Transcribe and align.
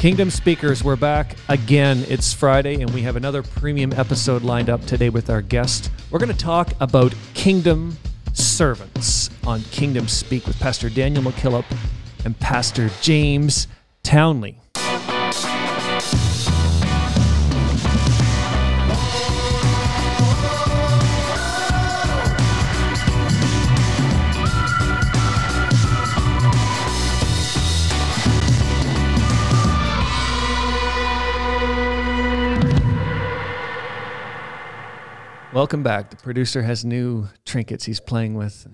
Kingdom 0.00 0.30
Speakers, 0.30 0.82
we're 0.82 0.96
back 0.96 1.36
again. 1.50 2.06
It's 2.08 2.32
Friday, 2.32 2.80
and 2.80 2.90
we 2.94 3.02
have 3.02 3.16
another 3.16 3.42
premium 3.42 3.92
episode 3.92 4.40
lined 4.40 4.70
up 4.70 4.82
today 4.86 5.10
with 5.10 5.28
our 5.28 5.42
guest. 5.42 5.90
We're 6.10 6.18
going 6.18 6.32
to 6.32 6.38
talk 6.38 6.72
about 6.80 7.14
kingdom 7.34 7.98
servants 8.32 9.28
on 9.46 9.60
Kingdom 9.64 10.08
Speak 10.08 10.46
with 10.46 10.58
Pastor 10.58 10.88
Daniel 10.88 11.22
McKillop 11.22 11.66
and 12.24 12.40
Pastor 12.40 12.88
James 13.02 13.68
Townley. 14.02 14.58
Welcome 35.60 35.82
back. 35.82 36.08
The 36.08 36.16
producer 36.16 36.62
has 36.62 36.86
new 36.86 37.28
trinkets 37.44 37.84
he's 37.84 38.00
playing 38.00 38.32
with. 38.32 38.66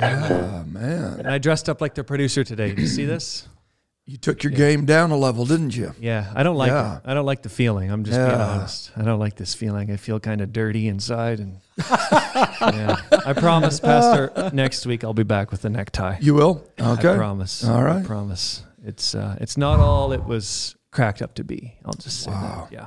Oh 0.00 0.64
man, 0.66 1.18
And 1.18 1.28
I 1.28 1.36
dressed 1.36 1.68
up 1.68 1.82
like 1.82 1.94
the 1.94 2.04
producer 2.04 2.42
today. 2.42 2.68
Did 2.70 2.78
you 2.78 2.86
see 2.86 3.04
this? 3.04 3.46
you 4.06 4.16
took 4.16 4.42
your 4.42 4.50
game 4.50 4.86
down 4.86 5.10
a 5.10 5.16
level, 5.18 5.44
didn't 5.44 5.76
you? 5.76 5.92
Yeah, 6.00 6.32
I 6.34 6.42
don't 6.42 6.56
like 6.56 6.70
Yeah. 6.70 6.96
it. 6.96 7.02
I 7.04 7.12
don't 7.12 7.26
like 7.26 7.42
the 7.42 7.50
feeling. 7.50 7.92
I'm 7.92 8.02
just 8.02 8.16
being 8.16 8.30
Yeah. 8.30 8.46
honest. 8.48 8.92
I 8.96 9.02
don't 9.02 9.18
like 9.18 9.36
this 9.36 9.52
feeling. 9.52 9.90
I 9.90 9.96
feel 9.98 10.18
kind 10.20 10.40
of 10.40 10.54
dirty 10.54 10.88
inside, 10.88 11.38
and 11.38 11.58
yeah. 11.90 12.96
I 13.26 13.34
promise, 13.34 13.78
Pastor. 13.78 14.32
Next 14.54 14.86
week 14.86 15.04
I'll 15.04 15.12
be 15.12 15.24
back 15.24 15.50
with 15.50 15.60
the 15.60 15.68
necktie. 15.68 16.16
You 16.22 16.32
will. 16.32 16.66
Okay. 16.80 17.12
I 17.12 17.16
promise. 17.16 17.62
All 17.62 17.82
right. 17.84 18.02
I 18.02 18.06
promise. 18.06 18.62
It's 18.82 19.14
uh, 19.14 19.36
it's 19.38 19.58
not 19.58 19.80
all 19.80 20.12
it 20.14 20.24
was 20.24 20.76
cracked 20.92 21.20
up 21.20 21.34
to 21.34 21.44
be. 21.44 21.74
I'll 21.84 21.92
just 21.92 22.22
say 22.22 22.30
Wow. 22.30 22.68
that. 22.70 22.72
Yeah. 22.74 22.86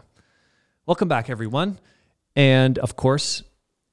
Welcome 0.87 1.07
back, 1.07 1.29
everyone. 1.29 1.77
And 2.35 2.77
of 2.79 2.95
course, 2.95 3.43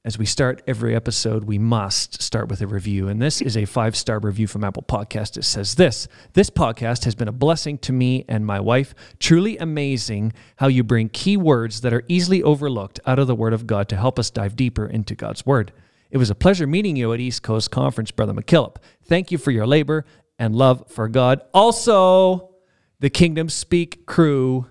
as 0.04 0.18
we 0.18 0.26
start 0.26 0.62
every 0.66 0.96
episode, 0.96 1.44
we 1.44 1.58
must 1.58 2.20
start 2.20 2.48
with 2.48 2.60
a 2.60 2.66
review. 2.66 3.06
And 3.06 3.22
this 3.22 3.40
is 3.40 3.56
a 3.56 3.66
five 3.66 3.94
star 3.94 4.18
review 4.18 4.48
from 4.48 4.64
Apple 4.64 4.82
Podcast. 4.82 5.36
It 5.36 5.44
says 5.44 5.76
this 5.76 6.08
This 6.32 6.50
podcast 6.50 7.04
has 7.04 7.14
been 7.14 7.28
a 7.28 7.32
blessing 7.32 7.78
to 7.78 7.92
me 7.92 8.24
and 8.28 8.44
my 8.44 8.58
wife. 8.58 8.94
Truly 9.20 9.56
amazing 9.58 10.32
how 10.56 10.66
you 10.66 10.82
bring 10.82 11.08
key 11.08 11.36
words 11.36 11.82
that 11.82 11.92
are 11.92 12.02
easily 12.08 12.42
overlooked 12.42 12.98
out 13.06 13.20
of 13.20 13.28
the 13.28 13.36
Word 13.36 13.52
of 13.52 13.68
God 13.68 13.88
to 13.90 13.96
help 13.96 14.18
us 14.18 14.30
dive 14.30 14.56
deeper 14.56 14.86
into 14.86 15.14
God's 15.14 15.46
Word. 15.46 15.72
It 16.10 16.18
was 16.18 16.30
a 16.30 16.34
pleasure 16.34 16.66
meeting 16.66 16.96
you 16.96 17.12
at 17.12 17.20
East 17.20 17.44
Coast 17.44 17.70
Conference, 17.70 18.10
Brother 18.10 18.34
McKillop. 18.34 18.76
Thank 19.04 19.30
you 19.30 19.38
for 19.38 19.52
your 19.52 19.68
labor 19.68 20.04
and 20.36 20.56
love 20.56 20.90
for 20.90 21.08
God. 21.08 21.42
Also, 21.54 22.50
the 22.98 23.08
Kingdom 23.08 23.48
Speak 23.48 24.04
crew 24.04 24.66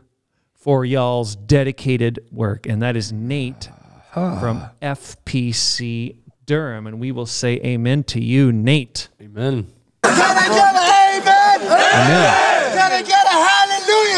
for 0.61 0.85
y'all's 0.85 1.35
dedicated 1.35 2.23
work. 2.31 2.67
And 2.67 2.81
that 2.83 2.95
is 2.95 3.11
Nate 3.11 3.69
from 4.13 4.63
FPC 4.81 6.17
Durham. 6.45 6.85
And 6.87 6.99
we 6.99 7.11
will 7.11 7.25
say 7.25 7.59
amen 7.65 8.03
to 8.05 8.21
you, 8.21 8.51
Nate. 8.51 9.09
Amen. 9.19 9.67
Can 10.03 10.13
I 10.13 10.47
get 10.47 10.75
an 10.75 10.81
amen? 11.17 11.81
Amen. 11.93 12.73
Can 12.73 12.91
I 12.91 13.01
get 13.01 13.25
a 13.25 13.37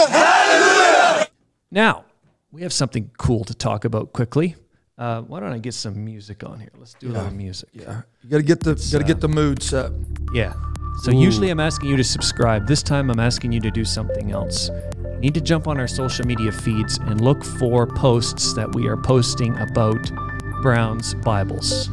hallelujah? 0.10 1.28
Now, 1.72 2.06
we 2.52 2.62
have 2.62 2.74
something 2.74 3.10
cool 3.18 3.46
to 3.46 3.56
talk 3.56 3.86
about 3.86 4.12
quickly. 4.12 4.56
Uh, 4.98 5.22
why 5.22 5.40
don't 5.40 5.54
I 5.54 5.58
get 5.58 5.74
some 5.74 6.04
music 6.06 6.44
on 6.44 6.60
here? 6.60 6.70
Let's 6.78 6.94
do 6.94 7.08
a 7.08 7.14
little 7.14 7.32
music. 7.32 7.70
Yeah. 7.72 8.02
You 8.22 8.30
got 8.30 8.38
to 8.38 8.44
get 8.44 8.60
the 8.60 8.76
got 8.92 9.00
to 9.00 9.04
get 9.04 9.22
the 9.22 9.30
mood 9.30 9.64
set. 9.64 9.92
Yeah. 10.34 10.54
So 11.02 11.12
usually 11.12 11.50
I'm 11.50 11.60
asking 11.60 11.90
you 11.90 11.98
to 11.98 12.04
subscribe. 12.04 12.68
This 12.68 12.82
time 12.82 13.10
I'm 13.10 13.20
asking 13.20 13.52
you 13.52 13.60
to 13.62 13.72
do 13.72 13.84
something 13.84 14.32
else. 14.32 14.70
You 15.04 15.20
need 15.20 15.34
to 15.34 15.42
jump 15.42 15.68
on 15.68 15.80
our 15.80 15.88
social 15.88 16.26
media 16.26 16.52
feeds 16.52 16.98
and 16.98 17.22
look 17.22 17.44
for 17.44 17.86
posts 17.86 18.54
that 18.54 18.74
we 18.74 18.88
are 18.88 18.98
posting 18.98 19.58
about 19.60 20.12
Brown's 20.62 21.14
Bibles. 21.16 21.90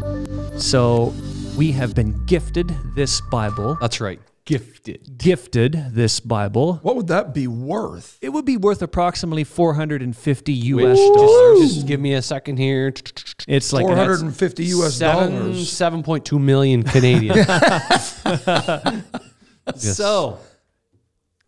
So 0.56 1.12
we 1.56 1.72
have 1.72 1.94
been 1.94 2.24
gifted 2.26 2.74
this 2.94 3.20
Bible. 3.20 3.76
That's 3.80 4.00
right. 4.00 4.20
Gifted. 4.50 5.16
Gifted 5.18 5.94
this 5.94 6.18
Bible. 6.18 6.80
What 6.82 6.96
would 6.96 7.06
that 7.06 7.32
be 7.32 7.46
worth? 7.46 8.18
It 8.20 8.30
would 8.30 8.44
be 8.44 8.56
worth 8.56 8.82
approximately 8.82 9.44
450 9.44 10.52
US 10.52 10.98
Which, 10.98 11.14
dollars. 11.16 11.58
just, 11.60 11.74
just 11.74 11.86
give 11.86 12.00
me 12.00 12.14
a 12.14 12.22
second 12.22 12.56
here. 12.56 12.92
It's 13.46 13.72
like 13.72 13.86
Four 13.86 13.94
hundred 13.94 14.22
and 14.22 14.36
fifty 14.36 14.64
U.S. 14.66 14.96
Seven, 14.96 15.34
dollars. 15.38 15.70
7.2 15.70 16.40
million 16.40 16.82
Canadian. 16.82 17.36
so. 19.76 20.38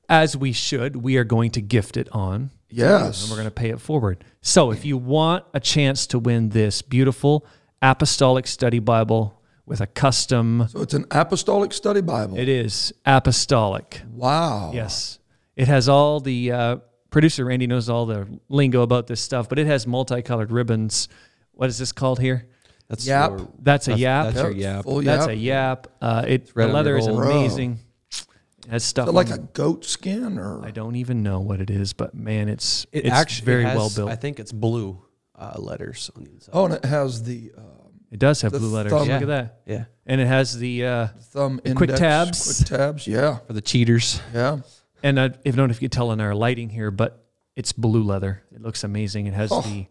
As 0.08 0.36
we 0.36 0.52
should, 0.52 0.96
we 0.96 1.16
are 1.16 1.24
going 1.24 1.52
to 1.52 1.62
gift 1.62 1.96
it 1.96 2.06
on 2.12 2.50
Yes. 2.68 3.22
and 3.22 3.30
we're 3.30 3.36
going 3.36 3.46
to 3.48 3.50
pay 3.50 3.70
it 3.70 3.80
forward. 3.80 4.22
So 4.42 4.70
if 4.70 4.84
you 4.84 4.98
want 4.98 5.44
a 5.54 5.60
chance 5.60 6.06
to 6.08 6.18
win 6.18 6.50
this 6.50 6.82
beautiful 6.82 7.46
apostolic 7.80 8.46
study 8.46 8.78
Bible 8.78 9.40
with 9.72 9.80
a 9.80 9.86
custom, 9.86 10.66
So 10.68 10.82
it's 10.82 10.92
an 10.92 11.06
apostolic 11.10 11.72
study 11.72 12.02
Bible. 12.02 12.36
it 12.38 12.46
is 12.46 12.92
apostolic. 13.06 14.02
wow. 14.14 14.70
Yes. 14.74 15.18
It 15.56 15.66
has 15.66 15.88
all 15.88 16.20
the 16.20 16.52
uh, 16.52 16.76
producer 17.08 17.46
Randy 17.46 17.66
knows 17.66 17.88
all 17.88 18.04
the 18.04 18.28
lingo 18.50 18.82
about 18.82 19.06
this 19.06 19.22
stuff, 19.22 19.48
but 19.48 19.58
it 19.58 19.66
has 19.66 19.86
multicolored 19.86 20.52
ribbons. 20.52 21.08
What 21.52 21.70
is 21.70 21.78
this 21.78 21.90
called 21.90 22.20
here? 22.20 22.46
That's 22.88 23.06
Yap. 23.06 23.30
your- 23.30 23.48
That's 23.60 23.88
a 23.88 23.96
yap. 23.96 24.24
That's 24.26 24.36
Yep, 24.36 24.44
your 24.44 24.52
yap. 24.52 24.84
Full 24.84 25.00
That's 25.00 25.26
a 25.26 25.34
yap. 25.34 25.86
Uh, 26.02 26.24
it 26.28 26.54
the 26.54 26.66
leather 26.68 26.98
is 26.98 27.06
amazing. 27.06 27.78
It 28.10 28.70
has 28.70 28.84
stuff 28.84 29.06
Is 29.08 29.12
it 29.14 29.16
like 29.16 29.30
on 29.30 29.38
a 29.38 29.42
goat 29.54 29.86
skin 29.86 30.38
or 30.38 30.62
I 30.62 30.70
don't 30.70 30.96
even 30.96 31.22
know 31.22 31.40
what 31.40 31.62
it 31.62 31.70
is, 31.70 31.94
but 31.94 32.14
man, 32.14 32.50
it's 32.50 32.86
It 32.92 33.06
it's 33.06 33.14
actually 33.14 33.46
very 33.46 33.64
has- 33.64 33.76
well 33.76 33.90
built. 33.96 34.10
I 34.10 34.16
think 34.16 34.38
it's 34.38 34.52
blue 34.52 35.02
uh, 35.34 35.54
letters 35.58 36.10
on 36.14 36.24
the 36.24 36.30
inside. 36.30 36.50
oh, 36.52 36.66
and 36.66 36.74
it 36.74 36.84
has 36.84 37.22
the 37.22 37.52
uh, 37.56 37.62
it 38.12 38.18
does 38.20 38.42
have 38.42 38.52
the 38.52 38.58
blue 38.60 38.68
letters. 38.68 38.92
thumb- 38.92 39.08
Look 39.08 39.22
at 39.22 39.26
that. 39.28 39.60
Yeah. 39.66 39.84
And 40.06 40.20
it 40.20 40.26
has 40.28 40.56
the 40.56 40.84
uh, 40.86 41.06
thumb 41.32 41.60
index, 41.64 41.76
quick 41.76 41.94
tabs. 41.96 42.62
Quick 42.64 42.68
tabs. 42.78 43.06
Yeah. 43.08 43.38
For 43.38 43.52
the 43.54 43.60
cheaters. 43.62 44.20
Yeah. 44.32 44.60
And 45.02 45.18
I, 45.18 45.24
I 45.24 45.28
don't 45.28 45.56
know 45.56 45.64
if 45.64 45.82
you 45.82 45.88
can 45.88 45.96
tell 45.96 46.12
in 46.12 46.20
our 46.20 46.34
lighting 46.34 46.68
here, 46.68 46.90
but 46.92 47.24
it's 47.56 47.72
blue 47.72 48.02
leather. 48.04 48.42
It 48.54 48.62
looks 48.62 48.84
amazing. 48.84 49.26
It 49.26 49.34
has 49.34 49.50
Oh. 49.52 49.62
the 49.62 49.86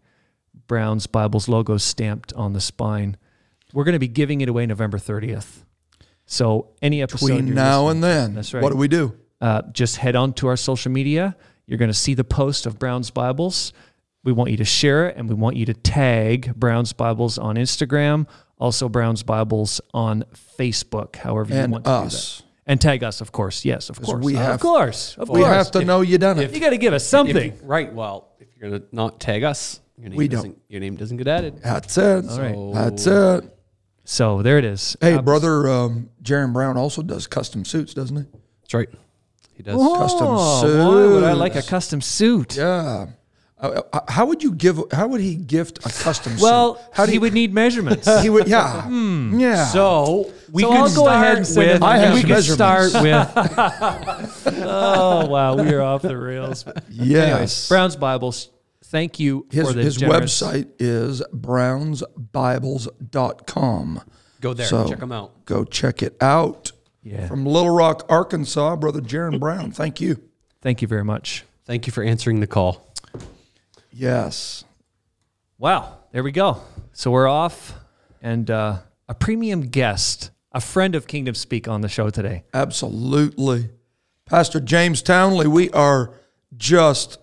Browns 0.67 1.07
Bibles 1.07 1.47
logo 1.49 1.77
stamped 1.77 2.31
on 2.33 2.53
the 2.53 2.61
spine. 2.61 3.17
We're 3.73 3.83
going 3.83 3.93
to 3.93 3.99
be 3.99 4.07
giving 4.07 4.41
it 4.41 4.49
away 4.49 4.65
November 4.65 4.97
30th. 4.97 5.63
So 6.25 6.69
any 6.81 7.01
episode 7.01 7.27
Between 7.27 7.53
now 7.53 7.89
and 7.89 8.03
then. 8.03 8.35
That's 8.35 8.53
right. 8.53 8.63
What 8.63 8.71
do 8.71 8.77
we 8.77 8.87
do? 8.87 9.17
uh, 9.41 9.63
just 9.71 9.95
head 9.97 10.15
on 10.15 10.33
to 10.33 10.47
our 10.47 10.55
social 10.57 10.91
media. 10.91 11.35
You're 11.65 11.77
going 11.79 11.89
to 11.91 11.97
see 11.97 12.13
the 12.13 12.23
post 12.23 12.65
of 12.65 12.77
Brown's 12.77 13.09
Bibles. 13.09 13.73
We 14.23 14.31
want 14.31 14.51
you 14.51 14.57
to 14.57 14.65
share 14.65 15.07
it 15.09 15.17
and 15.17 15.27
we 15.27 15.33
want 15.35 15.55
you 15.55 15.65
to 15.65 15.73
tag 15.73 16.53
Brown's 16.55 16.93
Bibles 16.93 17.37
on 17.39 17.55
Instagram, 17.55 18.27
also 18.59 18.87
Brown's 18.87 19.23
Bibles 19.23 19.81
on 19.93 20.23
Facebook, 20.59 21.15
however 21.15 21.53
you 21.53 21.59
And 21.59 21.71
want 21.71 21.85
to 21.85 21.89
do 21.89 21.93
us. 21.93 22.37
that. 22.37 22.45
And 22.67 22.79
tag 22.79 23.03
us, 23.03 23.19
of 23.21 23.31
course. 23.31 23.65
Yes, 23.65 23.89
of 23.89 23.99
course. 23.99 24.23
we 24.23 24.35
have, 24.35 24.41
of 24.45 24.51
have- 24.51 24.59
course. 24.61 25.15
Of 25.17 25.29
We 25.29 25.39
course. 25.41 25.47
have 25.51 25.71
to 25.71 25.83
know 25.83 26.01
you 26.01 26.19
done 26.19 26.37
it. 26.37 26.43
If, 26.43 26.53
You 26.53 26.59
got 26.61 26.69
to 26.69 26.77
give 26.77 26.93
us 26.93 27.05
something. 27.05 27.35
If- 27.53 27.61
right. 27.63 27.91
Well, 27.91 28.27
if 28.39 28.47
you're 28.55 28.69
going 28.69 28.81
to 28.81 28.87
not 28.95 29.19
tag 29.19 29.43
us, 29.43 29.79
your 29.97 30.09
name, 30.09 30.17
We 30.17 30.27
don't. 30.27 30.37
doesn't, 30.37 30.61
your 30.69 30.79
name 30.81 30.95
doesn't 30.95 31.17
get 31.17 31.27
added. 31.27 31.59
That's 31.63 31.97
it. 31.97 32.25
All 32.29 32.39
right. 32.39 32.53
So- 32.53 32.71
That's 32.73 33.07
it. 33.07 33.57
So 34.03 34.41
there 34.43 34.57
it 34.59 34.65
is. 34.65 34.95
Hey, 35.01 35.15
Abs- 35.15 35.23
brother, 35.23 35.67
um, 35.67 36.09
Jaron 36.23 36.53
Brown 36.53 36.77
also 36.77 37.01
does 37.01 37.25
custom 37.27 37.65
suits, 37.65 37.93
doesn't 37.95 38.15
he? 38.17 38.23
That's 38.61 38.73
right. 38.75 38.89
He 39.53 39.63
does. 39.63 39.75
custom 39.97 40.37
suits. 40.37 40.77
Why 40.85 41.05
would 41.07 41.23
I 41.23 41.33
like 41.33 41.55
a 41.55 41.61
custom 41.63 42.01
suit? 42.01 42.55
Yeah. 42.57 43.07
Uh, 43.61 43.81
uh, 43.93 43.99
how 44.07 44.25
would 44.25 44.41
you 44.41 44.53
give? 44.53 44.81
How 44.91 45.07
would 45.07 45.21
he 45.21 45.35
gift 45.35 45.77
a 45.85 45.89
custom 45.89 46.37
Well, 46.39 46.75
suit? 46.77 46.85
How 46.93 47.05
do 47.05 47.11
he 47.11 47.15
you, 47.15 47.21
would 47.21 47.33
need 47.33 47.53
measurements. 47.53 48.07
He 48.23 48.29
would. 48.29 48.47
Yeah. 48.47 48.89
Yeah. 48.89 49.65
So 49.67 50.31
we 50.51 50.63
so 50.63 50.69
could 50.69 50.77
I'll 50.77 50.83
go 50.87 51.03
start 51.03 51.23
ahead 51.23 51.37
and 51.37 51.47
send 51.47 51.67
with. 51.73 51.83
I 51.83 51.97
have 51.97 52.13
we 52.15 52.21
could 52.21 52.29
measurements. 52.29 52.91
start 52.93 53.03
with. 54.47 54.57
oh 54.63 55.27
wow, 55.27 55.55
we 55.55 55.71
are 55.73 55.81
off 55.81 56.01
the 56.01 56.17
rails. 56.17 56.65
yes. 56.89 57.29
Anyways, 57.29 57.67
Brown's 57.69 57.95
Bibles. 57.95 58.49
Thank 58.85 59.19
you 59.19 59.45
his 59.51 59.67
for 59.67 59.73
the 59.73 59.83
his 59.83 59.97
generous- 59.97 60.41
website 60.41 60.67
is 60.79 61.21
brownsbibles.com. 61.33 64.01
Go 64.41 64.53
there. 64.53 64.65
So- 64.65 64.87
check 64.89 64.99
them 64.99 65.11
out. 65.11 65.45
Go 65.45 65.63
check 65.63 66.01
it 66.01 66.17
out. 66.21 66.71
Yeah. 67.03 67.27
From 67.27 67.45
Little 67.45 67.69
Rock, 67.71 68.05
Arkansas, 68.09 68.75
brother 68.75 69.01
Jaron 69.01 69.39
Brown. 69.39 69.71
Thank 69.71 70.01
you. 70.01 70.21
Thank 70.61 70.81
you 70.83 70.87
very 70.87 71.03
much. 71.03 71.45
Thank 71.65 71.87
you 71.87 71.93
for 71.93 72.03
answering 72.03 72.41
the 72.41 72.47
call. 72.47 72.90
Yes. 73.91 74.63
Wow, 75.57 75.99
there 76.11 76.23
we 76.23 76.31
go. 76.31 76.61
So 76.93 77.11
we're 77.11 77.27
off, 77.27 77.73
and 78.21 78.49
uh, 78.49 78.77
a 79.07 79.13
premium 79.13 79.67
guest, 79.67 80.31
a 80.51 80.61
friend 80.61 80.95
of 80.95 81.07
Kingdom 81.07 81.35
Speak, 81.35 81.67
on 81.67 81.81
the 81.81 81.89
show 81.89 82.09
today. 82.09 82.43
Absolutely. 82.53 83.69
Pastor 84.25 84.59
James 84.59 85.01
Townley, 85.01 85.47
we 85.47 85.69
are 85.71 86.13
just 86.57 87.19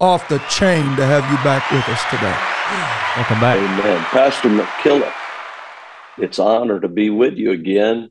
off 0.00 0.28
the 0.28 0.38
chain 0.50 0.96
to 0.96 1.06
have 1.06 1.30
you 1.30 1.36
back 1.44 1.70
with 1.70 1.88
us 1.88 2.02
today. 2.10 2.36
Welcome 3.16 3.40
back. 3.40 3.56
Amen. 3.56 4.04
Pastor 4.06 4.48
McKillop, 4.48 5.12
it's 6.18 6.38
an 6.38 6.46
honor 6.46 6.80
to 6.80 6.88
be 6.88 7.10
with 7.10 7.34
you 7.36 7.52
again 7.52 8.10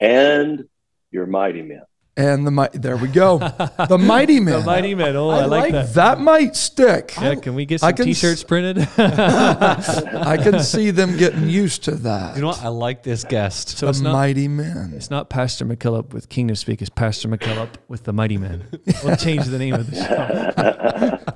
and 0.00 0.68
your 1.10 1.26
mighty 1.26 1.62
men. 1.62 1.82
And 2.18 2.44
the 2.46 2.50
mighty. 2.50 2.78
There 2.78 2.96
we 2.96 3.08
go. 3.08 3.38
The 3.38 3.96
mighty 4.00 4.40
men. 4.40 4.60
The 4.60 4.66
mighty 4.66 4.94
men. 4.94 5.14
Oh, 5.16 5.30
I, 5.30 5.44
like, 5.44 5.72
that. 5.72 5.94
That 5.94 6.20
might 6.20 6.56
stick. 6.56 7.14
Yeah, 7.18 7.36
can 7.36 7.54
we 7.54 7.64
get 7.64 7.80
some 7.80 7.92
can 7.94 8.06
t-shirts 8.06 8.40
s- 8.40 8.44
printed? 8.44 8.78
I 8.98 10.36
can 10.42 10.60
see 10.60 10.90
them 10.90 11.16
getting 11.16 11.48
used 11.48 11.84
to 11.84 11.92
that. 11.92 12.34
You 12.34 12.42
know 12.42 12.48
what? 12.48 12.62
I 12.62 12.68
like 12.68 13.04
this 13.04 13.22
guest. 13.24 13.78
so 13.78 13.86
the 13.86 13.90
it's 13.90 14.00
not 14.00 14.12
mighty 14.12 14.48
men. 14.48 14.92
it's 14.94 15.10
not 15.10 15.30
Pastor 15.30 15.64
McKillop 15.64 16.12
with 16.12 16.28
Kingdom 16.28 16.56
Speak. 16.56 16.80
It's 16.82 16.90
Pastor 16.90 17.28
McKillop 17.28 17.68
with 17.86 18.02
the 18.02 18.12
Mighty 18.12 18.36
Men. 18.36 18.64
We'll 19.04 19.16
change 19.16 19.46
the 19.46 19.58
name 19.58 19.74
of 19.74 19.88
the 19.90 19.96
show. 19.96 21.34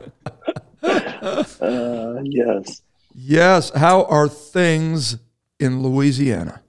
Uh, 1.65 2.21
yes. 2.25 2.83
Yes. 3.15 3.71
How 3.71 4.05
are 4.05 4.29
things 4.29 5.19
in 5.61 5.83
Louisiana? 5.83 6.61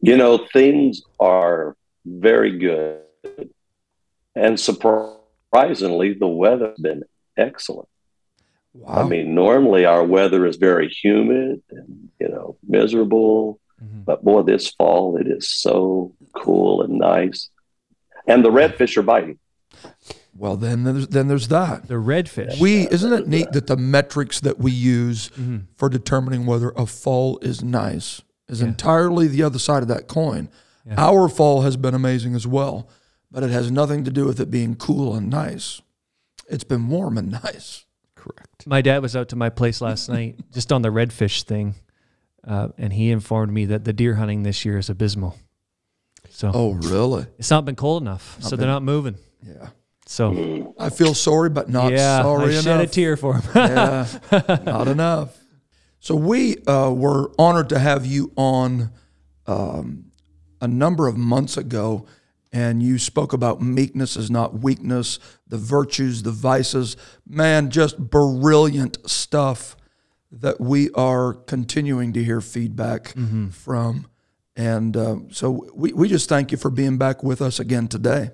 You 0.00 0.16
know, 0.16 0.46
things 0.52 1.02
are 1.18 1.76
very 2.04 2.56
good. 2.58 3.00
And 4.36 4.60
surprisingly, 4.60 6.12
the 6.12 6.28
weather's 6.28 6.78
been 6.78 7.02
excellent. 7.36 7.88
Wow. 8.74 9.04
I 9.04 9.08
mean, 9.08 9.34
normally 9.34 9.86
our 9.86 10.04
weather 10.04 10.44
is 10.46 10.56
very 10.56 10.88
humid 10.88 11.62
and, 11.70 12.10
you 12.20 12.28
know, 12.28 12.56
miserable. 12.68 13.58
Mhm. 13.82 14.04
But 14.04 14.22
boy, 14.22 14.42
this 14.42 14.68
fall 14.68 15.16
it 15.16 15.26
is 15.26 15.48
so 15.48 16.12
cool 16.34 16.82
and 16.82 16.98
nice. 16.98 17.48
And 18.26 18.44
the 18.44 18.50
redfish 18.50 18.96
are 18.98 19.02
biting. 19.02 19.38
well, 20.38 20.56
then 20.56 20.84
there's, 20.84 21.08
then 21.08 21.28
there's 21.28 21.48
that. 21.48 21.88
The 21.88 21.94
redfish. 21.94 22.60
We 22.60 22.86
isn't 22.88 23.12
it 23.14 23.26
neat 23.26 23.52
that 23.52 23.66
the 23.68 23.76
metrics 23.78 24.38
that 24.40 24.58
we 24.58 24.70
use 24.70 25.30
Mhm. 25.30 25.62
for 25.76 25.88
determining 25.88 26.44
whether 26.44 26.70
a 26.76 26.84
fall 26.84 27.38
is 27.40 27.64
nice 27.64 28.20
is 28.46 28.60
Yeah. 28.60 28.68
entirely 28.68 29.28
the 29.28 29.42
other 29.42 29.58
side 29.58 29.80
of 29.82 29.88
that 29.88 30.08
coin. 30.08 30.50
Yeah. 30.86 30.94
Our 30.98 31.28
fall 31.30 31.62
has 31.62 31.76
been 31.78 31.94
amazing 31.94 32.34
as 32.34 32.46
well, 32.46 32.86
but 33.36 33.44
it 33.44 33.50
has 33.50 33.70
nothing 33.70 34.02
to 34.02 34.10
do 34.10 34.24
with 34.24 34.40
it 34.40 34.50
being 34.50 34.74
cool 34.74 35.14
and 35.14 35.28
nice. 35.28 35.82
It's 36.48 36.64
been 36.64 36.88
warm 36.88 37.18
and 37.18 37.30
nice. 37.44 37.84
Correct. 38.14 38.66
My 38.66 38.80
dad 38.80 39.02
was 39.02 39.14
out 39.14 39.28
to 39.28 39.36
my 39.36 39.50
place 39.50 39.82
last 39.82 40.08
night 40.16 40.36
just 40.54 40.72
on 40.72 40.80
the 40.80 40.88
redfish 40.88 41.42
thing, 41.42 41.74
uh, 42.48 42.68
and 42.78 42.94
he 42.94 43.10
informed 43.10 43.52
me 43.52 43.66
that 43.66 43.84
the 43.84 43.92
deer 43.92 44.14
hunting 44.14 44.42
this 44.42 44.64
year 44.64 44.78
is 44.78 44.88
abysmal. 44.88 45.36
So 46.30 46.50
Oh, 46.54 46.70
really? 46.72 47.26
it's 47.38 47.50
not 47.50 47.66
been 47.66 47.76
cold 47.76 48.02
enough, 48.02 48.38
so 48.40 48.56
they're 48.56 48.66
not 48.66 48.82
moving. 48.82 49.16
Yeah. 49.42 49.68
So 50.06 50.74
I 50.78 50.88
feel 50.88 51.12
sorry, 51.12 51.50
but 51.50 51.68
not 51.68 51.92
yeah, 51.92 52.22
sorry 52.22 52.46
I 52.46 52.50
enough. 52.52 52.64
shed 52.64 52.80
a 52.80 52.86
tear 52.86 53.18
for 53.18 53.34
him. 53.34 53.42
yeah, 53.54 54.06
not 54.64 54.88
enough. 54.88 55.36
So 56.00 56.14
we 56.14 56.56
uh, 56.64 56.90
were 56.90 57.32
honored 57.38 57.68
to 57.68 57.78
have 57.78 58.06
you 58.06 58.32
on 58.34 58.92
um, 59.46 60.06
a 60.62 60.68
number 60.68 61.06
of 61.06 61.18
months 61.18 61.58
ago, 61.58 62.06
and 62.52 62.82
you 62.82 62.98
spoke 62.98 63.32
about 63.32 63.60
meekness 63.60 64.16
is 64.16 64.30
not 64.30 64.60
weakness, 64.60 65.18
the 65.46 65.58
virtues, 65.58 66.22
the 66.22 66.30
vices. 66.30 66.96
Man, 67.26 67.70
just 67.70 67.98
brilliant 67.98 69.08
stuff 69.08 69.76
that 70.30 70.60
we 70.60 70.90
are 70.92 71.34
continuing 71.34 72.12
to 72.12 72.24
hear 72.24 72.40
feedback 72.40 73.14
from. 73.50 74.06
And 74.56 74.96
uh, 74.96 75.16
so 75.30 75.68
we, 75.74 75.92
we 75.92 76.08
just 76.08 76.28
thank 76.28 76.50
you 76.50 76.58
for 76.58 76.70
being 76.70 76.96
back 76.96 77.22
with 77.22 77.42
us 77.42 77.60
again 77.60 77.88
today. 77.88 78.30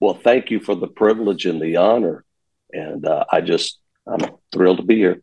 Well, 0.00 0.14
thank 0.14 0.50
you 0.50 0.60
for 0.60 0.74
the 0.74 0.88
privilege 0.88 1.46
and 1.46 1.60
the 1.60 1.76
honor. 1.76 2.24
And 2.72 3.06
uh, 3.06 3.24
I 3.30 3.40
just, 3.40 3.78
I'm 4.06 4.20
thrilled 4.52 4.78
to 4.78 4.82
be 4.82 4.96
here. 4.96 5.22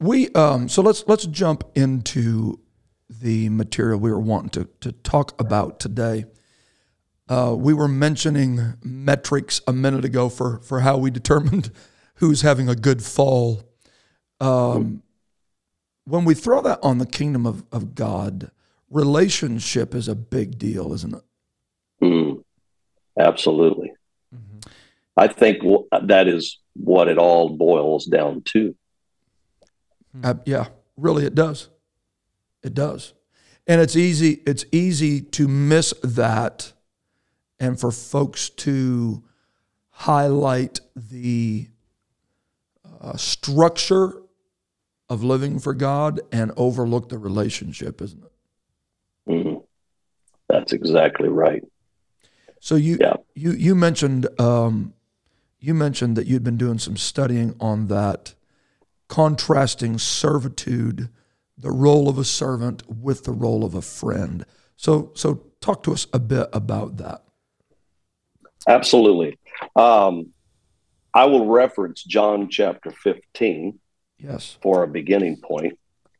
We 0.00 0.28
um 0.30 0.68
so 0.68 0.80
let's 0.82 1.04
let's 1.08 1.26
jump 1.26 1.64
into 1.74 2.60
the 3.08 3.48
material 3.48 3.98
we 3.98 4.10
were 4.10 4.20
wanting 4.20 4.50
to 4.50 4.68
to 4.80 4.92
talk 4.92 5.38
about 5.40 5.80
today. 5.80 6.26
Uh, 7.28 7.54
we 7.56 7.74
were 7.74 7.88
mentioning 7.88 8.74
metrics 8.82 9.60
a 9.66 9.72
minute 9.72 10.04
ago 10.04 10.28
for 10.28 10.60
for 10.60 10.80
how 10.80 10.96
we 10.96 11.10
determined 11.20 11.70
who's 12.16 12.42
having 12.42 12.68
a 12.68 12.74
good 12.74 13.02
fall. 13.02 13.62
Um, 14.40 15.02
when 16.04 16.24
we 16.24 16.34
throw 16.34 16.62
that 16.62 16.78
on 16.82 16.98
the 16.98 17.06
kingdom 17.06 17.46
of, 17.46 17.64
of 17.70 17.94
God, 17.94 18.50
relationship 18.90 19.94
is 19.94 20.08
a 20.08 20.14
big 20.14 20.58
deal, 20.58 20.92
isn't 20.94 21.14
it? 21.14 21.22
Mm, 22.02 22.42
absolutely. 23.18 23.92
Mm-hmm. 24.34 24.70
I 25.16 25.28
think 25.28 25.58
w- 25.58 25.86
that 26.02 26.28
is 26.28 26.58
what 26.74 27.08
it 27.08 27.18
all 27.18 27.50
boils 27.50 28.06
down 28.06 28.42
to. 28.46 28.74
Uh, 30.22 30.34
yeah, 30.46 30.68
really, 30.96 31.26
it 31.26 31.34
does. 31.34 31.68
It 32.62 32.74
does, 32.74 33.14
and 33.66 33.80
it's 33.80 33.96
easy. 33.96 34.42
It's 34.46 34.64
easy 34.72 35.20
to 35.20 35.46
miss 35.48 35.94
that, 36.02 36.72
and 37.60 37.78
for 37.78 37.90
folks 37.90 38.48
to 38.50 39.22
highlight 39.90 40.80
the 40.94 41.68
uh, 43.00 43.16
structure 43.16 44.22
of 45.08 45.24
living 45.24 45.58
for 45.58 45.72
God 45.74 46.20
and 46.30 46.52
overlook 46.56 47.08
the 47.08 47.18
relationship, 47.18 48.02
isn't 48.02 48.22
it? 48.22 48.32
Mm, 49.28 49.64
that's 50.48 50.72
exactly 50.72 51.28
right. 51.28 51.62
So 52.60 52.74
you 52.74 52.98
Yeah. 53.00 53.14
you 53.34 53.52
you 53.52 53.74
mentioned 53.74 54.28
um, 54.40 54.94
you 55.60 55.74
mentioned 55.74 56.16
that 56.16 56.26
you'd 56.26 56.44
been 56.44 56.56
doing 56.56 56.78
some 56.78 56.96
studying 56.96 57.54
on 57.60 57.86
that, 57.88 58.34
contrasting 59.08 59.98
servitude, 59.98 61.08
the 61.58 61.70
role 61.70 62.08
of 62.08 62.18
a 62.18 62.24
servant 62.24 62.82
with 62.88 63.24
the 63.24 63.32
role 63.32 63.64
of 63.64 63.74
a 63.74 63.82
friend. 63.82 64.44
So 64.76 65.10
so 65.14 65.42
talk 65.60 65.82
to 65.84 65.92
us 65.92 66.06
a 66.12 66.18
bit 66.18 66.48
about 66.52 66.96
that. 66.98 67.24
Absolutely. 68.66 69.38
Um, 69.74 70.28
I 71.14 71.24
will 71.26 71.46
reference 71.46 72.02
John 72.04 72.48
chapter 72.48 72.90
15 72.90 73.78
Yes. 74.18 74.58
for 74.62 74.82
a 74.82 74.88
beginning 74.88 75.36
point 75.36 75.78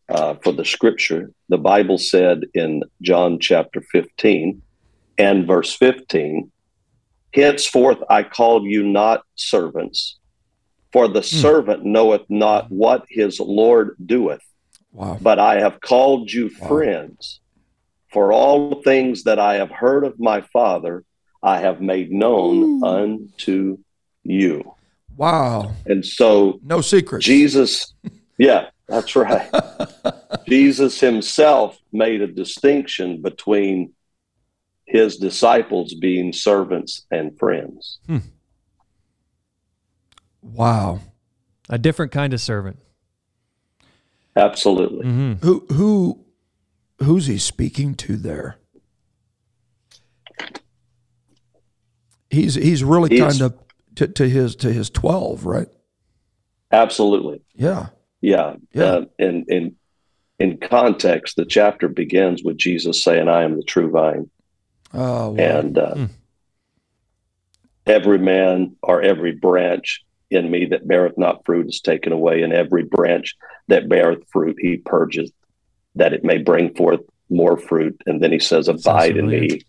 uh, 0.09 0.35
for 0.43 0.53
the 0.53 0.65
scripture. 0.65 1.33
The 1.49 1.59
Bible 1.59 1.99
said 1.99 2.45
in 2.55 2.83
John 3.03 3.39
chapter 3.41 3.81
15 3.81 4.63
and 5.19 5.47
verse 5.47 5.75
15, 5.75 6.51
Henceforth 7.35 7.99
I 8.09 8.23
call 8.23 8.67
you 8.67 8.85
not 8.85 9.23
servants, 9.35 10.19
for 10.93 11.09
the 11.09 11.23
servant 11.23 11.85
knoweth 11.85 12.23
not 12.29 12.71
what 12.71 13.05
his 13.09 13.39
Lord 13.41 13.97
doeth, 14.05 14.43
Wow. 14.99 15.17
but 15.21 15.39
I 15.39 15.61
have 15.61 15.81
called 15.81 16.33
you 16.33 16.51
Wow. 16.61 16.69
friends. 16.69 17.41
For 18.13 18.33
all 18.33 18.71
the 18.71 18.83
things 18.83 19.25
that 19.25 19.39
I 19.39 19.55
have 19.57 19.71
heard 19.71 20.03
of 20.05 20.19
my 20.19 20.41
Father, 20.41 21.05
I 21.43 21.61
have 21.61 21.81
made 21.81 22.11
known 22.11 22.83
unto 22.83 23.79
you. 24.25 24.75
Wow. 25.17 25.75
And 25.87 26.05
so 26.05 26.59
No 26.65 26.81
secrets. 26.81 27.25
Jesus, 27.25 27.93
yeah, 28.39 28.71
that's 28.89 29.15
right. 29.15 29.49
Jesus 30.49 30.99
himself 30.99 31.79
made 31.93 32.23
a 32.23 32.27
distinction 32.27 33.21
between 33.23 33.93
his 34.87 35.17
disciples 35.19 35.95
being 35.95 36.33
servants 36.33 37.05
and 37.11 37.39
friends. 37.39 37.99
Hmm. 38.07 38.19
Wow. 40.43 41.01
a 41.69 41.79
different 41.79 42.11
kind 42.11 42.33
of 42.33 42.41
servant. 42.41 42.79
Absolutely. 44.39 45.05
hmm 45.07 45.33
Who 45.43 45.67
who 45.73 46.25
who's 47.03 47.27
he 47.27 47.39
speaking 47.39 47.95
to 47.97 48.17
there? 48.17 48.57
He's 52.31 52.55
he's 52.55 52.85
really 52.85 53.11
He's- 53.15 53.39
kind 53.39 53.43
of 53.53 53.59
to, 53.97 54.07
to 54.09 54.29
his 54.29 54.55
to 54.57 54.73
his 54.73 54.91
twelve, 54.91 55.45
right? 55.47 55.69
Absolutely. 56.71 57.41
Yeah. 57.55 57.87
Yeah. 58.21 58.57
Yeah. 58.75 58.85
Uh, 58.85 59.05
in, 59.19 59.45
in, 59.49 59.77
in 60.39 60.59
context, 60.59 61.37
the 61.37 61.47
chapter 61.47 61.89
begins 61.89 62.43
with 62.45 62.59
Jesus 62.59 63.03
saying, 63.03 63.27
I 63.29 63.43
am 63.45 63.57
the 63.57 63.63
true 63.63 63.91
vine. 63.91 64.29
Oh, 64.93 65.31
wow. 65.31 65.37
And 65.37 65.79
uh, 65.79 65.95
Hmm. 65.95 66.05
every 67.87 68.19
man 68.19 68.77
or 68.83 69.01
every 69.01 69.33
branch 69.33 70.05
in 70.31 70.51
me 70.51 70.67
that 70.67 70.87
beareth 70.87 71.17
not 71.17 71.45
fruit 71.45 71.69
is 71.69 71.81
taken 71.81 72.13
away, 72.13 72.43
and 72.43 72.53
every 72.53 72.85
branch 72.85 73.37
that 73.69 73.89
beareth 73.89 74.25
fruit 74.31 74.57
he 74.61 74.77
purges, 74.77 75.31
that 75.95 76.13
it 76.13 76.25
may 76.25 76.39
bring 76.39 76.75
forth 76.75 77.01
more 77.31 77.57
fruit. 77.57 78.01
And 78.07 78.23
then 78.23 78.33
he 78.33 78.39
says, 78.39 78.69
Abide 78.69 79.17
in 79.17 79.29
me. 79.29 79.63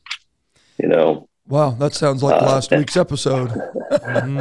You 0.78 0.88
know, 0.88 1.28
wow, 1.48 1.72
that 1.72 1.94
sounds 1.94 2.24
like 2.24 2.42
Uh, 2.42 2.46
last 2.46 2.72
week's 2.72 2.98
episode. 3.06 3.50
Mm-hmm. 3.50 4.39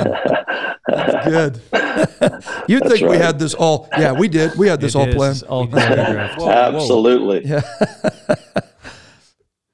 Good. 1.29 1.61
You'd 2.69 2.83
That's 2.83 2.99
think 2.99 3.11
we 3.11 3.17
had 3.17 3.39
this 3.39 3.55
all. 3.55 3.89
Yeah, 3.99 4.13
we 4.13 4.29
did. 4.29 4.55
We 4.57 4.69
had 4.69 4.81
this 4.81 4.95
all 4.95 5.07
planned. 5.13 5.43
all 5.49 5.67
choreographed. 5.67 6.49
absolutely. 6.75 7.45
Yeah. 7.45 7.63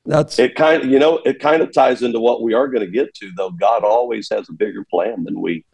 That's 0.06 0.38
It 0.38 0.54
kind 0.54 0.82
of, 0.82 0.90
you 0.90 0.98
know, 0.98 1.18
it 1.24 1.40
kind 1.40 1.62
of 1.62 1.72
ties 1.72 2.02
into 2.02 2.20
what 2.20 2.42
we 2.42 2.52
are 2.52 2.68
going 2.68 2.84
to 2.84 2.90
get 2.90 3.14
to, 3.14 3.30
though. 3.36 3.50
God 3.50 3.84
always 3.84 4.28
has 4.30 4.48
a 4.48 4.52
bigger 4.52 4.84
plan 4.84 5.24
than 5.24 5.40
we 5.40 5.64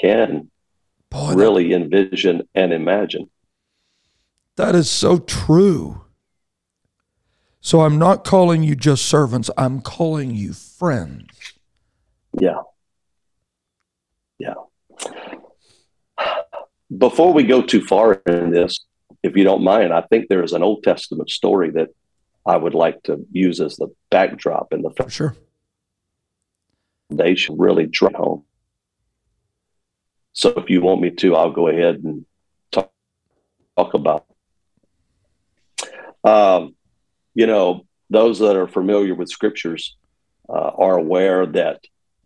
can 0.00 0.50
boy. 1.10 1.28
that- 1.30 1.36
really 1.36 1.72
envision 1.72 2.42
and 2.54 2.72
imagine. 2.72 3.28
that 4.56 4.74
is 4.74 4.90
so 4.90 5.18
true. 5.18 6.02
So 7.60 7.80
I'm 7.82 7.98
not 7.98 8.24
calling 8.24 8.62
you 8.62 8.74
just 8.76 9.04
servants, 9.06 9.50
I'm 9.58 9.80
calling 9.80 10.34
you 10.34 10.52
friends. 10.52 11.26
Yeah. 12.40 12.62
Yeah. 14.38 14.54
Before 16.96 17.32
we 17.32 17.42
go 17.42 17.60
too 17.62 17.84
far 17.84 18.14
in 18.26 18.50
this, 18.50 18.78
if 19.22 19.36
you 19.36 19.44
don't 19.44 19.62
mind, 19.62 19.92
I 19.92 20.00
think 20.02 20.28
there 20.28 20.42
is 20.42 20.52
an 20.52 20.62
Old 20.62 20.82
Testament 20.84 21.28
story 21.30 21.70
that 21.72 21.88
I 22.46 22.56
would 22.56 22.74
like 22.74 23.02
to 23.04 23.26
use 23.30 23.60
as 23.60 23.76
the 23.76 23.88
backdrop 24.10 24.72
in 24.72 24.82
the 24.82 24.90
For 24.96 25.10
sure. 25.10 25.36
foundation 27.10 27.58
really 27.58 27.86
drive 27.86 28.14
home. 28.14 28.44
So 30.38 30.50
if 30.50 30.70
you 30.70 30.80
want 30.82 31.00
me 31.00 31.10
to, 31.10 31.34
I'll 31.34 31.50
go 31.50 31.66
ahead 31.66 31.96
and 32.04 32.24
talk, 32.70 32.92
talk 33.76 33.94
about. 33.94 34.24
Um, 36.22 36.76
you 37.34 37.48
know, 37.48 37.86
those 38.08 38.38
that 38.38 38.54
are 38.54 38.68
familiar 38.68 39.16
with 39.16 39.30
scriptures 39.30 39.96
uh, 40.48 40.52
are 40.78 40.96
aware 40.96 41.44
that 41.44 41.80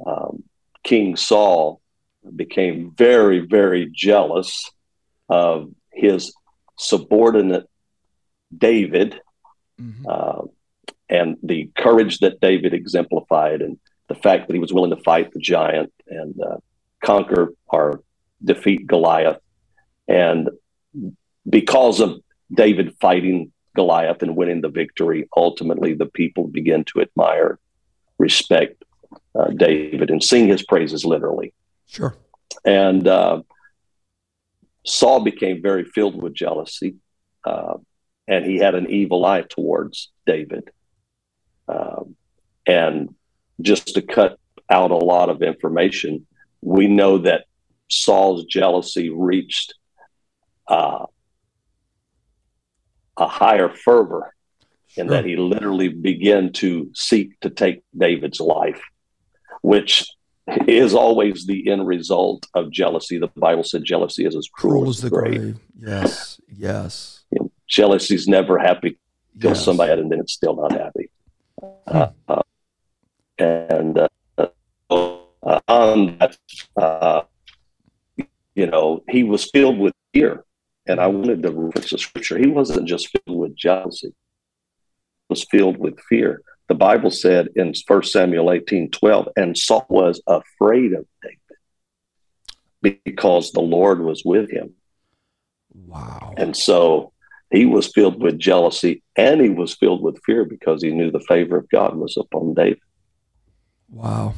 um, 0.07 0.45
King 0.85 1.16
Saul 1.16 1.81
became 2.37 2.92
very, 2.95 3.38
very 3.38 3.90
jealous 3.90 4.71
of 5.31 5.71
his 5.90 6.35
subordinate 6.76 7.66
David 8.54 9.19
Mhm. 9.81 10.04
uh, 10.07 10.42
and 11.09 11.38
the 11.42 11.71
courage 11.78 12.19
that 12.19 12.40
David 12.40 12.75
exemplified, 12.75 13.62
and 13.62 13.78
the 14.09 14.14
fact 14.14 14.47
that 14.47 14.52
he 14.52 14.61
was 14.61 14.71
willing 14.73 14.95
to 14.95 15.02
fight 15.02 15.33
the 15.33 15.40
giant 15.40 15.90
and 16.07 16.38
uh, 16.42 16.59
conquer 17.04 17.52
or 17.66 18.02
defeat 18.44 18.87
Goliath. 18.87 19.38
And 20.09 20.50
because 21.49 22.00
of 22.00 22.21
David 22.52 22.94
fighting 23.00 23.52
Goliath 23.75 24.23
and 24.23 24.37
winning 24.37 24.61
the 24.61 24.68
victory, 24.68 25.28
ultimately 25.37 25.94
the 25.94 26.06
people 26.06 26.47
begin 26.47 26.85
to 26.85 27.00
admire, 27.00 27.59
respect 28.18 28.85
uh, 29.38 29.49
David, 29.49 30.11
and 30.11 30.23
sing 30.23 30.49
his 30.49 30.62
praises 30.62 31.04
literally. 31.04 31.54
Sure. 31.87 32.16
And 32.64 33.06
uh, 33.09 33.42
Saul 34.85 35.21
became 35.21 35.62
very 35.62 35.85
filled 35.85 36.21
with 36.21 36.35
jealousy, 36.35 36.97
uh, 37.44 37.75
and 38.28 38.44
he 38.44 38.59
had 38.59 38.75
an 38.75 38.90
evil 38.90 39.25
eye 39.25 39.42
towards 39.42 40.11
David. 40.26 40.71
Um, 41.68 42.16
and 42.66 43.14
just 43.61 43.94
to 43.94 44.02
cut 44.02 44.38
out 44.71 44.90
a 44.90 44.97
lot 44.97 45.28
of 45.30 45.42
information, 45.42 46.26
we 46.62 46.87
know 46.87 47.19
that 47.19 47.45
Saul's 47.88 48.45
jealousy 48.45 49.11
reached 49.11 49.75
uh, 50.69 51.04
a 53.16 53.26
higher 53.26 53.69
fervor 53.69 54.35
and 54.97 55.09
Sure. 55.09 55.16
that 55.16 55.25
he 55.25 55.37
literally 55.37 55.88
began 55.88 56.52
to 56.52 56.90
seek 56.95 57.38
to 57.40 57.50
take 57.50 57.83
David's 57.97 58.40
life, 58.40 58.81
which 59.62 60.07
is 60.66 60.95
always 60.95 61.47
the 61.47 61.71
end 61.71 61.87
result 61.87 62.47
of 62.54 62.71
jealousy. 62.71 63.19
The 63.19 63.28
Bible 63.28 63.64
said 63.64 63.85
jealousy 63.85 64.25
is 64.26 64.37
as 64.37 64.49
cruel, 64.52 64.81
Cruel 64.81 64.90
as 64.90 65.00
the 65.00 65.11
grave. 65.11 65.40
grave. 65.40 65.59
Yes. 65.78 66.40
Yes. 66.54 67.25
You 67.31 67.40
know, 67.40 67.50
jealousy's 67.69 68.28
never 68.28 68.59
happy 68.59 68.99
till 69.40 69.50
yes. 69.50 69.64
somebody 69.64 69.92
and 70.00 70.11
then 70.12 70.21
it's 70.21 70.33
still 70.35 70.57
not 70.57 70.73
happy. 70.73 71.11
Uh, 71.87 72.09
uh, 72.28 72.42
and 73.38 73.99
uh, 73.99 74.09
uh, 75.43 75.61
on 75.69 76.19
that, 76.19 76.37
uh, 76.77 77.23
you 78.55 78.67
know, 78.67 79.03
he 79.09 79.23
was 79.23 79.51
filled 79.51 79.79
with 79.79 79.95
fear. 80.13 80.45
And 80.87 81.01
I 81.01 81.07
wanted 81.07 81.43
to 81.43 81.53
reference 81.53 81.91
the 81.91 81.99
scripture. 81.99 82.39
He 82.39 82.49
wasn't 82.49 82.89
just 82.89 83.09
filled 83.09 83.39
with 83.39 83.57
jealousy, 83.57 84.09
he 84.09 84.15
was 85.29 85.45
filled 85.45 85.79
with 85.79 86.01
fear. 86.09 86.43
The 86.69 86.75
Bible 86.75 87.11
said 87.11 87.49
in 87.55 87.75
1 87.87 88.03
Samuel 88.05 88.51
18 88.51 88.91
12, 88.91 89.29
and 89.37 89.59
Saul 89.59 89.87
was 89.89 90.23
afraid 90.27 90.93
of 90.93 91.07
David 91.23 91.39
because 93.05 93.53
the 93.53 93.61
Lord 93.61 94.01
was 94.01 94.25
with 94.25 94.51
him. 94.51 94.75
Wow. 95.75 96.35
And 96.37 96.57
so 96.57 97.13
he 97.51 97.67
was 97.67 97.93
filled 97.93 98.23
with 98.23 98.39
jealousy 98.39 99.03
and 99.17 99.41
he 99.41 99.51
was 99.51 99.75
filled 99.75 100.03
with 100.03 100.23
fear 100.25 100.45
because 100.45 100.83
he 100.83 100.91
knew 100.91 101.11
the 101.11 101.21
favor 101.21 101.59
of 101.59 101.69
God 101.69 101.95
was 101.95 102.17
upon 102.17 102.55
David. 102.55 102.81
Wow. 103.91 104.35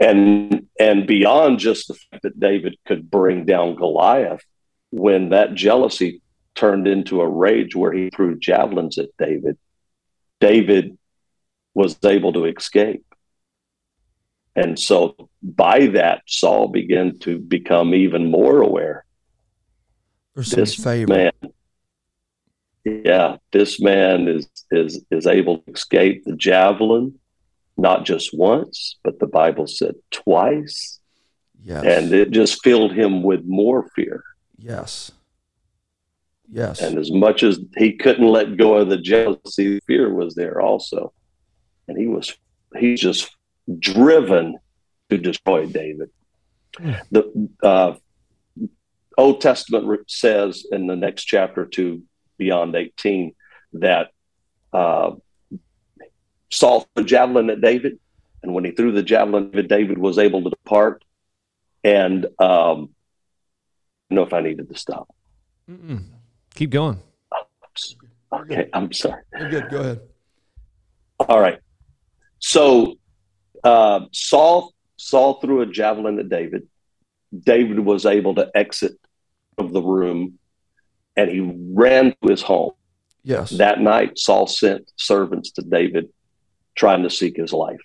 And 0.00 0.66
and 0.78 1.06
beyond 1.06 1.60
just 1.60 1.88
the 1.88 1.94
fact 1.94 2.22
that 2.24 2.40
David 2.40 2.76
could 2.86 3.10
bring 3.10 3.44
down 3.44 3.76
Goliath, 3.76 4.44
when 4.90 5.30
that 5.30 5.54
jealousy 5.54 6.20
turned 6.54 6.88
into 6.88 7.20
a 7.20 7.28
rage 7.28 7.74
where 7.74 7.92
he 7.92 8.10
threw 8.10 8.38
javelins 8.38 8.98
at 8.98 9.08
David, 9.18 9.56
David 10.40 10.98
was 11.74 11.96
able 12.04 12.32
to 12.32 12.44
escape. 12.44 13.04
And 14.56 14.78
so 14.78 15.28
by 15.42 15.86
that, 15.88 16.22
Saul 16.26 16.68
began 16.68 17.18
to 17.20 17.38
become 17.38 17.92
even 17.92 18.30
more 18.30 18.62
aware 18.62 19.04
this 20.34 20.74
favor. 20.74 21.14
man 21.14 21.32
yeah 22.84 23.36
this 23.52 23.80
man 23.80 24.28
is 24.28 24.48
is 24.70 25.04
is 25.10 25.26
able 25.26 25.58
to 25.58 25.72
escape 25.72 26.24
the 26.24 26.36
javelin 26.36 27.18
not 27.76 28.04
just 28.04 28.36
once 28.36 28.96
but 29.02 29.18
the 29.18 29.26
bible 29.26 29.66
said 29.66 29.94
twice 30.10 31.00
Yes. 31.66 31.84
and 31.86 32.12
it 32.12 32.30
just 32.30 32.62
filled 32.62 32.92
him 32.92 33.22
with 33.22 33.42
more 33.46 33.88
fear 33.96 34.22
yes. 34.58 35.10
Yes. 36.50 36.82
and 36.82 36.98
as 36.98 37.10
much 37.10 37.42
as 37.42 37.58
he 37.78 37.94
couldn't 37.94 38.28
let 38.28 38.58
go 38.58 38.74
of 38.74 38.90
the 38.90 38.98
jealousy 38.98 39.80
fear 39.86 40.12
was 40.12 40.34
there 40.34 40.60
also 40.60 41.12
and 41.88 41.98
he 41.98 42.06
was 42.06 42.36
he's 42.78 43.00
just 43.00 43.34
driven 43.78 44.58
to 45.08 45.16
destroy 45.16 45.64
david 45.66 46.10
the 47.10 47.48
uh, 47.62 47.94
old 49.16 49.40
testament 49.40 50.10
says 50.10 50.66
in 50.70 50.86
the 50.86 50.96
next 50.96 51.24
chapter 51.24 51.64
to 51.66 52.02
beyond 52.36 52.74
18 52.74 53.34
that 53.74 54.10
uh, 54.72 55.12
saul 56.54 56.80
threw 56.94 57.02
a 57.04 57.06
javelin 57.06 57.50
at 57.50 57.60
david 57.60 57.98
and 58.42 58.52
when 58.54 58.64
he 58.64 58.70
threw 58.70 58.92
the 58.92 59.02
javelin 59.02 59.50
david 59.68 59.98
was 59.98 60.18
able 60.18 60.42
to 60.42 60.50
depart 60.50 61.04
and 61.82 62.24
um, 62.38 62.90
I 64.10 64.14
don't 64.14 64.16
know 64.16 64.22
if 64.22 64.32
i 64.32 64.40
needed 64.40 64.68
to 64.68 64.76
stop 64.78 65.06
Mm-mm. 65.70 66.02
Keep 66.54 66.70
going. 66.70 67.00
okay 68.32 68.68
i'm 68.72 68.92
sorry 68.92 69.22
You're 69.38 69.50
good. 69.50 69.70
Go 69.70 69.80
ahead. 69.80 70.00
All 71.28 71.40
right. 71.40 71.58
So 72.38 72.96
uh, 73.62 74.00
Saul 74.12 74.74
Saul 74.96 75.40
threw 75.40 75.62
a 75.62 75.66
javelin 75.66 76.18
at 76.18 76.28
David. 76.28 76.68
David 77.52 77.78
was 77.80 78.04
able 78.04 78.34
to 78.34 78.50
exit 78.54 78.94
of 79.58 79.72
the 79.72 79.80
room, 79.82 80.38
and 81.16 81.30
he 81.30 81.40
ran 81.72 82.14
to 82.22 82.28
his 82.30 82.42
home. 82.42 82.72
Yes. 83.22 83.50
That 83.50 83.80
night, 83.80 84.18
Saul 84.18 84.46
sent 84.46 84.90
servants 84.96 85.50
to 85.52 85.62
David, 85.62 86.10
trying 86.76 87.02
to 87.02 87.10
seek 87.10 87.36
his 87.36 87.52
life. 87.52 87.80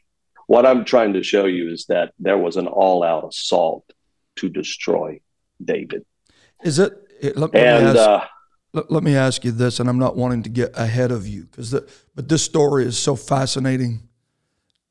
What 0.47 0.65
I'm 0.65 0.83
trying 0.83 1.13
to 1.13 1.23
show 1.23 1.45
you 1.45 1.71
is 1.71 1.85
that 1.89 2.13
there 2.17 2.37
was 2.37 2.57
an 2.57 2.67
all-out 2.67 3.27
assault 3.29 3.85
to 4.37 4.49
destroy 4.49 5.19
David, 5.63 6.05
Is 6.63 6.79
it? 6.79 6.93
let, 7.21 7.37
let 7.37 7.53
me 7.53 7.59
and 7.59 7.85
ask, 7.87 7.97
uh, 7.97 8.25
let, 8.73 8.91
let 8.91 9.03
me 9.03 9.15
ask 9.15 9.43
you 9.43 9.51
this, 9.51 9.79
and 9.79 9.89
I'm 9.89 9.99
not 9.99 10.15
wanting 10.15 10.43
to 10.43 10.49
get 10.49 10.71
ahead 10.77 11.11
of 11.11 11.27
you 11.27 11.43
because 11.43 11.75
but 12.15 12.29
this 12.29 12.43
story 12.43 12.85
is 12.85 12.97
so 12.97 13.15
fascinating 13.15 14.07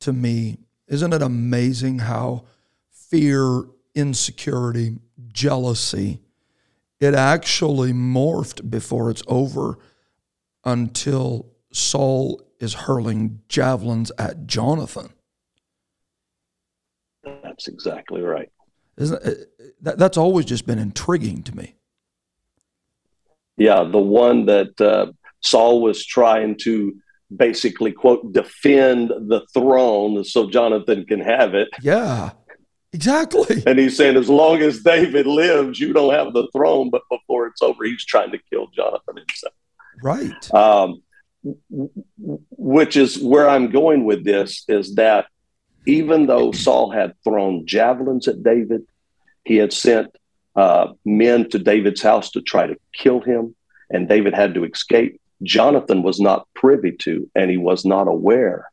to 0.01 0.13
me. 0.13 0.59
Isn't 0.87 1.13
it 1.13 1.21
amazing 1.21 1.99
how 1.99 2.45
fear, 2.91 3.63
insecurity, 3.95 4.97
jealousy, 5.27 6.19
it 6.99 7.15
actually 7.15 7.93
morphed 7.93 8.69
before 8.69 9.09
it's 9.09 9.23
over 9.27 9.79
until 10.63 11.47
Saul 11.71 12.41
is 12.59 12.73
hurling 12.73 13.41
javelins 13.49 14.11
at 14.17 14.45
Jonathan. 14.45 15.09
that's 17.23 17.67
exactly 17.67 18.21
right. 18.21 18.51
Isn't 18.97 19.23
it, 19.25 19.49
that, 19.81 19.97
that's 19.97 20.17
always 20.17 20.45
just 20.45 20.65
been 20.65 20.79
intriguing 20.79 21.43
to 21.43 21.55
me. 21.55 21.75
Yeah, 23.57 23.83
the 23.83 23.97
one 23.99 24.45
that 24.45 24.79
uh, 24.79 25.11
Saul 25.41 25.81
was 25.81 26.05
trying 26.05 26.57
to 26.59 26.95
basically 27.35 27.91
quote 27.91 28.33
defend 28.33 29.09
the 29.09 29.45
throne 29.53 30.23
so 30.23 30.49
Jonathan 30.49 31.05
can 31.05 31.19
have 31.19 31.55
it. 31.55 31.69
Yeah, 31.81 32.31
exactly. 32.93 33.63
And 33.65 33.77
he's 33.77 33.95
saying, 33.95 34.17
as 34.17 34.29
long 34.29 34.61
as 34.61 34.81
David 34.81 35.27
lives, 35.27 35.79
you 35.79 35.93
don't 35.93 36.13
have 36.13 36.33
the 36.33 36.47
throne. 36.51 36.89
But 36.89 37.03
before 37.09 37.47
it's 37.47 37.61
over, 37.61 37.83
he's 37.83 38.05
trying 38.05 38.31
to 38.31 38.39
kill 38.51 38.67
Jonathan 38.67 39.17
himself. 39.17 39.53
Right. 40.01 40.53
Um, 40.53 41.03
which 41.41 42.97
is 42.97 43.21
where 43.21 43.49
I'm 43.49 43.71
going 43.71 44.05
with 44.05 44.23
this 44.23 44.63
is 44.67 44.95
that 44.95 45.25
even 45.85 46.27
though 46.27 46.51
Saul 46.51 46.91
had 46.91 47.13
thrown 47.23 47.65
javelins 47.65 48.27
at 48.27 48.43
David, 48.43 48.85
he 49.45 49.55
had 49.55 49.73
sent 49.73 50.15
uh, 50.55 50.93
men 51.05 51.49
to 51.49 51.59
David's 51.59 52.01
house 52.01 52.31
to 52.31 52.41
try 52.41 52.67
to 52.67 52.75
kill 52.93 53.21
him, 53.21 53.55
and 53.89 54.09
David 54.09 54.33
had 54.33 54.53
to 54.55 54.65
escape. 54.65 55.19
Jonathan 55.41 56.03
was 56.03 56.19
not 56.19 56.47
privy 56.53 56.91
to, 56.91 57.29
and 57.33 57.49
he 57.49 57.57
was 57.57 57.85
not 57.85 58.07
aware 58.07 58.69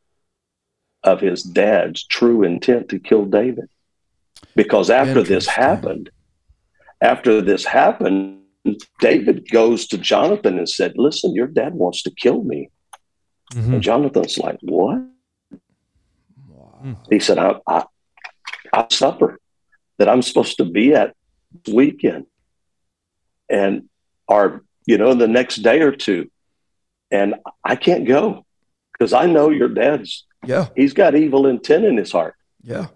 of 1.03 1.21
his 1.21 1.43
dad's 1.43 2.05
true 2.05 2.43
intent 2.43 2.89
to 2.89 2.99
kill 2.99 3.25
David. 3.25 3.69
Because 4.55 4.89
after 4.89 5.23
this 5.23 5.47
happened, 5.47 6.09
after 6.99 7.41
this 7.41 7.63
happened, 7.63 8.41
David 8.99 9.49
goes 9.51 9.87
to 9.87 9.97
Jonathan 9.97 10.57
and 10.57 10.67
said, 10.69 10.93
Listen, 10.97 11.33
your 11.35 11.47
dad 11.47 11.73
wants 11.75 12.01
to 12.03 12.11
kill 12.11 12.43
me. 12.43 12.69
Mhm. 13.53 13.73
And 13.73 13.81
Jonathan's 13.81 14.37
like, 14.37 14.57
What? 14.61 14.99
Wow. 16.47 16.95
He 17.09 17.19
said, 17.19 17.37
I, 17.37 17.55
I, 17.67 17.83
I 18.73 18.85
supper 18.89 19.39
that 19.97 20.09
I'm 20.09 20.21
supposed 20.21 20.57
to 20.57 20.65
be 20.65 20.93
at 20.93 21.15
this 21.63 21.73
weekend. 21.73 22.25
And 23.49 23.89
or, 24.27 24.63
you 24.85 24.97
know, 24.97 25.13
the 25.13 25.27
next 25.27 25.57
day 25.57 25.81
or 25.81 25.91
two. 25.91 26.29
And 27.11 27.35
I 27.63 27.75
can't 27.75 28.05
go 28.05 28.45
because 28.93 29.13
I 29.13 29.25
know 29.25 29.49
your 29.49 29.69
dad's 29.69 30.25
Yeah. 30.45 30.67
he's 30.75 30.93
got 30.93 31.15
evil 31.15 31.47
intent 31.47 31.85
in 31.85 31.95
his 31.97 32.11
heart. 32.11 32.35
Yeah. 32.61 32.87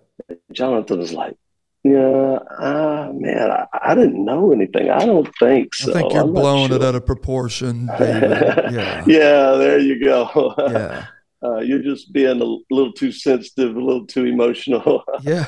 Jonathan 0.52 1.00
is 1.02 1.14
like, 1.14 1.36
Yeah, 1.84 2.38
uh, 2.60 3.12
man, 3.12 3.50
I, 3.50 3.66
I 3.74 3.96
didn't 3.96 4.24
know 4.24 4.52
anything. 4.52 4.92
I 4.92 5.04
don't 5.04 5.28
think 5.40 5.74
so. 5.74 5.90
I 5.90 5.94
think 5.94 6.14
you're 6.14 6.22
I'm 6.22 6.34
blowing 6.34 6.72
it 6.72 6.84
out 6.84 6.94
of 6.94 7.08
proportion, 7.08 7.88
David. 7.98 8.32
Yeah. 8.72 9.04
yeah, 9.08 9.52
there 9.54 9.80
you 9.80 10.04
go. 10.04 10.56
Yeah. 10.72 11.06
Uh, 11.44 11.58
you're 11.58 11.82
just 11.82 12.14
being 12.14 12.40
a 12.40 12.74
little 12.74 12.94
too 12.94 13.12
sensitive, 13.12 13.76
a 13.76 13.80
little 13.80 14.06
too 14.06 14.26
emotional. 14.26 15.04
Yeah. 15.24 15.46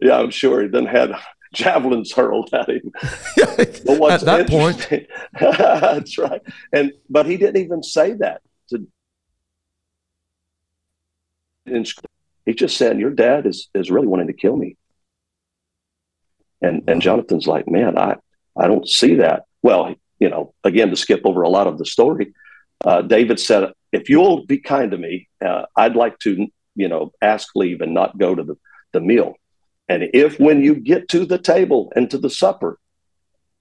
yeah, 0.00 0.18
I'm 0.18 0.30
sure 0.30 0.62
he 0.62 0.68
then 0.68 0.86
had 0.86 1.12
javelins 1.54 2.12
hurled 2.12 2.52
at 2.52 2.68
him. 2.68 2.90
But 3.36 4.00
what's 4.00 4.24
At 4.24 4.48
that 4.48 4.48
point, 4.48 5.06
that's 5.38 6.18
right. 6.18 6.42
And 6.72 6.92
but 7.08 7.26
he 7.26 7.36
didn't 7.36 7.62
even 7.62 7.84
say 7.84 8.14
that. 8.14 8.42
To, 8.70 8.88
in 11.66 11.84
he 12.44 12.54
just 12.54 12.76
said, 12.76 12.98
"Your 12.98 13.10
dad 13.10 13.46
is 13.46 13.68
is 13.72 13.90
really 13.90 14.08
wanting 14.08 14.26
to 14.28 14.32
kill 14.32 14.56
me." 14.56 14.76
And 16.62 16.82
and 16.88 17.02
Jonathan's 17.02 17.46
like, 17.46 17.68
"Man, 17.68 17.96
I 17.98 18.16
I 18.56 18.66
don't 18.66 18.88
see 18.88 19.16
that." 19.16 19.44
Well, 19.62 19.94
you 20.18 20.28
know, 20.30 20.54
again 20.64 20.90
to 20.90 20.96
skip 20.96 21.20
over 21.24 21.42
a 21.42 21.48
lot 21.48 21.66
of 21.66 21.78
the 21.78 21.84
story, 21.84 22.32
uh, 22.84 23.02
David 23.02 23.38
said, 23.38 23.72
"If 23.92 24.08
you'll 24.08 24.46
be 24.46 24.58
kind 24.58 24.90
to 24.90 24.98
me, 24.98 25.28
uh, 25.44 25.66
I'd 25.76 25.96
like 25.96 26.18
to, 26.20 26.46
you 26.74 26.88
know, 26.88 27.12
ask 27.20 27.48
leave 27.54 27.80
and 27.80 27.92
not 27.94 28.18
go 28.18 28.34
to 28.34 28.42
the 28.42 28.56
the 28.92 29.00
meal." 29.00 29.34
And 29.88 30.08
if 30.14 30.40
when 30.40 30.62
you 30.62 30.74
get 30.74 31.08
to 31.10 31.24
the 31.26 31.38
table 31.38 31.92
and 31.94 32.10
to 32.10 32.18
the 32.18 32.30
supper, 32.30 32.78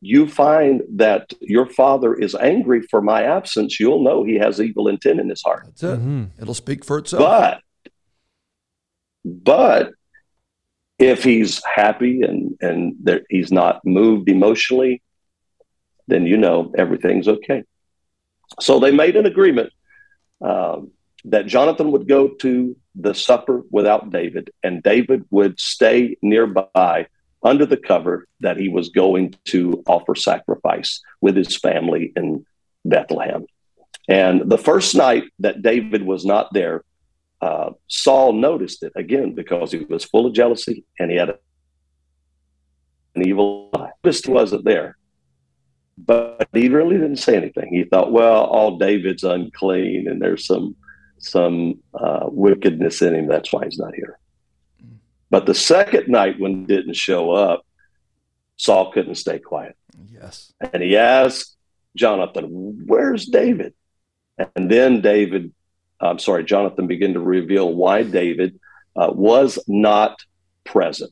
you 0.02 0.28
find 0.28 0.82
that 0.96 1.34
your 1.42 1.68
father 1.68 2.14
is 2.16 2.34
angry 2.36 2.82
for 2.82 3.02
my 3.02 3.24
absence, 3.24 3.80
you'll 3.80 4.04
know 4.04 4.24
he 4.24 4.36
has 4.36 4.60
evil 4.62 4.88
intent 4.88 5.20
in 5.20 5.30
his 5.30 5.44
heart. 5.44 5.64
that's 5.66 5.84
it. 5.84 6.00
Mhm. 6.00 6.30
It'll 6.42 6.54
speak 6.54 6.84
for 6.86 6.98
itself. 6.98 7.22
But, 7.22 7.62
but 9.24 9.92
if 10.98 11.24
he's 11.24 11.62
happy 11.64 12.22
and 12.22 12.58
and 12.62 12.96
there, 13.02 13.22
he's 13.30 13.52
not 13.52 13.86
moved 13.86 14.30
emotionally, 14.30 15.02
then 16.08 16.26
you 16.26 16.38
know 16.38 16.74
everything's 16.78 17.28
okay. 17.28 17.64
So 18.60 18.80
they 18.80 18.92
made 18.92 19.16
an 19.16 19.26
agreement 19.26 19.72
um, 20.42 20.92
that 21.26 21.48
Jonathan 21.48 21.92
would 21.92 22.08
go 22.08 22.30
to 22.30 22.76
the 22.96 23.14
supper 23.14 23.64
without 23.70 24.10
David, 24.10 24.52
and 24.64 24.82
David 24.82 25.26
would 25.32 25.60
stay 25.60 26.18
nearby 26.22 27.08
under 27.44 27.66
the 27.66 27.78
cover 27.78 28.28
that 28.40 28.58
he 28.58 28.70
was 28.70 28.90
going 28.90 29.36
to 29.46 29.84
offer 29.86 30.16
sacrifice 30.16 31.02
with 31.22 31.36
his 31.36 31.58
family 31.58 32.12
in 32.16 32.46
Bethlehem. 32.84 33.46
And 34.08 34.50
the 34.50 34.58
first 34.58 34.96
night 34.96 35.26
that 35.40 35.62
David 35.62 36.04
was 36.04 36.26
not 36.26 36.54
there, 36.54 36.84
uh, 37.42 37.72
Saul 37.88 38.34
noticed 38.34 38.84
it 38.84 38.94
again 38.96 39.34
because 39.34 39.72
he 39.72 39.80
was 39.80 40.06
full 40.06 40.26
of 40.26 40.34
jealousy 40.34 40.86
and 41.00 41.12
he 41.12 41.18
had 41.18 41.30
an 43.16 43.28
evil 43.28 43.70
eye. 43.74 43.92
This 44.04 44.26
wasn't 44.26 44.66
there. 44.66 44.98
But 45.98 46.50
he 46.54 46.68
really 46.68 46.98
didn't 46.98 47.18
say 47.18 47.38
anything. 47.38 47.74
He 47.74 47.86
thought, 47.86 48.12
well, 48.12 48.44
all 48.44 48.78
David's 48.78 49.24
unclean 49.24 50.08
and 50.08 50.22
there's 50.22 50.46
some 50.46 50.76
some 51.18 51.80
uh, 51.94 52.26
wickedness 52.28 53.02
in 53.02 53.16
him. 53.16 53.28
That's 53.28 53.52
why 53.52 53.66
he's 53.66 53.80
not 53.80 53.96
here. 53.96 54.20
But 55.30 55.46
the 55.46 55.56
second 55.56 56.08
night 56.08 56.40
when 56.40 56.62
he 56.62 56.66
didn't 56.66 56.96
show 56.96 57.32
up, 57.32 57.66
Saul 58.58 58.92
couldn't 58.92 59.16
stay 59.16 59.40
quiet. 59.40 59.76
Yes. 60.08 60.54
And 60.74 60.84
he 60.84 60.98
asked 60.98 61.56
Jonathan, 61.96 62.84
Where's 62.86 63.26
David? 63.26 63.74
And 64.56 64.70
then 64.70 65.02
David, 65.02 65.54
I'm 66.00 66.20
sorry, 66.20 66.44
Jonathan 66.44 66.88
began 66.88 67.14
to 67.14 67.20
reveal 67.20 67.74
why 67.74 68.04
David 68.04 68.60
uh, 68.96 69.12
was 69.14 69.60
not 69.68 70.20
present. 70.64 71.12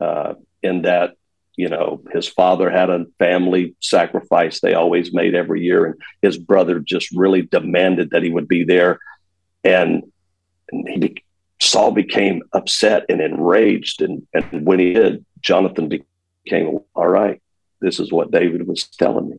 Uh, 0.00 0.34
in 0.62 0.82
that, 0.82 1.12
you 1.56 1.68
know, 1.68 2.02
his 2.12 2.26
father 2.26 2.70
had 2.70 2.90
a 2.90 3.06
family 3.18 3.76
sacrifice 3.80 4.60
they 4.60 4.74
always 4.74 5.12
made 5.12 5.34
every 5.34 5.62
year, 5.62 5.86
and 5.86 5.94
his 6.20 6.36
brother 6.36 6.80
just 6.80 7.10
really 7.12 7.42
demanded 7.42 8.10
that 8.10 8.22
he 8.22 8.30
would 8.30 8.48
be 8.48 8.64
there. 8.64 8.98
And, 9.62 10.02
and 10.70 10.88
he 10.88 10.98
be- 10.98 11.24
Saul 11.60 11.92
became 11.92 12.42
upset 12.52 13.04
and 13.08 13.20
enraged. 13.20 14.02
And, 14.02 14.26
and 14.34 14.66
when 14.66 14.80
he 14.80 14.94
did, 14.94 15.24
Jonathan 15.40 15.88
became, 15.88 16.80
All 16.94 17.06
right, 17.06 17.40
this 17.80 18.00
is 18.00 18.12
what 18.12 18.30
David 18.30 18.66
was 18.66 18.84
telling 18.84 19.30
me. 19.30 19.36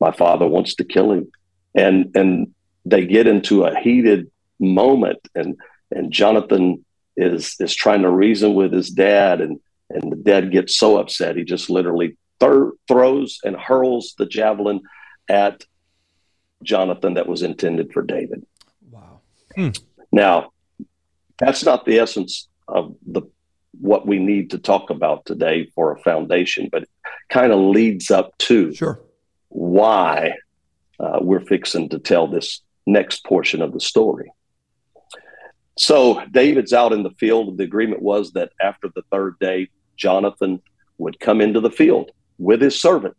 My 0.00 0.10
father 0.10 0.46
wants 0.46 0.74
to 0.76 0.84
kill 0.84 1.12
him. 1.12 1.30
And 1.74 2.10
and 2.16 2.54
they 2.86 3.04
get 3.04 3.26
into 3.26 3.64
a 3.64 3.78
heated 3.78 4.30
moment 4.58 5.18
and 5.34 5.56
and 5.90 6.10
Jonathan 6.12 6.84
is 7.16 7.54
is 7.60 7.74
trying 7.74 8.02
to 8.02 8.10
reason 8.10 8.54
with 8.54 8.72
his 8.72 8.88
dad 8.90 9.40
and 9.40 9.58
and 9.90 10.10
the 10.12 10.16
dad 10.16 10.50
gets 10.50 10.76
so 10.78 10.96
upset 10.98 11.36
he 11.36 11.44
just 11.44 11.68
literally 11.68 12.16
thir- 12.40 12.72
throws 12.88 13.38
and 13.44 13.54
hurls 13.56 14.14
the 14.18 14.26
javelin 14.26 14.80
at 15.28 15.64
Jonathan 16.62 17.14
that 17.14 17.26
was 17.28 17.42
intended 17.42 17.92
for 17.92 18.02
David. 18.02 18.46
Wow. 18.90 19.20
Now, 20.10 20.52
that's 21.38 21.64
not 21.64 21.84
the 21.84 21.98
essence 21.98 22.48
of 22.66 22.94
the 23.06 23.22
what 23.78 24.06
we 24.06 24.18
need 24.18 24.50
to 24.52 24.58
talk 24.58 24.88
about 24.88 25.26
today 25.26 25.70
for 25.74 25.92
a 25.92 25.98
foundation, 26.00 26.68
but 26.72 26.82
it 26.84 26.88
kind 27.28 27.52
of 27.52 27.58
leads 27.60 28.10
up 28.10 28.36
to 28.38 28.72
Sure. 28.74 28.98
why 29.48 30.32
uh, 30.98 31.18
we're 31.20 31.44
fixing 31.44 31.90
to 31.90 31.98
tell 31.98 32.26
this 32.26 32.62
next 32.86 33.24
portion 33.24 33.62
of 33.62 33.72
the 33.72 33.80
story. 33.80 34.32
So 35.78 36.24
David's 36.30 36.72
out 36.72 36.92
in 36.92 37.02
the 37.02 37.10
field. 37.10 37.58
The 37.58 37.64
agreement 37.64 38.00
was 38.00 38.32
that 38.32 38.52
after 38.62 38.88
the 38.94 39.02
third 39.12 39.38
day, 39.38 39.68
Jonathan 39.96 40.62
would 40.98 41.20
come 41.20 41.40
into 41.40 41.60
the 41.60 41.70
field 41.70 42.10
with 42.38 42.62
his 42.62 42.80
servant. 42.80 43.16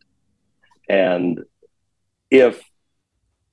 And 0.89 1.43
if 2.31 2.63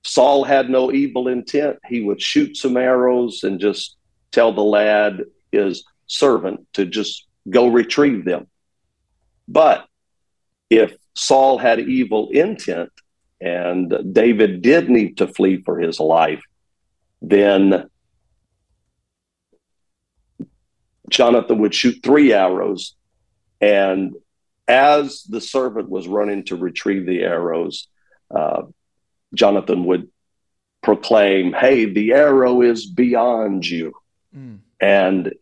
Saul 0.04 0.44
had 0.44 0.70
no 0.70 0.92
evil 0.92 1.28
intent, 1.28 1.78
he 1.86 2.00
would 2.00 2.20
shoot 2.20 2.56
some 2.56 2.76
arrows 2.76 3.42
and 3.42 3.60
just 3.60 3.96
tell 4.30 4.52
the 4.52 4.62
lad, 4.62 5.22
his 5.52 5.84
servant, 6.06 6.66
to 6.74 6.86
just 6.86 7.26
go 7.50 7.68
retrieve 7.68 8.24
them. 8.24 8.46
But 9.48 9.86
if 10.70 10.94
Saul 11.14 11.58
had 11.58 11.80
evil 11.80 12.30
intent 12.30 12.90
and 13.44 13.94
David 14.14 14.62
did 14.62 14.88
need 14.88 15.18
to 15.18 15.28
flee 15.28 15.60
for 15.62 15.78
his 15.78 16.00
life, 16.00 16.42
then 17.20 17.90
Jonathan 21.10 21.58
would 21.58 21.74
shoot 21.74 22.02
three 22.02 22.32
arrows. 22.32 22.96
And 23.60 24.14
as 24.66 25.24
the 25.24 25.42
servant 25.42 25.90
was 25.90 26.08
running 26.08 26.44
to 26.44 26.56
retrieve 26.56 27.04
the 27.04 27.22
arrows, 27.22 27.86
uh, 28.34 28.62
Jonathan 29.34 29.84
would 29.84 30.08
proclaim, 30.82 31.52
Hey, 31.52 31.84
the 31.84 32.14
arrow 32.14 32.62
is 32.62 32.86
beyond 32.86 33.66
you. 33.66 33.92
Mm. 34.34 34.60
And 34.80 35.34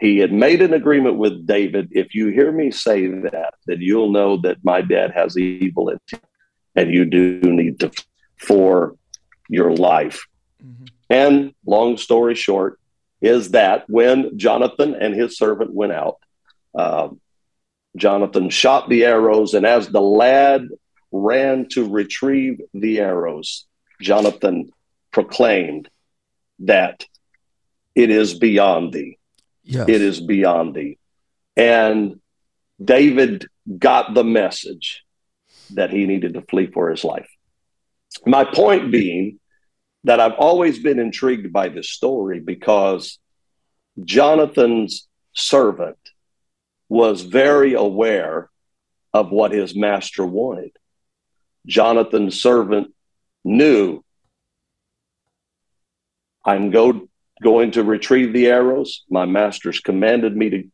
he 0.00 0.16
had 0.16 0.32
made 0.32 0.62
an 0.62 0.72
agreement 0.72 1.16
with 1.16 1.46
David. 1.46 1.88
If 1.90 2.14
you 2.14 2.28
hear 2.28 2.50
me 2.50 2.70
say 2.70 3.06
that, 3.06 3.52
then 3.66 3.82
you'll 3.82 4.12
know 4.12 4.38
that 4.38 4.64
my 4.64 4.80
dad 4.80 5.10
has 5.10 5.36
evil 5.36 5.90
intent 5.90 6.24
and 6.74 6.90
you 6.90 7.04
do 7.04 7.40
need 7.42 7.80
to 7.80 7.90
for 8.36 8.96
your 9.48 9.74
life. 9.74 10.26
Mhm. 10.62 10.88
And 11.08 11.54
long 11.66 11.96
story 11.96 12.34
short, 12.34 12.78
is 13.20 13.52
that 13.52 13.88
when 13.88 14.36
Jonathan 14.36 14.94
and 14.94 15.14
his 15.14 15.38
servant 15.38 15.72
went 15.72 15.92
out, 15.92 16.18
um, 16.74 17.20
Jonathan 17.96 18.50
shot 18.50 18.88
the 18.88 19.04
arrows, 19.04 19.54
and 19.54 19.64
as 19.64 19.88
the 19.88 20.00
lad 20.00 20.68
ran 21.12 21.66
to 21.70 21.88
retrieve 21.88 22.60
the 22.74 22.98
arrows, 23.00 23.66
Jonathan 24.00 24.70
proclaimed 25.12 25.88
that 26.58 27.06
it 27.94 28.10
is 28.10 28.34
beyond 28.34 28.92
thee. 28.92 29.18
Yes. 29.62 29.88
It 29.88 30.02
is 30.02 30.20
beyond 30.20 30.74
thee. 30.74 30.98
And 31.56 32.20
David 32.82 33.46
got 33.78 34.12
the 34.14 34.24
message 34.24 35.03
that 35.70 35.90
he 35.90 36.06
needed 36.06 36.34
to 36.34 36.42
flee 36.42 36.66
for 36.66 36.90
his 36.90 37.04
life. 37.04 37.28
my 38.26 38.44
point 38.44 38.92
being 38.92 39.40
that 40.04 40.20
I've 40.20 40.38
always 40.38 40.78
been 40.78 40.98
intrigued 40.98 41.52
by 41.52 41.68
this 41.68 41.90
story 41.90 42.38
because 42.38 43.18
Jonathan's 44.04 45.08
servant 45.32 45.98
was 46.88 47.22
very 47.22 47.74
aware 47.74 48.50
of 49.12 49.30
what 49.30 49.52
his 49.52 49.74
master 49.74 50.24
wanted. 50.24 50.72
Jonathan's 51.66 52.40
servant 52.40 52.92
knew 53.44 54.04
I'm 56.44 56.70
go, 56.70 57.08
going 57.42 57.70
to 57.72 57.82
retrieve 57.82 58.32
the 58.32 58.48
arrows. 58.48 59.04
My 59.08 59.24
master's 59.24 59.80
commanded 59.80 60.36
me 60.36 60.50
to 60.50 60.64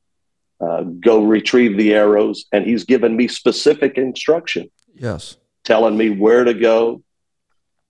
uh, 0.60 0.82
go 0.82 1.22
retrieve 1.22 1.76
the 1.76 1.94
arrows, 1.94 2.46
and 2.52 2.66
he's 2.66 2.84
given 2.84 3.16
me 3.16 3.28
specific 3.28 3.96
instruction, 3.96 4.70
Yes. 5.00 5.36
telling 5.64 5.96
me 5.96 6.10
where 6.10 6.44
to 6.44 6.54
go. 6.54 7.02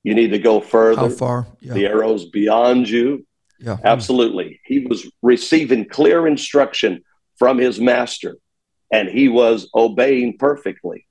You 0.02 0.14
need 0.14 0.30
to 0.30 0.38
go 0.38 0.60
further. 0.60 1.02
How 1.02 1.08
far? 1.10 1.46
Yeah. 1.60 1.74
The 1.74 1.86
arrows 1.86 2.24
beyond 2.30 2.88
you. 2.88 3.26
Yeah. 3.58 3.76
Hmm. 3.76 3.86
Absolutely. 3.86 4.60
He 4.64 4.86
was 4.86 5.06
receiving 5.22 5.86
clear 5.88 6.26
instruction 6.26 7.02
from 7.38 7.58
his 7.58 7.78
master, 7.80 8.36
and 8.92 9.08
he 9.08 9.28
was 9.28 9.68
obeying 9.74 10.38
perfectly. 10.38 11.06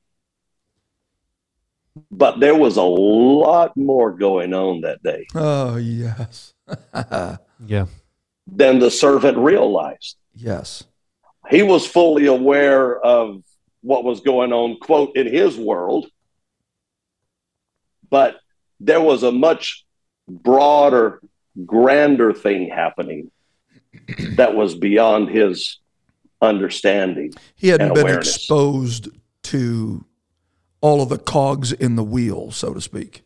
But 2.11 2.39
there 2.39 2.55
was 2.55 2.77
a 2.77 2.83
lot 2.83 3.75
more 3.75 4.11
going 4.11 4.53
on 4.53 4.81
that 4.81 5.03
day 5.03 5.25
Oh, 5.35 5.75
yes. 5.75 6.53
Yeah. 7.65 7.85
than 8.47 8.79
the 8.79 8.89
servant 8.91 9.37
realized. 9.37 10.15
yes. 10.33 10.83
He 11.49 11.63
was 11.63 11.85
fully 11.85 12.27
aware 12.27 12.99
of 12.99 13.43
what 13.81 14.03
was 14.03 14.21
going 14.21 14.53
on, 14.53 14.77
quote, 14.77 15.15
in 15.15 15.27
his 15.27 15.57
world, 15.57 16.07
but 18.09 18.39
there 18.79 19.01
was 19.01 19.23
a 19.23 19.31
much 19.31 19.85
broader, 20.27 21.21
grander 21.65 22.33
thing 22.33 22.69
happening 22.69 23.31
that 24.35 24.55
was 24.55 24.75
beyond 24.75 25.29
his 25.29 25.79
understanding. 26.41 27.33
He 27.55 27.69
hadn't 27.69 27.93
been 27.93 28.03
awareness. 28.03 28.35
exposed 28.35 29.09
to 29.43 30.05
all 30.81 31.01
of 31.01 31.09
the 31.09 31.17
cogs 31.17 31.71
in 31.71 31.95
the 31.95 32.03
wheel, 32.03 32.51
so 32.51 32.73
to 32.73 32.81
speak. 32.81 33.23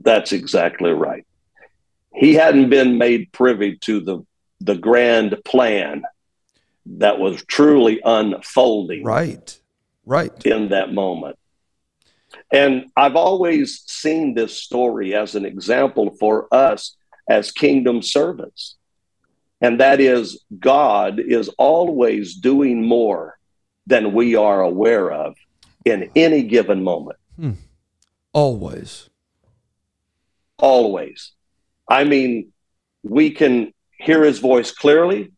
That's 0.00 0.32
exactly 0.32 0.92
right. 0.92 1.26
He 2.14 2.34
hadn't 2.34 2.70
been 2.70 2.96
made 2.96 3.32
privy 3.32 3.76
to 3.78 4.00
the 4.00 4.24
the 4.60 4.76
grand 4.76 5.36
plan 5.44 6.02
that 6.98 7.18
was 7.18 7.44
truly 7.44 8.00
unfolding 8.04 9.04
Right. 9.04 9.58
Right. 10.04 10.32
in 10.46 10.68
that 10.68 10.92
moment. 10.92 11.36
And 12.52 12.86
I've 12.96 13.16
always 13.16 13.82
seen 13.86 14.34
this 14.34 14.56
story 14.56 15.14
as 15.14 15.34
an 15.34 15.44
example 15.44 16.14
for 16.18 16.46
us 16.52 16.96
as 17.28 17.50
kingdom 17.50 18.02
servants. 18.02 18.76
And 19.60 19.80
that 19.80 20.00
is, 20.00 20.44
God 20.58 21.18
is 21.18 21.48
always 21.58 22.34
doing 22.36 22.84
more 22.84 23.38
than 23.86 24.12
we 24.12 24.36
are 24.36 24.60
aware 24.62 25.10
of 25.10 25.34
in 25.84 26.10
any 26.14 26.42
given 26.42 26.82
moment. 26.84 27.18
Hmm. 27.36 27.52
Always. 28.32 29.08
Always. 30.58 31.32
I 31.88 32.04
mean, 32.04 32.52
we 33.02 33.30
can 33.30 33.72
hear 33.98 34.22
his 34.24 34.38
voice 34.40 34.70
clearly. 34.72 35.32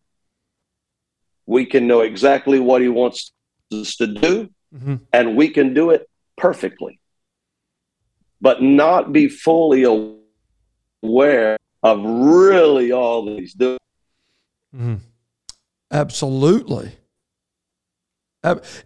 We 1.49 1.65
can 1.65 1.87
know 1.87 2.03
exactly 2.03 2.61
what 2.61 2.83
he 2.83 2.89
wants 2.91 3.33
us 3.73 3.97
to 3.97 4.07
do, 4.07 4.51
Mhm. 4.75 5.01
and 5.15 5.35
we 5.35 5.49
can 5.49 5.73
do 5.73 5.89
it 5.91 6.07
perfectly, 6.37 7.01
but 8.39 8.63
not 8.63 9.13
be 9.15 9.29
fully 9.31 9.85
aware 9.85 11.57
of 11.83 12.05
really 12.05 12.93
all 12.93 13.25
that 13.25 13.39
he's 13.39 13.55
doing. 13.55 13.79
Mhm. 14.77 14.99
Absolutely. 15.91 16.93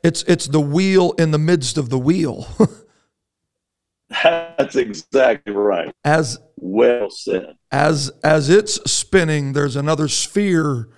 It's 0.04 0.22
it's 0.22 0.46
the 0.46 0.60
wheel 0.60 1.12
in 1.18 1.32
the 1.32 1.38
midst 1.38 1.76
of 1.76 1.88
the 1.90 1.98
wheel. 1.98 2.46
That's 4.08 4.76
exactly 4.76 5.52
right. 5.52 5.92
as 6.04 6.38
Well 6.56 7.10
said. 7.10 7.56
as 7.72 8.10
as 8.22 8.48
it's 8.48 8.74
spinning, 8.90 9.52
there's 9.52 9.74
another 9.74 10.06
sphere 10.06 10.88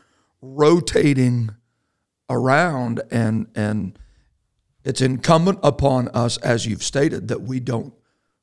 rotating 0.45 1.51
around 2.29 3.03
and 3.11 3.47
and 3.55 3.99
it's 4.85 5.01
incumbent 5.01 5.59
upon 5.63 6.09
us, 6.09 6.37
as 6.39 6.67
you've 6.67 6.83
stated, 6.83 7.29
that 7.29 7.43
we 7.43 7.59
don't 7.61 7.95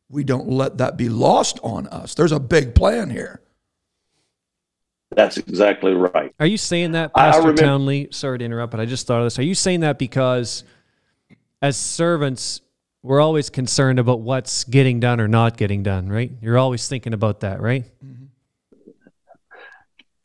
we 0.10 0.24
don't 0.24 0.50
let 0.50 0.78
that 0.80 0.98
be 0.98 1.08
lost 1.08 1.60
on 1.64 1.88
us. 1.88 2.16
There's 2.16 2.32
a 2.32 2.40
big 2.40 2.76
plan 2.76 3.10
here. 3.10 3.42
That's 5.16 5.38
exactly 5.38 5.94
right. 5.94 6.34
Are 6.40 6.46
you 6.46 6.58
saying 6.58 6.94
that, 6.94 7.12
I- 7.16 7.22
I 7.22 7.26
Pastor 7.32 7.42
remember- 7.42 7.62
Townley? 7.62 8.08
Sorry 8.12 8.40
to 8.40 8.46
interrupt, 8.46 8.72
but 8.72 8.80
I 8.80 8.86
just 8.86 9.08
thought 9.08 9.20
of 9.20 9.26
this. 9.26 9.38
Are 9.40 9.44
you 9.44 9.56
saying 9.56 9.82
that 9.82 10.00
because 10.00 10.64
as 11.62 11.76
servants, 11.78 12.62
we're 13.04 13.20
always 13.20 13.50
concerned 13.50 14.00
about 14.00 14.22
what's 14.22 14.64
getting 14.64 15.00
done 15.00 15.20
or 15.20 15.28
not 15.28 15.58
getting 15.58 15.84
done, 15.84 16.08
right? 16.08 16.32
You're 16.42 16.58
always 16.58 16.88
thinking 16.88 17.14
about 17.14 17.42
that, 17.42 17.62
right? 17.62 17.84
Mm-hmm. 18.06 18.21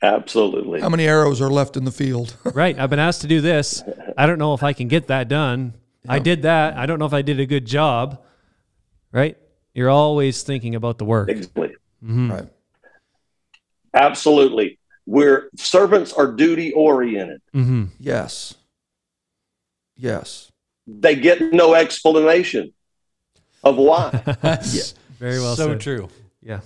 Absolutely. 0.03 0.81
How 0.81 0.89
many 0.89 1.07
arrows 1.07 1.41
are 1.41 1.51
left 1.51 1.77
in 1.77 1.85
the 1.85 1.93
field? 1.93 2.37
right. 2.45 2.79
I've 2.79 2.91
been 2.91 2.99
asked 2.99 3.23
to 3.23 3.27
do 3.27 3.41
this. 3.41 3.83
I 4.17 4.27
don't 4.27 4.39
know 4.39 4.55
if 4.55 4.63
I 4.63 4.73
can 4.73 4.89
get 4.89 5.09
that 5.09 5.29
done. 5.29 5.75
I 6.09 6.21
did 6.21 6.43
that. 6.43 6.77
I 6.77 6.87
don't 6.87 6.99
know 6.99 7.07
if 7.07 7.13
I 7.13 7.23
did 7.23 7.41
a 7.41 7.47
good 7.47 7.67
job, 7.67 8.23
right? 9.11 9.37
You're 9.75 9.91
always 9.91 10.43
thinking 10.45 10.75
about 10.75 10.99
the 10.99 11.05
work. 11.05 11.29
Exactly. 11.29 11.75
Right. 12.01 12.49
Absolutely. 13.93 14.79
We're 15.07 15.51
servants 15.57 16.13
are 16.13 16.31
duty 16.31 16.73
oriented. 16.73 17.41
Mm-hmm. 17.55 17.85
Yes. 17.99 18.55
Yes. 19.97 20.53
They 20.87 21.17
get 21.17 21.41
no 21.53 21.75
explanation 21.75 22.73
of 23.65 23.77
why. 23.77 24.11
That's 24.41 24.95
very 25.19 25.41
well 25.41 25.57
so 25.57 25.71
said. 25.71 25.81
true. 25.81 26.09
Yeah. 26.43 26.61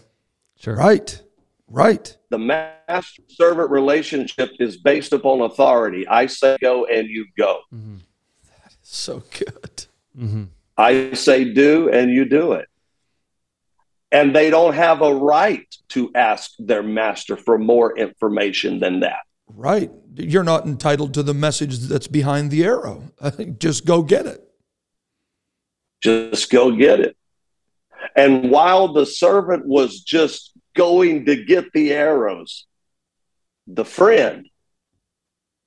Sure. 0.59 0.77
Right. 0.77 1.23
Right. 1.73 2.17
the 2.31 2.39
master 2.39 3.23
servant 3.29 3.71
relationship 3.71 4.51
is 4.59 4.77
based 4.77 5.13
upon 5.13 5.41
authority. 5.43 6.07
I 6.09 6.27
say 6.27 6.57
go 6.61 6.85
and 6.87 7.09
you 7.09 7.27
go. 7.39 7.61
So 8.83 9.23
good. 9.39 9.87
hmm 10.17 10.45
I 10.77 11.13
say 11.13 11.53
do 11.53 11.89
and 11.91 12.11
you 12.11 12.25
do 12.25 12.53
it. 12.53 12.67
And 14.11 14.35
they 14.35 14.51
don't 14.51 14.75
have 14.75 15.03
a 15.03 15.15
right 15.15 15.67
to 15.91 16.11
ask 16.17 16.51
their 16.59 16.83
master 16.83 17.37
for 17.37 17.57
more 17.59 17.97
information 17.97 18.81
than 18.81 19.01
that. 19.01 19.21
Right. 19.47 19.91
You're 20.17 20.43
not 20.43 20.67
entitled 20.67 21.15
to 21.15 21.23
the 21.23 21.35
message 21.35 21.79
that's 21.79 22.09
behind 22.09 22.51
the 22.51 22.65
arrow. 22.65 23.13
Just 23.59 23.85
go 23.87 24.03
get 24.03 24.27
it. 24.27 24.43
Just 26.03 26.51
go 26.51 26.73
get 26.73 26.99
it. 27.01 27.17
And 28.17 28.51
while 28.51 28.93
the 28.93 29.05
servant 29.07 29.67
was 29.67 30.01
just 30.01 30.50
going 30.75 31.25
to 31.27 31.45
get 31.45 31.73
the 31.73 31.93
arrows, 31.93 32.67
the 33.67 33.85
friend, 33.85 34.47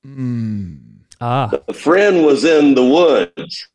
Mm, 0.05 0.99
Ah. 1.21 1.47
the 1.67 1.73
friend 1.73 2.25
was 2.25 2.43
in 2.43 2.75
the 2.75 2.83
woods 2.83 3.69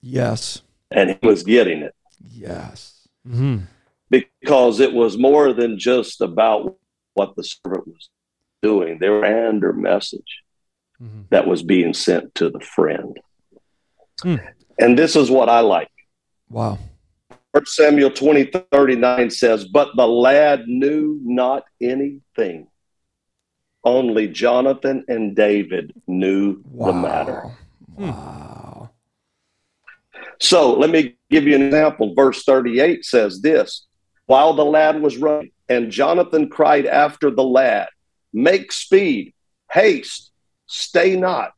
yes. 0.00 0.62
and 0.90 1.10
he 1.10 1.26
was 1.26 1.42
getting 1.42 1.82
it. 1.82 1.94
Yes. 2.32 3.06
Mm-hmm. 3.28 3.64
because 4.08 4.80
it 4.80 4.92
was 4.94 5.18
more 5.18 5.52
than 5.52 5.78
just 5.78 6.20
about 6.22 6.76
what 7.14 7.36
the 7.36 7.44
servant 7.44 7.86
was 7.86 8.08
doing. 8.62 8.98
There 8.98 9.12
was 9.12 9.18
a 9.18 9.20
grander 9.20 9.72
message 9.74 10.42
Mhm. 11.00 11.28
that 11.28 11.46
was 11.46 11.62
being 11.62 11.92
sent 11.94 12.34
to 12.36 12.48
the 12.50 12.60
friend. 12.60 13.20
Hmm. 14.22 14.36
And 14.78 14.98
this 14.98 15.14
is 15.16 15.30
what 15.30 15.48
I 15.50 15.60
like. 15.60 15.90
Wow. 16.48 16.78
1 17.52 17.66
Samuel 17.66 18.10
20, 18.10 18.44
39 18.72 19.30
says, 19.30 19.64
But 19.64 19.88
the 19.96 20.06
lad 20.06 20.68
knew 20.68 21.18
not 21.22 21.64
anything. 21.80 22.68
Only 23.82 24.28
Jonathan 24.28 25.04
and 25.08 25.34
David 25.34 25.92
knew 26.06 26.62
Wow. 26.70 26.86
the 26.86 26.92
matter. 26.92 27.40
Hmm. 27.96 28.10
Wow. 28.10 28.90
So 30.38 30.74
let 30.74 30.90
me 30.90 31.16
give 31.30 31.44
you 31.44 31.54
an 31.56 31.62
example. 31.62 32.14
Verse 32.14 32.44
38 32.44 33.04
says 33.04 33.40
this 33.40 33.86
While 34.26 34.54
the 34.54 34.64
lad 34.64 35.00
was 35.02 35.16
running, 35.16 35.50
and 35.68 35.90
Jonathan 35.90 36.48
cried 36.48 36.86
after 36.86 37.30
the 37.30 37.42
lad, 37.44 37.88
Make 38.32 38.70
speed, 38.70 39.34
haste, 39.72 40.30
stay 40.66 41.16
not. 41.16 41.52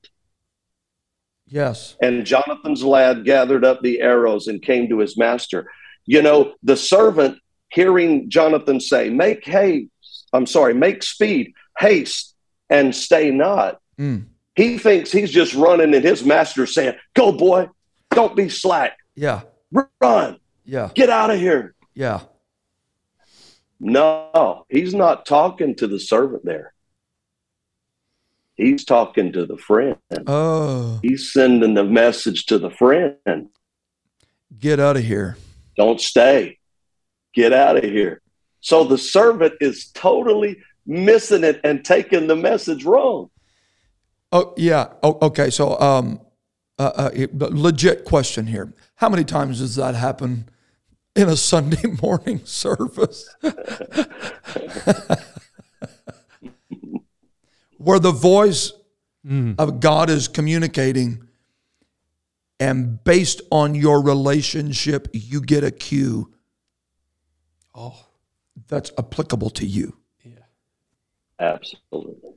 Yes. 1.47 1.97
And 2.01 2.25
Jonathan's 2.25 2.83
lad 2.83 3.25
gathered 3.27 3.63
up 3.65 3.83
the 3.83 4.01
arrows 4.01 4.47
and 4.47 4.63
came 4.63 4.89
to 4.89 5.01
his 5.01 5.19
master. 5.19 5.71
You 6.07 6.23
know, 6.23 6.55
the 6.63 6.77
servant 6.77 7.39
hearing 7.71 8.29
Jonathan 8.31 8.81
say, 8.81 9.09
Make 9.11 9.45
haste, 9.45 9.89
I'm 10.33 10.47
sorry, 10.47 10.75
make 10.75 11.03
speed, 11.03 11.53
haste, 11.79 12.35
and 12.71 12.95
stay 12.95 13.31
not. 13.31 13.81
Mm. 13.99 14.27
He 14.57 14.79
thinks 14.79 15.11
he's 15.13 15.31
just 15.31 15.55
running, 15.55 15.95
and 15.95 16.05
his 16.05 16.25
master's 16.25 16.75
saying, 16.75 16.95
Go, 17.15 17.33
boy, 17.33 17.69
don't 18.11 18.37
be 18.37 18.49
slack. 18.49 18.99
Yeah. 19.15 19.43
run, 20.01 20.39
Yeah. 20.65 20.91
get 20.95 21.09
out 21.11 21.31
of 21.31 21.39
here. 21.39 21.75
Yeah. 21.95 22.21
No, 23.81 24.65
he's 24.69 24.95
not 24.95 25.27
talking 25.27 25.75
to 25.77 25.87
the 25.87 25.99
servant 25.99 26.45
there. 26.45 26.73
He's 28.55 28.85
talking 28.85 29.33
to 29.33 29.45
the 29.47 29.57
friend. 29.57 29.97
Oh, 30.27 31.01
He's 31.03 31.33
sending 31.33 31.75
the 31.75 31.85
message 31.85 32.47
to 32.47 32.59
the 32.59 32.71
friend. 32.71 33.49
get 34.59 34.79
out 34.79 34.97
of 34.97 35.03
here. 35.05 35.37
Don't 35.77 36.01
stay. 36.01 36.59
Get 37.35 37.53
out 37.53 37.77
of 37.77 37.85
here. 37.85 38.21
So 38.61 38.85
the 38.85 38.99
servant 38.99 39.55
is 39.61 39.91
totally 39.93 40.59
missing 40.87 41.45
it 41.45 41.61
and 41.65 41.85
taking 41.85 42.27
the 42.27 42.37
message 42.37 42.85
wrong. 42.85 43.31
Oh, 44.31 44.55
yeah. 44.57 44.89
Oh, 45.03 45.19
okay. 45.23 45.51
So, 45.51 45.79
um, 45.79 46.21
uh, 46.79 47.11
uh, 47.13 47.27
legit 47.33 48.05
question 48.05 48.47
here. 48.47 48.73
How 48.97 49.09
many 49.09 49.25
times 49.25 49.59
does 49.59 49.77
that 49.77 49.95
happen 49.95 50.49
in 51.15 51.29
a 51.29 51.37
Sunday 51.37 51.97
morning 52.03 52.41
service? 52.45 53.29
Where 57.79 57.99
the 57.99 58.13
voice 58.13 58.73
of 59.59 59.81
God 59.81 60.09
is 60.11 60.29
communicating, 60.29 61.22
and 62.63 63.03
based 63.03 63.43
on 63.51 63.75
your 63.75 64.01
relationship, 64.01 65.09
you 65.13 65.41
get 65.41 65.65
a 65.65 65.73
cue. 65.73 66.33
Oh, 67.75 68.07
that's 68.69 68.93
applicable 68.97 69.51
to 69.51 69.67
you. 69.67 69.97
Yeah. 70.23 70.35
Absolutely. 71.41 72.31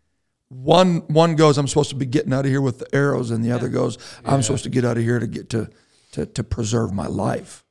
one 0.50 1.02
one 1.08 1.36
goes 1.36 1.58
i'm 1.58 1.68
supposed 1.68 1.90
to 1.90 1.96
be 1.96 2.06
getting 2.06 2.34
out 2.34 2.46
of 2.46 2.52
here 2.52 2.62
with 2.62 2.80
the 2.80 2.96
arrows 2.96 3.30
and 3.32 3.44
the 3.44 3.52
other 3.52 3.68
goes 3.68 3.98
i'm 4.24 4.42
supposed 4.42 4.64
to 4.64 4.70
get 4.70 4.86
out 4.86 4.96
of 4.98 5.04
here 5.04 5.20
to 5.20 5.28
get 5.28 5.50
to 5.50 5.70
to, 6.12 6.26
to 6.26 6.44
preserve 6.44 6.94
my 6.94 7.08
life 7.08 7.64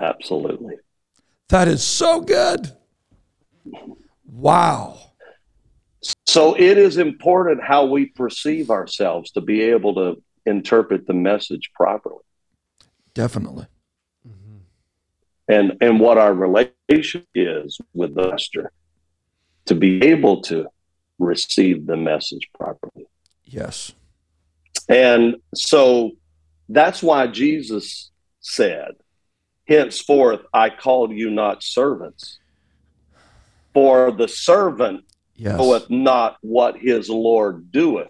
Absolutely. 0.00 0.76
that 1.48 1.68
is 1.68 1.84
so 1.84 2.20
good 2.20 2.72
wow 4.26 5.09
So 6.30 6.54
it 6.54 6.78
is 6.78 6.96
important 6.96 7.62
how 7.62 7.86
we 7.86 8.06
perceive 8.06 8.70
ourselves 8.70 9.32
to 9.32 9.40
be 9.40 9.62
able 9.62 9.94
to 9.96 10.22
interpret 10.46 11.06
the 11.06 11.12
message 11.12 11.70
properly. 11.74 12.22
definitely. 13.14 13.66
Mm-hmm. 14.26 14.58
And 15.48 15.76
and 15.80 15.98
what 15.98 16.18
our 16.18 16.32
relation 16.32 17.26
is 17.34 17.80
with 17.94 18.14
the 18.14 18.28
master 18.28 18.70
to 19.66 19.74
be 19.74 20.04
able 20.04 20.42
to 20.42 20.68
receive 21.18 21.86
the 21.86 21.96
message 21.96 22.48
properly. 22.54 23.06
Yes. 23.44 23.92
And 24.88 25.36
so 25.54 26.12
that's 26.70 27.02
why 27.02 27.26
jesus 27.26 28.10
said 28.40 28.92
henceforth 29.66 30.40
i 30.54 30.70
call 30.70 31.12
you 31.12 31.28
not 31.28 31.62
servants 31.62 32.38
for 33.74 34.12
the 34.12 34.28
servant 34.28 35.04
yes 35.40 35.58
knoweth 35.58 35.88
not 35.90 36.36
what 36.42 36.76
his 36.78 37.08
lord 37.08 37.70
doeth 37.72 38.08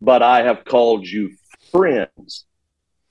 but 0.00 0.22
i 0.22 0.42
have 0.42 0.64
called 0.64 1.06
you 1.06 1.30
friends 1.70 2.44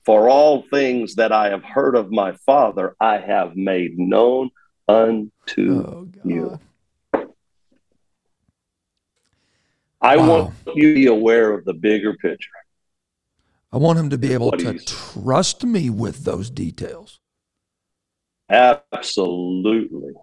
for 0.04 0.28
all 0.30 0.62
things 0.70 1.16
that 1.16 1.30
I 1.30 1.50
have 1.50 1.62
heard 1.62 1.94
of 1.94 2.10
my 2.10 2.32
Father, 2.46 2.96
I 2.98 3.18
have 3.18 3.54
made 3.54 3.98
known 3.98 4.48
unto 4.88 5.30
oh 5.68 6.08
you. 6.24 6.58
I 10.00 10.16
Wow. 10.16 10.28
want 10.28 10.54
you 10.74 10.88
to 10.88 10.94
be 10.94 11.06
aware 11.06 11.52
of 11.52 11.66
the 11.66 11.74
bigger 11.74 12.14
picture. 12.14 12.48
i 13.72 13.76
want 13.76 13.98
him 13.98 14.08
to 14.10 14.18
be 14.18 14.32
able 14.32 14.50
What 14.50 14.60
to 14.60 14.78
trust 14.84 15.64
me 15.64 15.90
with 15.90 16.24
those 16.24 16.48
details 16.50 17.20
Absolutely. 18.48 20.14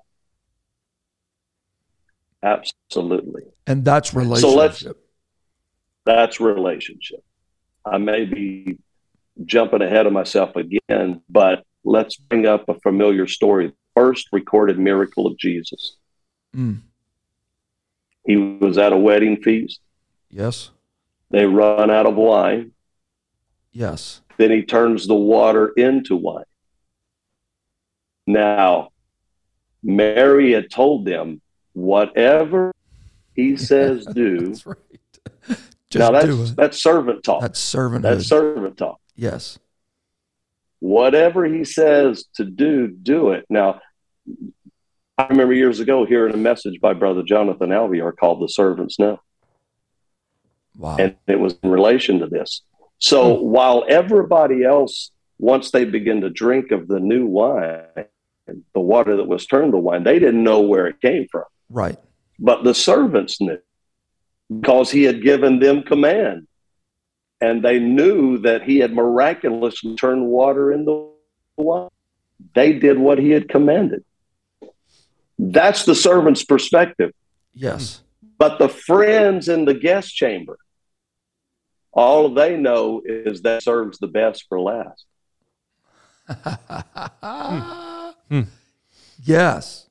Absolutely. 2.48 3.44
and 3.66 3.84
that's 3.84 4.12
So 4.12 4.20
relationship 4.20 4.98
That's 6.06 6.40
relationship. 6.40 7.24
I 7.86 7.98
may 7.98 8.24
be 8.26 8.78
jumping 9.46 9.82
ahead 9.82 10.06
of 10.06 10.14
myself 10.14 10.56
again, 10.56 11.22
but 11.30 11.66
let's 11.84 12.16
bring 12.16 12.46
up 12.46 12.70
a 12.70 12.80
familiar 12.80 13.28
story. 13.28 13.74
First 13.96 14.30
recorded 14.32 14.80
miracle 14.80 15.28
of 15.28 15.38
Jesus. 15.38 15.98
Mm. 16.56 16.82
He 18.26 18.38
was 18.38 18.78
at 18.78 18.94
a 18.94 18.98
wedding 18.98 19.38
feast. 19.42 19.80
yes 20.30 20.72
They 21.30 21.46
run 21.46 21.90
out 21.92 22.06
of 22.06 22.16
wine. 22.16 22.72
yes 23.72 24.22
Then 24.38 24.52
he 24.52 24.64
turns 24.64 25.08
the 25.08 25.16
water 25.16 25.70
into 25.76 26.16
wine. 26.16 26.44
Now, 28.26 28.90
Mary 29.82 30.52
had 30.52 30.70
told 30.70 31.06
them, 31.06 31.42
whatever 31.78 32.74
he 33.36 33.56
says 33.70 34.06
do. 34.06 34.48
that's 34.48 34.66
right 34.66 34.78
now 35.96 36.12
just 36.12 36.26
do 36.26 36.36
that's 36.38 36.50
it 36.52 36.56
that's 36.56 36.82
servant 36.84 37.24
talk. 37.24 37.42
that's 37.42 37.74
servanthood 37.74 38.02
That's 38.02 38.28
servant 38.28 38.78
talk. 38.78 39.00
yes 39.16 39.60
Whatever 40.80 41.46
he 41.46 41.64
says 41.64 42.26
to 42.36 42.46
do, 42.46 42.88
do 42.88 43.32
it. 43.32 43.46
Now, 43.50 43.82
I 45.18 45.26
remember 45.28 45.54
years 45.54 45.80
ago 45.80 46.06
hearing 46.06 46.36
a 46.36 46.38
message 46.38 46.80
by 46.80 46.94
Brother 46.94 47.24
Jonathan 47.24 47.70
Alviar 47.72 48.16
called 48.16 48.42
"The 48.42 48.48
Servants 48.50 49.00
Know." 49.00 49.20
wow 50.78 50.96
and 51.00 51.16
it 51.26 51.40
was 51.40 51.56
in 51.64 51.72
relation 51.72 52.20
to 52.20 52.28
this. 52.28 52.62
So 53.00 53.38
hmm. 53.38 53.46
while 53.52 53.86
everybody 53.90 54.64
else, 54.64 55.10
once 55.40 55.72
they 55.72 55.86
begin 55.86 56.22
to 56.22 56.30
drink 56.30 56.70
of 56.72 56.88
the 56.88 57.00
new 57.00 57.26
wine, 57.26 57.82
the 58.46 58.80
water 58.80 59.18
that 59.18 59.28
was 59.28 59.48
turned 59.48 59.72
to 59.72 59.80
wine, 59.80 60.04
they 60.04 60.20
didn't 60.20 60.44
know 60.44 60.62
where 60.62 60.86
it 60.86 61.02
came 61.02 61.26
from. 61.32 61.46
Right 61.70 61.98
But 62.40 62.64
the 62.64 62.74
servants 62.74 63.42
knew 63.42 63.60
because 64.50 64.92
he 64.92 65.04
had 65.04 65.22
given 65.22 65.60
them 65.60 65.84
command. 65.84 66.48
And 67.40 67.64
they 67.64 67.80
knew 67.80 68.40
that 68.40 68.64
he 68.64 68.80
had 68.80 68.94
miraculously 68.94 69.96
turned 69.96 70.26
water 70.26 70.72
into 70.72 71.12
wine. 71.56 71.90
They 72.56 72.74
did 72.74 72.98
what 72.98 73.20
he 73.20 73.30
had 73.30 73.48
commanded. 73.48 74.04
That's 75.38 75.86
the 75.86 75.94
servant's 75.94 76.44
perspective. 76.44 77.14
yes 77.54 78.02
But 78.40 78.58
the 78.58 78.70
friends 78.70 79.50
in 79.50 79.66
the 79.66 79.76
guest 79.76 80.16
chamber, 80.16 80.58
all 81.92 82.34
they 82.34 82.58
know 82.58 83.04
is 83.06 83.44
that 83.44 83.62
serves 83.64 84.00
the 84.00 84.08
best 84.08 84.46
for 84.50 84.60
last. 84.60 85.06
yes 89.24 89.87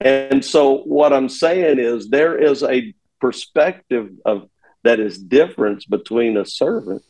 And 0.00 0.44
so 0.44 0.78
what 0.78 1.12
I'm 1.12 1.28
saying 1.28 1.78
is 1.78 2.08
there 2.08 2.36
is 2.36 2.62
a 2.62 2.94
perspective 3.20 4.10
of 4.24 4.48
that 4.82 5.00
is 5.00 5.18
difference 5.18 5.86
between 5.86 6.36
a 6.36 6.44
servant 6.44 7.02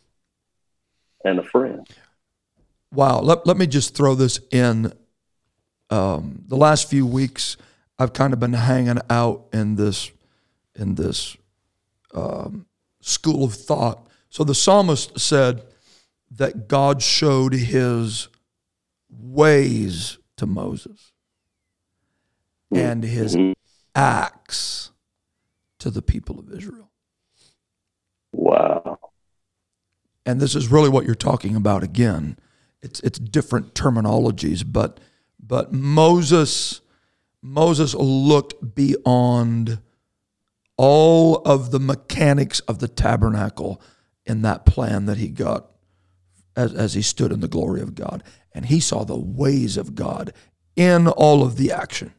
and 1.25 1.38
a 1.38 1.42
friend. 1.42 1.87
Wow. 2.92 3.20
Let, 3.20 3.47
let 3.47 3.57
me 3.57 3.66
just 3.66 3.97
throw 3.97 4.14
this 4.14 4.38
in. 4.51 4.92
Um, 5.90 6.44
the 6.47 6.57
last 6.57 6.88
few 6.88 7.07
weeks, 7.07 7.57
I've 7.99 8.12
kind 8.12 8.33
of 8.33 8.40
been 8.40 8.53
hanging 8.53 9.01
out 9.11 9.47
in 9.53 9.77
this 9.77 10.11
in 10.77 10.94
this 10.97 11.37
um, 12.14 12.66
school 13.01 13.44
of 13.44 13.55
thought. 13.55 14.09
So 14.29 14.44
the 14.44 14.55
psalmist 14.55 15.20
said 15.20 15.62
that 16.31 16.68
God 16.68 17.03
showed 17.03 17.53
His 17.53 18.29
ways 19.09 20.18
to 20.37 20.47
Moses 20.47 21.12
and 22.75 23.03
His 23.05 23.37
Mhm. 23.37 23.55
acts 23.95 24.91
to 25.79 25.91
the 25.91 26.03
people 26.03 26.39
of 26.39 26.51
Israel. 26.51 26.91
Wow. 28.33 28.99
and 30.27 30.41
this 30.41 30.55
is 30.55 30.69
really 30.69 30.89
what 30.89 31.05
you're 31.05 31.15
talking 31.15 31.55
about 31.55 31.83
again. 31.83 32.39
It's 32.83 32.99
it's 33.01 33.19
different 33.19 33.75
terminologies, 33.75 34.65
but 34.67 34.99
but 35.39 35.73
Moses 35.73 36.81
Moses 37.43 37.95
looked 37.95 38.75
beyond 38.75 39.81
all 40.77 41.37
of 41.45 41.71
the 41.71 41.79
mechanics 41.79 42.61
of 42.61 42.79
the 42.79 42.89
tabernacle 42.89 43.81
in 44.27 44.43
that 44.43 44.65
plan 44.67 45.05
that 45.07 45.19
he 45.19 45.29
got 45.29 45.71
as, 46.57 46.73
as 46.75 46.95
he 46.95 47.03
stood 47.03 47.31
in 47.31 47.41
the 47.41 47.49
glory 47.49 47.81
of 47.83 47.95
God. 47.95 48.25
And 48.53 48.67
he 48.67 48.81
saw 48.81 49.05
the 49.05 49.19
ways 49.19 49.77
of 49.77 49.95
God 49.95 50.33
in 50.75 51.07
all 51.07 51.43
of 51.43 51.57
the 51.57 51.71
action. 51.71 52.15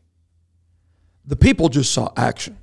The 1.27 1.35
people 1.35 1.69
just 1.69 1.91
saw 1.93 2.11
action. 2.15 2.57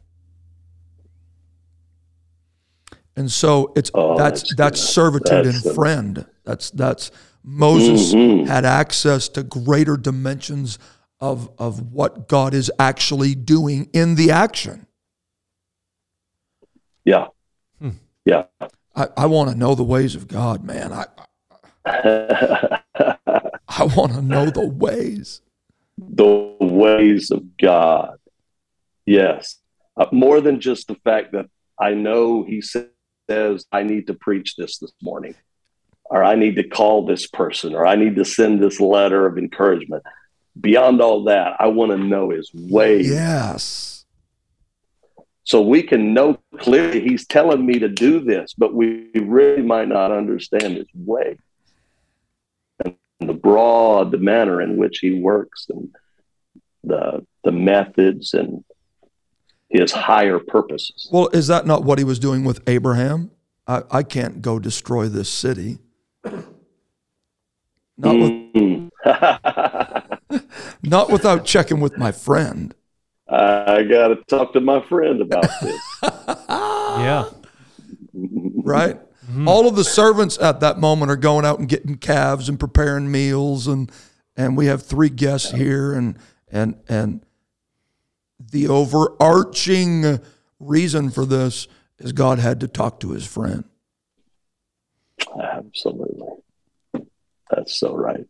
And 3.17 3.31
so 3.31 3.73
it's 3.77 3.91
Oh, 3.95 4.17
that's 4.17 4.43
that's 4.43 4.55
that's, 4.57 4.81
servitude 4.81 5.45
That's 5.47 5.65
and 5.67 5.75
friend. 5.75 6.27
That's 6.45 6.71
that's 6.71 7.11
Moses 7.45 8.15
Mhm. 8.15 8.47
had 8.47 8.65
access 8.65 9.29
to 9.31 9.43
greater 9.43 9.97
dimensions 9.97 10.79
of 11.21 11.51
of 11.59 11.93
what 11.93 12.29
God 12.29 12.55
is 12.55 12.71
actually 12.79 13.35
doing 13.35 13.89
in 13.93 14.15
the 14.15 14.31
action. 14.31 14.87
Yeah. 17.05 17.27
Yeah. 18.25 18.45
I, 18.95 19.09
I 19.17 19.27
want 19.27 19.51
to 19.51 19.57
know 19.57 19.75
the 19.75 19.83
ways 19.83 20.15
of 20.15 20.29
God, 20.29 20.63
man. 20.65 20.93
I 20.93 21.07
I 23.69 23.85
want 23.97 24.13
to 24.13 24.23
know 24.23 24.47
the 24.51 24.69
ways. 24.69 25.41
the 25.99 26.57
ways 26.61 27.31
of 27.33 27.57
God. 27.57 28.17
Yes. 29.07 29.59
Uh, 29.97 30.07
more 30.13 30.41
than 30.41 30.61
just 30.61 30.89
the 30.89 30.95
fact 30.97 31.33
that 31.33 31.47
I 31.79 31.95
know 31.95 32.45
He 32.45 32.63
says, 32.63 33.67
I 33.73 33.83
need 33.83 34.07
to 34.07 34.15
preach 34.15 34.57
this 34.57 34.79
this 34.79 34.93
morning, 35.03 35.35
or 36.05 36.25
I 36.25 36.35
need 36.35 36.57
to 36.57 36.65
call 36.65 37.07
this 37.07 37.27
person, 37.27 37.75
or 37.75 37.87
I 37.87 37.97
need 37.97 38.17
to 38.17 38.25
send 38.25 38.63
this 38.63 38.81
letter 38.81 39.27
of 39.27 39.39
encouragement. 39.39 40.03
Beyond 40.61 41.01
all 41.01 41.25
that, 41.25 41.57
I 41.59 41.69
want 41.69 41.93
to 41.93 41.99
know 41.99 42.31
His 42.31 42.51
ways. 42.55 43.11
Yes. 43.11 44.05
So 45.45 45.61
we 45.61 45.83
can 45.83 46.15
know 46.15 46.39
clearly 46.59 47.01
He's 47.01 47.27
telling 47.27 47.65
me 47.67 47.79
to 47.79 47.89
do 47.89 48.21
this, 48.21 48.55
but 48.57 48.75
we 48.75 49.11
really 49.15 49.63
might 49.63 49.89
not 49.89 50.13
understand 50.13 50.77
His 50.77 50.87
way 50.95 51.37
and 52.85 52.97
the 53.21 53.35
broad, 53.35 54.11
the 54.11 54.19
manner 54.19 54.61
in 54.61 54.77
which 54.77 54.99
He 54.99 55.21
works, 55.21 55.67
and 55.69 55.95
the 56.85 57.27
the 57.45 57.53
methods 57.53 58.35
and 58.35 58.65
His 59.73 59.91
higher 59.93 60.39
purposes. 60.39 61.09
Well, 61.11 61.29
is 61.29 61.47
that 61.49 61.67
not 61.67 61.83
what 61.83 61.99
he 61.99 62.05
was 62.05 62.19
doing 62.19 62.45
with 62.45 62.61
Abraham? 62.69 63.31
I, 63.67 63.83
I 63.91 64.03
can't 64.03 64.43
go 64.43 64.59
destroy 64.59 65.09
this 65.09 65.29
city. 65.31 65.79
Not 67.97 68.17
with, 68.19 68.33
Mm. 68.55 68.91
not 70.83 71.11
without 71.11 71.45
checking 71.45 71.81
with 71.81 71.97
my 71.97 72.13
friend. 72.13 72.75
I 73.29 73.83
got 73.85 74.09
to 74.09 74.17
talk 74.29 74.53
to 74.53 74.61
my 74.61 74.81
friend 74.89 75.21
about 75.23 75.47
this. 75.63 75.81
Yeah. 76.93 77.31
right? 78.13 79.01
All 79.47 79.67
of 79.67 79.77
the 79.77 79.85
servants 79.85 80.39
at 80.39 80.61
that 80.61 80.79
moment 80.79 81.11
are 81.11 81.17
going 81.17 81.47
out 81.47 81.59
and 81.59 81.67
getting 81.67 81.97
calves 81.97 82.51
and 82.51 82.61
preparing 82.61 83.11
meals, 83.11 83.67
and 83.67 83.91
and 84.37 84.57
we 84.59 84.67
have 84.67 84.83
three 84.83 85.09
guests 85.09 85.53
here, 85.53 85.95
and 85.95 86.19
and 86.51 86.75
and 86.87 87.25
the 88.51 88.69
overarching 88.69 90.21
reason 90.59 91.11
for 91.11 91.25
this 91.25 91.69
is 91.99 92.13
God 92.13 92.39
had 92.39 92.61
to 92.61 92.69
talk 92.69 93.01
to 93.01 93.11
his 93.11 93.27
friend. 93.27 93.65
Absolutely. 95.41 96.29
That's 97.51 97.79
so 97.79 97.95
right. 97.95 98.27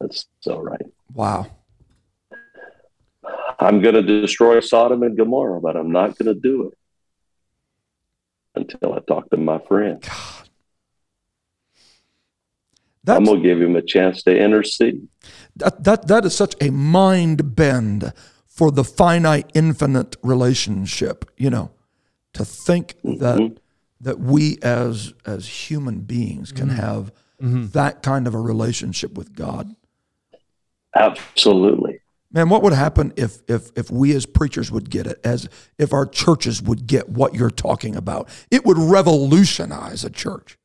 That's 0.00 0.26
so 0.40 0.58
right. 0.58 0.86
Wow. 1.12 1.46
I'm 3.58 3.80
going 3.82 3.94
to 3.94 4.02
destroy 4.02 4.60
Sodom 4.60 5.02
and 5.02 5.16
Gomorrah, 5.16 5.60
but 5.60 5.76
I'm 5.76 5.90
not 5.90 6.16
going 6.16 6.32
to 6.32 6.40
do 6.40 6.68
it 6.68 6.78
until 8.54 8.94
I 8.94 9.00
talk 9.00 9.28
to 9.30 9.36
my 9.36 9.58
friend. 9.58 10.02
That's, 13.04 13.16
I'm 13.16 13.24
going 13.24 13.42
to 13.42 13.48
give 13.48 13.60
him 13.60 13.76
a 13.76 13.82
chance 13.82 14.22
to 14.24 14.36
intercede. 14.36 15.08
that, 15.56 15.82
that, 15.84 16.08
that 16.08 16.24
is 16.24 16.34
such 16.34 16.54
a 16.60 16.70
mind 16.70 17.56
bend 17.56 18.12
for 18.58 18.72
the 18.72 18.82
finite, 18.82 19.48
infinite 19.54 20.16
relationship, 20.24 21.30
you 21.36 21.48
know, 21.48 21.70
to 22.32 22.44
think 22.44 22.96
that 23.04 23.38
mm-hmm. 23.38 23.54
that 24.00 24.18
we 24.18 24.58
as 24.62 25.14
as 25.24 25.46
human 25.70 26.00
beings 26.00 26.50
can 26.50 26.66
mm-hmm. 26.66 26.76
have 26.76 27.12
mm-hmm. 27.40 27.68
that 27.68 28.02
kind 28.02 28.26
of 28.26 28.34
a 28.34 28.40
relationship 28.40 29.16
with 29.16 29.32
God. 29.36 29.76
Absolutely. 30.92 32.00
Man, 32.32 32.48
what 32.48 32.64
would 32.64 32.72
happen 32.72 33.12
if 33.16 33.38
if 33.46 33.70
if 33.76 33.92
we 33.92 34.12
as 34.16 34.26
preachers 34.26 34.72
would 34.72 34.90
get 34.90 35.06
it, 35.06 35.20
as 35.22 35.48
if 35.78 35.92
our 35.92 36.04
churches 36.04 36.60
would 36.60 36.88
get 36.88 37.08
what 37.08 37.36
you're 37.36 37.50
talking 37.50 37.94
about? 37.94 38.28
It 38.50 38.66
would 38.66 38.76
revolutionize 38.76 40.02
a 40.02 40.10
church. 40.10 40.58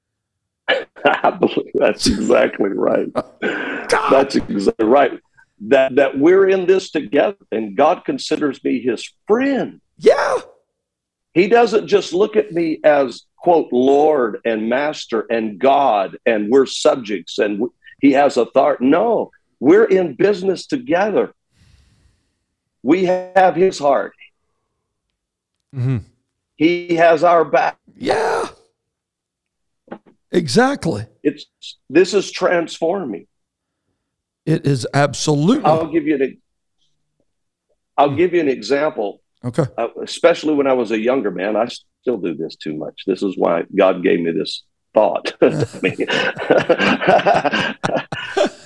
I 0.68 1.30
believe 1.40 1.74
that's 1.76 2.08
exactly 2.08 2.70
right. 2.70 3.08
That's 3.92 4.36
exactly 4.36 4.88
right. 4.88 5.12
That 5.68 5.96
that 5.96 6.18
we're 6.18 6.50
in 6.50 6.66
this 6.66 6.92
together, 6.92 7.38
and 7.52 7.76
God 7.76 8.04
considers 8.06 8.64
me 8.64 8.82
His 8.82 9.10
friend. 9.28 9.80
Yeah. 9.98 10.40
He 11.34 11.48
doesn't 11.48 11.88
just 11.88 12.14
look 12.14 12.36
at 12.36 12.52
me 12.52 12.80
as 12.84 13.24
quote 13.38 13.70
Lord 13.72 14.40
and 14.46 14.70
Master 14.70 15.26
and 15.30 15.58
God, 15.60 16.18
and 16.26 16.50
we're 16.50 16.66
subjects, 16.66 17.40
and 17.40 17.56
w- 17.56 17.74
He 18.02 18.12
has 18.12 18.38
authority. 18.38 18.86
No, 18.86 19.32
we're 19.60 19.86
in 19.86 20.16
business 20.16 20.68
together. 20.68 21.34
We 22.84 23.06
have 23.06 23.56
His 23.56 23.80
heart. 23.80 24.14
Mm-hmm. 25.76 26.00
He 26.56 26.96
has 26.96 27.24
our 27.24 27.46
back. 27.46 27.78
Yeah. 27.98 28.48
Exactly. 30.32 31.06
It's 31.24 31.46
this 31.90 32.14
is 32.14 32.32
transforming. 32.32 33.28
It 34.46 34.66
is 34.68 34.86
absolutely 34.94 35.64
I'll 35.64 35.92
give 35.92 36.06
you 36.06 36.16
an. 36.16 36.42
I'll 37.98 38.16
give 38.16 38.34
you 38.34 38.42
an 38.42 38.50
example. 38.50 39.22
okay. 39.44 39.66
uh, 39.78 39.88
especially 40.02 40.54
when 40.56 40.68
I 40.68 40.74
was 40.74 40.92
a 40.92 41.00
younger 41.00 41.32
man. 41.32 41.56
I 41.56 41.68
still 42.02 42.18
do 42.18 42.36
this 42.36 42.56
too 42.56 42.76
much. 42.76 43.04
This 43.08 43.24
is 43.24 43.38
why 43.38 43.64
God 43.76 44.04
gave 44.04 44.20
me 44.20 44.32
this 44.32 44.64
thought. 44.94 45.34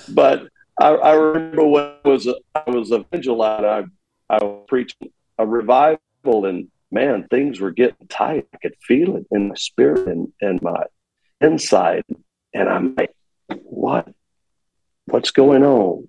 but 0.08 0.48
I, 0.80 0.88
I 0.88 1.12
remember 1.14 1.66
when 1.66 1.84
I 2.04 2.08
was 2.08 2.26
a, 2.26 2.34
I 2.54 2.70
was 2.70 2.90
a 2.90 3.04
vigilante. 3.10 3.66
I 3.66 3.84
I 4.30 4.44
was 4.44 4.64
preaching 4.68 5.10
a 5.38 5.46
revival, 5.46 6.44
and 6.44 6.68
man, 6.90 7.26
things 7.30 7.60
were 7.60 7.70
getting 7.70 8.06
tight. 8.08 8.46
I 8.52 8.56
could 8.58 8.74
feel 8.82 9.16
it 9.16 9.26
in 9.30 9.48
my 9.48 9.54
spirit 9.54 10.08
and 10.08 10.32
and 10.40 10.60
my 10.62 10.84
inside, 11.40 12.04
and 12.54 12.68
I'm 12.68 12.94
like, 12.96 13.14
what? 13.62 14.08
What's 15.10 15.30
going 15.30 15.64
on? 15.64 16.08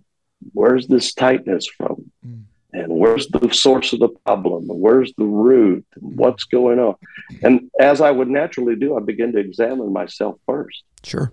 Where's 0.54 0.88
this 0.88 1.14
tightness 1.14 1.68
from? 1.68 2.12
Mm. 2.26 2.44
and 2.74 2.88
where's 2.90 3.28
the 3.28 3.52
source 3.52 3.94
of 3.94 4.00
the 4.00 4.10
problem 4.26 4.68
where's 4.68 5.12
the 5.18 5.26
root 5.50 5.84
what's 5.98 6.44
going 6.44 6.80
on 6.80 6.96
and 7.42 7.54
as 7.80 8.00
i 8.00 8.12
would 8.12 8.30
naturally 8.30 8.76
do 8.76 8.96
i 8.96 9.00
begin 9.00 9.32
to 9.34 9.40
examine 9.40 9.92
myself 9.92 10.36
first 10.46 10.84
Sure. 11.04 11.32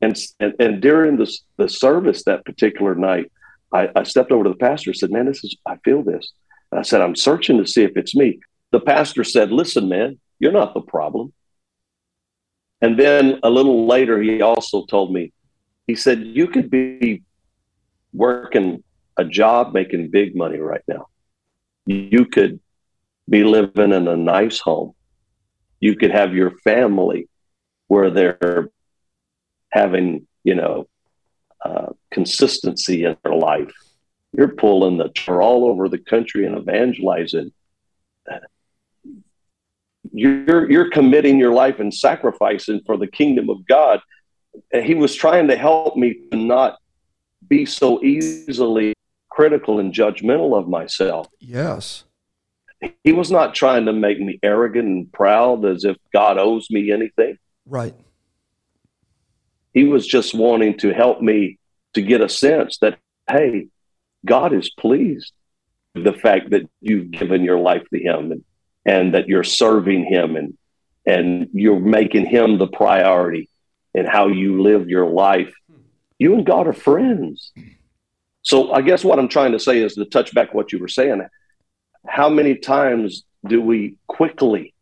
and 0.00 0.16
and, 0.40 0.54
and 0.58 0.82
during 0.82 1.16
the, 1.16 1.28
the 1.58 1.68
service 1.68 2.24
that 2.24 2.44
particular 2.44 2.94
night 2.96 3.30
I, 3.72 3.82
I 3.94 4.02
stepped 4.02 4.32
over 4.32 4.44
to 4.44 4.50
the 4.50 4.56
pastor 4.68 4.90
and 4.90 4.96
said 4.96 5.12
man 5.12 5.26
this 5.26 5.44
is 5.44 5.56
i 5.64 5.76
feel 5.84 6.02
this 6.02 6.32
and 6.72 6.80
i 6.80 6.82
said 6.82 7.00
i'm 7.02 7.14
searching 7.16 7.58
to 7.58 7.66
see 7.66 7.84
if 7.84 7.96
it's 7.96 8.16
me 8.16 8.40
the 8.72 8.80
pastor 8.80 9.22
said 9.22 9.52
listen 9.52 9.88
man 9.88 10.18
you're 10.40 10.58
not 10.60 10.74
the 10.74 10.80
problem 10.96 11.32
and 12.80 12.98
then 12.98 13.38
a 13.44 13.50
little 13.50 13.86
later 13.86 14.20
he 14.20 14.42
also 14.42 14.86
told 14.86 15.12
me 15.12 15.32
he 15.88 15.96
said 15.96 16.20
you 16.22 16.46
could 16.46 16.70
be 16.70 17.22
working 18.12 18.84
a 19.16 19.24
job 19.24 19.72
making 19.72 20.10
big 20.10 20.36
money 20.36 20.58
right 20.58 20.84
now. 20.86 21.08
You 21.86 22.26
could 22.26 22.60
be 23.28 23.42
living 23.42 23.92
in 23.92 24.06
a 24.06 24.16
nice 24.16 24.60
home. 24.60 24.92
You 25.80 25.96
could 25.96 26.10
have 26.10 26.34
your 26.34 26.52
family 26.58 27.28
where 27.86 28.10
they're 28.10 28.68
having, 29.70 30.26
you 30.44 30.54
know, 30.54 30.88
uh, 31.64 31.86
consistency 32.10 33.04
in 33.04 33.16
their 33.24 33.34
life. 33.34 33.72
You're 34.36 34.54
pulling 34.54 34.98
the 34.98 35.08
tour 35.08 35.40
all 35.40 35.64
over 35.64 35.88
the 35.88 35.98
country 35.98 36.44
and 36.44 36.58
evangelizing. 36.58 37.50
You're 40.12 40.70
you're 40.70 40.90
committing 40.90 41.38
your 41.38 41.52
life 41.52 41.80
and 41.80 41.92
sacrificing 41.92 42.82
for 42.84 42.98
the 42.98 43.06
kingdom 43.06 43.48
of 43.48 43.66
God. 43.66 44.00
He 44.72 44.94
was 44.94 45.14
trying 45.14 45.48
to 45.48 45.56
help 45.56 45.96
me 45.96 46.20
to 46.30 46.36
not 46.36 46.78
be 47.46 47.64
so 47.66 48.02
easily 48.02 48.94
critical 49.30 49.78
and 49.78 49.92
judgmental 49.92 50.58
of 50.58 50.68
myself. 50.68 51.28
Yes. 51.38 52.04
He 53.04 53.12
was 53.12 53.30
not 53.30 53.54
trying 53.54 53.86
to 53.86 53.92
make 53.92 54.20
me 54.20 54.38
arrogant 54.42 54.86
and 54.86 55.12
proud 55.12 55.64
as 55.64 55.84
if 55.84 55.96
God 56.12 56.38
owes 56.38 56.70
me 56.70 56.92
anything. 56.92 57.38
Right. 57.66 57.94
He 59.74 59.84
was 59.84 60.06
just 60.06 60.34
wanting 60.34 60.78
to 60.78 60.92
help 60.92 61.20
me 61.20 61.58
to 61.94 62.02
get 62.02 62.20
a 62.20 62.28
sense 62.28 62.78
that, 62.78 62.98
hey, 63.28 63.68
God 64.24 64.52
is 64.52 64.70
pleased 64.70 65.32
with 65.94 66.04
the 66.04 66.12
fact 66.12 66.50
that 66.50 66.68
you've 66.80 67.10
given 67.10 67.42
your 67.42 67.58
life 67.58 67.84
to 67.92 67.98
Him 68.00 68.32
and, 68.32 68.44
and 68.84 69.14
that 69.14 69.28
you're 69.28 69.44
serving 69.44 70.04
Him 70.04 70.36
and, 70.36 70.56
and 71.06 71.48
you're 71.52 71.80
making 71.80 72.26
Him 72.26 72.58
the 72.58 72.68
priority 72.68 73.48
in 73.94 74.06
how 74.06 74.28
you 74.28 74.62
live 74.62 74.88
your 74.88 75.06
life. 75.06 75.52
You 76.18 76.34
and 76.34 76.44
God 76.44 76.66
are 76.66 76.72
friends. 76.72 77.52
So 78.42 78.72
I 78.72 78.82
guess 78.82 79.04
what 79.04 79.18
I'm 79.18 79.28
trying 79.28 79.52
to 79.52 79.58
say 79.58 79.82
is 79.82 79.94
to 79.94 80.04
touch 80.04 80.34
back 80.34 80.54
what 80.54 80.72
you 80.72 80.78
were 80.78 80.88
saying. 80.88 81.26
How 82.06 82.28
many 82.28 82.56
times 82.56 83.24
do 83.46 83.60
we 83.60 83.96
quickly 84.06 84.74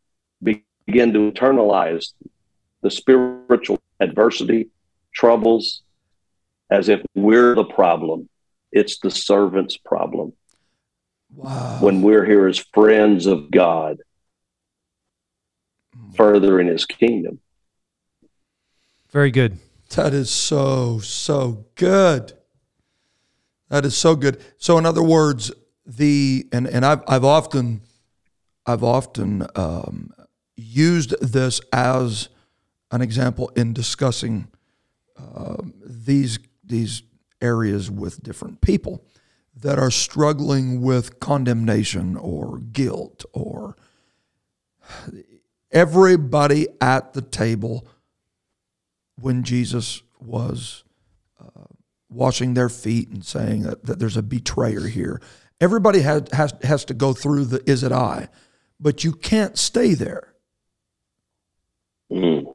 begin 0.42 1.12
to 1.12 1.30
internalize 1.30 2.12
the 2.82 2.90
spiritual 2.90 3.80
adversity, 4.00 4.70
troubles, 5.12 5.82
as 6.70 6.88
if 6.88 7.02
we're 7.14 7.54
the 7.54 7.64
problem? 7.64 8.28
It's 8.72 8.98
the 8.98 9.10
servant's 9.10 9.76
problem. 9.76 10.32
Wow. 11.34 11.78
When 11.80 12.02
we're 12.02 12.24
here 12.24 12.46
as 12.46 12.58
friends 12.58 13.26
of 13.26 13.50
God, 13.50 13.98
furthering 16.14 16.68
his 16.68 16.86
kingdom. 16.86 17.40
Very 19.16 19.30
good. 19.30 19.58
That 19.94 20.12
is 20.12 20.28
so, 20.28 20.98
so 20.98 21.64
good. 21.74 22.34
That 23.70 23.86
is 23.86 23.96
so 23.96 24.14
good. 24.14 24.44
So, 24.58 24.76
in 24.76 24.84
other 24.84 25.02
words, 25.02 25.50
the 25.86 26.46
and 26.52 26.66
and 26.66 26.84
I've 26.84 27.02
I've 27.08 27.24
often 27.24 27.80
I've 28.66 28.84
often 28.84 29.46
um, 29.54 30.12
used 30.54 31.14
this 31.22 31.62
as 31.72 32.28
an 32.90 33.00
example 33.00 33.50
in 33.56 33.72
discussing 33.72 34.48
um 35.16 35.72
these 35.82 36.38
these 36.62 37.02
areas 37.40 37.90
with 37.90 38.22
different 38.22 38.60
people 38.60 39.02
that 39.54 39.78
are 39.78 39.90
struggling 39.90 40.82
with 40.82 41.20
condemnation 41.20 42.18
or 42.18 42.58
guilt 42.58 43.24
or 43.32 43.76
everybody 45.72 46.66
at 46.82 47.14
the 47.14 47.22
table 47.22 47.88
when 49.18 49.42
Jesus 49.42 50.02
was 50.20 50.84
uh, 51.40 51.64
washing 52.08 52.54
their 52.54 52.68
feet 52.68 53.08
and 53.08 53.24
saying 53.24 53.62
that, 53.62 53.84
that 53.84 53.98
there's 53.98 54.16
a 54.16 54.22
betrayer 54.22 54.86
here. 54.86 55.20
Everybody 55.60 56.00
has, 56.00 56.24
has, 56.32 56.54
has 56.62 56.84
to 56.86 56.94
go 56.94 57.12
through 57.12 57.46
the 57.46 57.68
is 57.70 57.82
it 57.82 57.92
I, 57.92 58.28
but 58.78 59.04
you 59.04 59.12
can't 59.12 59.56
stay 59.58 59.94
there. 59.94 60.34
Mm. 62.12 62.54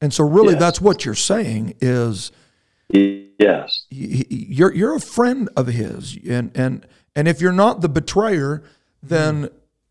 And 0.00 0.12
so, 0.12 0.24
really, 0.24 0.54
Yes. 0.54 0.60
that's 0.60 0.80
what 0.80 1.04
you're 1.04 1.14
saying 1.14 1.76
is 1.80 2.32
Yes. 2.90 3.86
you're 3.90 4.74
you're 4.74 4.96
a 4.96 5.00
friend 5.00 5.48
of 5.56 5.68
his, 5.68 6.18
and 6.28 6.50
and 6.56 6.86
and 7.14 7.28
if 7.28 7.40
you're 7.40 7.52
not 7.52 7.80
the 7.80 7.88
betrayer, 7.88 8.64
then 9.02 9.48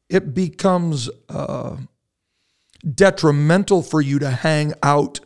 it 0.09 0.33
becomes 0.33 1.09
uh, 1.29 1.77
detrimental 2.81 3.81
for 3.81 4.01
you 4.01 4.19
to 4.19 4.29
hang 4.29 4.73
out 4.81 5.19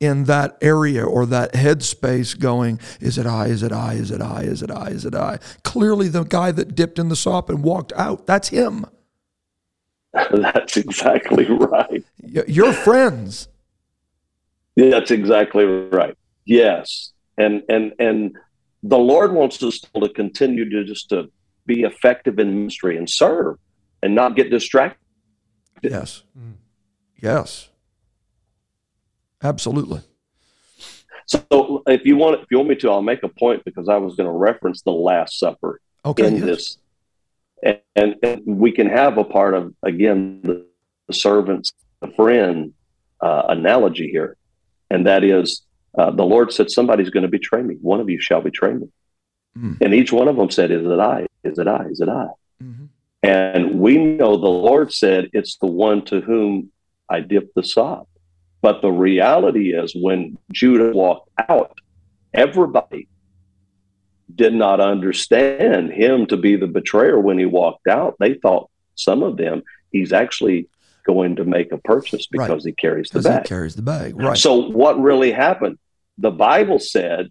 in 0.00 0.24
that 0.24 0.56
area 0.62 1.04
or 1.04 1.26
that 1.26 1.52
headspace 1.52 2.38
going, 2.38 2.80
is 3.00 3.18
it 3.18 3.26
I, 3.26 3.46
is 3.46 3.62
it 3.62 3.70
I, 3.70 3.94
is 3.94 4.10
it 4.10 4.22
I, 4.22 4.42
is 4.42 4.62
it 4.62 4.70
I, 4.70 4.88
is 4.88 5.04
it 5.04 5.14
I? 5.14 5.38
Clearly, 5.62 6.08
the 6.08 6.24
guy 6.24 6.52
that 6.52 6.74
dipped 6.74 6.98
in 6.98 7.10
the 7.10 7.16
sop 7.16 7.50
and 7.50 7.62
walked 7.62 7.92
out, 7.94 8.26
that's 8.26 8.48
him. 8.48 8.86
That's 10.32 10.76
exactly 10.76 11.46
right. 11.46 12.04
Y- 12.20 12.42
You're 12.48 12.72
friends. 12.72 13.46
That's 14.74 15.12
exactly 15.12 15.64
right. 15.64 16.16
Yes. 16.44 17.12
And 17.38 17.62
and 17.68 17.92
and 18.00 18.36
the 18.82 18.98
Lord 18.98 19.32
wants 19.32 19.62
us 19.62 19.78
to 19.78 20.08
continue 20.08 20.68
to 20.68 20.84
just 20.84 21.10
to 21.10 21.30
be 21.64 21.82
effective 21.82 22.40
in 22.40 22.56
ministry 22.56 22.96
and 22.96 23.08
serve 23.08 23.56
and 24.02 24.14
not 24.14 24.34
get 24.34 24.50
distracted. 24.50 24.98
Yes. 25.80 26.24
Mm. 26.36 26.54
Yes. 27.20 27.68
Absolutely. 29.42 30.00
So 31.26 31.82
if 31.86 32.04
you 32.04 32.16
want 32.16 32.40
if 32.42 32.46
you 32.50 32.58
want 32.58 32.68
me 32.70 32.74
to, 32.76 32.90
I'll 32.90 33.02
make 33.02 33.22
a 33.22 33.28
point 33.28 33.64
because 33.64 33.88
I 33.88 33.96
was 33.96 34.16
going 34.16 34.26
to 34.26 34.32
reference 34.32 34.82
the 34.82 34.92
Last 34.92 35.38
Supper 35.38 35.80
Okay. 36.04 36.26
in 36.26 36.36
yes. 36.36 36.44
this. 36.44 36.78
And, 37.62 37.78
and, 37.94 38.14
and 38.22 38.42
we 38.58 38.72
can 38.72 38.88
have 38.88 39.18
a 39.18 39.24
part 39.24 39.54
of 39.54 39.74
again 39.82 40.40
the, 40.42 40.66
the 41.06 41.14
servants, 41.14 41.72
the 42.00 42.08
friend 42.08 42.72
uh, 43.20 43.42
analogy 43.48 44.10
here, 44.10 44.36
and 44.90 45.06
that 45.06 45.22
is 45.24 45.62
uh, 45.98 46.10
the 46.10 46.24
Lord 46.24 46.52
said 46.52 46.70
somebody's 46.70 47.10
going 47.10 47.22
to 47.22 47.28
betray 47.28 47.62
me. 47.62 47.76
One 47.80 48.00
of 48.00 48.08
you 48.10 48.20
shall 48.20 48.40
betray 48.40 48.74
me, 48.74 48.88
Mm. 49.58 49.78
and 49.80 49.92
each 49.92 50.12
one 50.12 50.28
of 50.28 50.36
them 50.36 50.48
said, 50.48 50.70
"Is 50.70 50.86
it 50.86 51.00
I? 51.00 51.26
Is 51.42 51.58
it 51.58 51.66
I? 51.66 51.84
Is 51.86 52.00
it 52.00 52.08
I?" 52.08 52.28
Mhm. 52.62 52.88
And 53.22 53.80
we 53.80 53.98
know 53.98 54.36
the 54.36 54.48
Lord 54.48 54.92
said, 54.92 55.28
It's 55.32 55.56
the 55.56 55.66
one 55.66 56.04
to 56.06 56.20
whom 56.20 56.70
I 57.10 57.20
dip 57.20 57.52
the 57.54 57.62
sop. 57.64 58.08
But 58.62 58.82
the 58.82 58.90
reality 58.92 59.72
is, 59.72 59.94
when 59.94 60.38
Judas 60.52 60.94
walked 60.94 61.30
out, 61.48 61.78
everybody 62.34 63.08
did 64.34 64.54
not 64.54 64.80
understand 64.80 65.90
him 65.92 66.26
to 66.26 66.36
be 66.36 66.56
the 66.56 66.66
betrayer 66.66 67.18
when 67.18 67.38
he 67.38 67.46
walked 67.46 67.88
out. 67.88 68.16
They 68.20 68.34
thought, 68.34 68.70
some 68.94 69.22
of 69.22 69.36
them, 69.36 69.62
he's 69.92 70.12
actually 70.12 70.68
going 71.06 71.36
to 71.36 71.44
make 71.44 71.72
a 71.72 71.78
purchase 71.78 72.26
Right. 72.32 72.46
because 72.46 72.64
he 72.64 72.72
carries 72.72 73.08
the 73.08 73.18
Because 73.20 73.32
he 73.32 73.38
bag. 73.38 73.44
carries 73.46 73.74
the 73.74 73.82
bag. 73.82 74.20
Right. 74.20 74.36
So, 74.36 74.54
what 74.70 75.00
really 75.00 75.32
happened? 75.32 75.78
The 76.18 76.30
Bible 76.30 76.78
said 76.78 77.30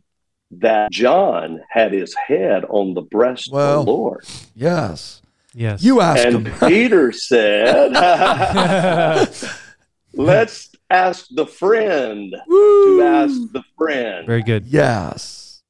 that 0.52 0.92
John 0.92 1.62
had 1.70 1.94
his 1.94 2.16
head 2.16 2.66
on 2.66 2.96
the 2.96 3.02
breast 3.04 3.50
Well, 3.52 3.82
of 3.82 3.86
the 3.86 3.92
Lord. 3.92 4.26
yes. 4.56 5.22
Yes. 5.54 5.84
You 5.84 6.02
asked 6.02 6.26
And 6.26 6.48
him. 6.48 6.60
Peter 6.68 7.12
said, 7.12 7.92
Let's 10.14 10.72
ask 10.90 11.28
the 11.32 11.46
friend 11.46 12.32
to 12.48 13.02
ask 13.04 13.34
the 13.54 13.64
friend. 13.78 14.26
Very 14.26 14.44
good. 14.44 14.66
Yes. 14.66 15.62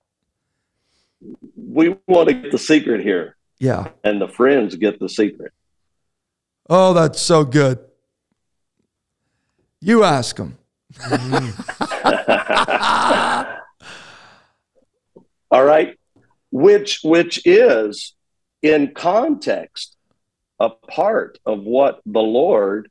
We 1.56 1.96
want 2.08 2.30
to 2.30 2.34
get 2.36 2.52
the 2.52 2.58
secret 2.58 3.02
here, 3.02 3.36
Yeah. 3.60 3.90
and 4.04 4.22
the 4.22 4.28
friends 4.30 4.76
get 4.76 5.00
the 5.00 5.10
secret. 5.10 5.52
Oh, 6.70 6.94
that's 6.94 7.20
so 7.22 7.44
good. 7.44 7.80
You 9.82 10.04
ask 10.04 10.38
him. 10.38 10.58
All 15.52 15.64
right. 15.64 15.98
Which 16.52 17.02
which 17.04 17.42
is 17.46 18.14
in 18.62 18.94
context 18.94 19.96
a 20.60 20.70
part 20.70 21.40
of 21.46 21.64
what 21.64 22.02
the 22.06 22.20
Lord 22.22 22.90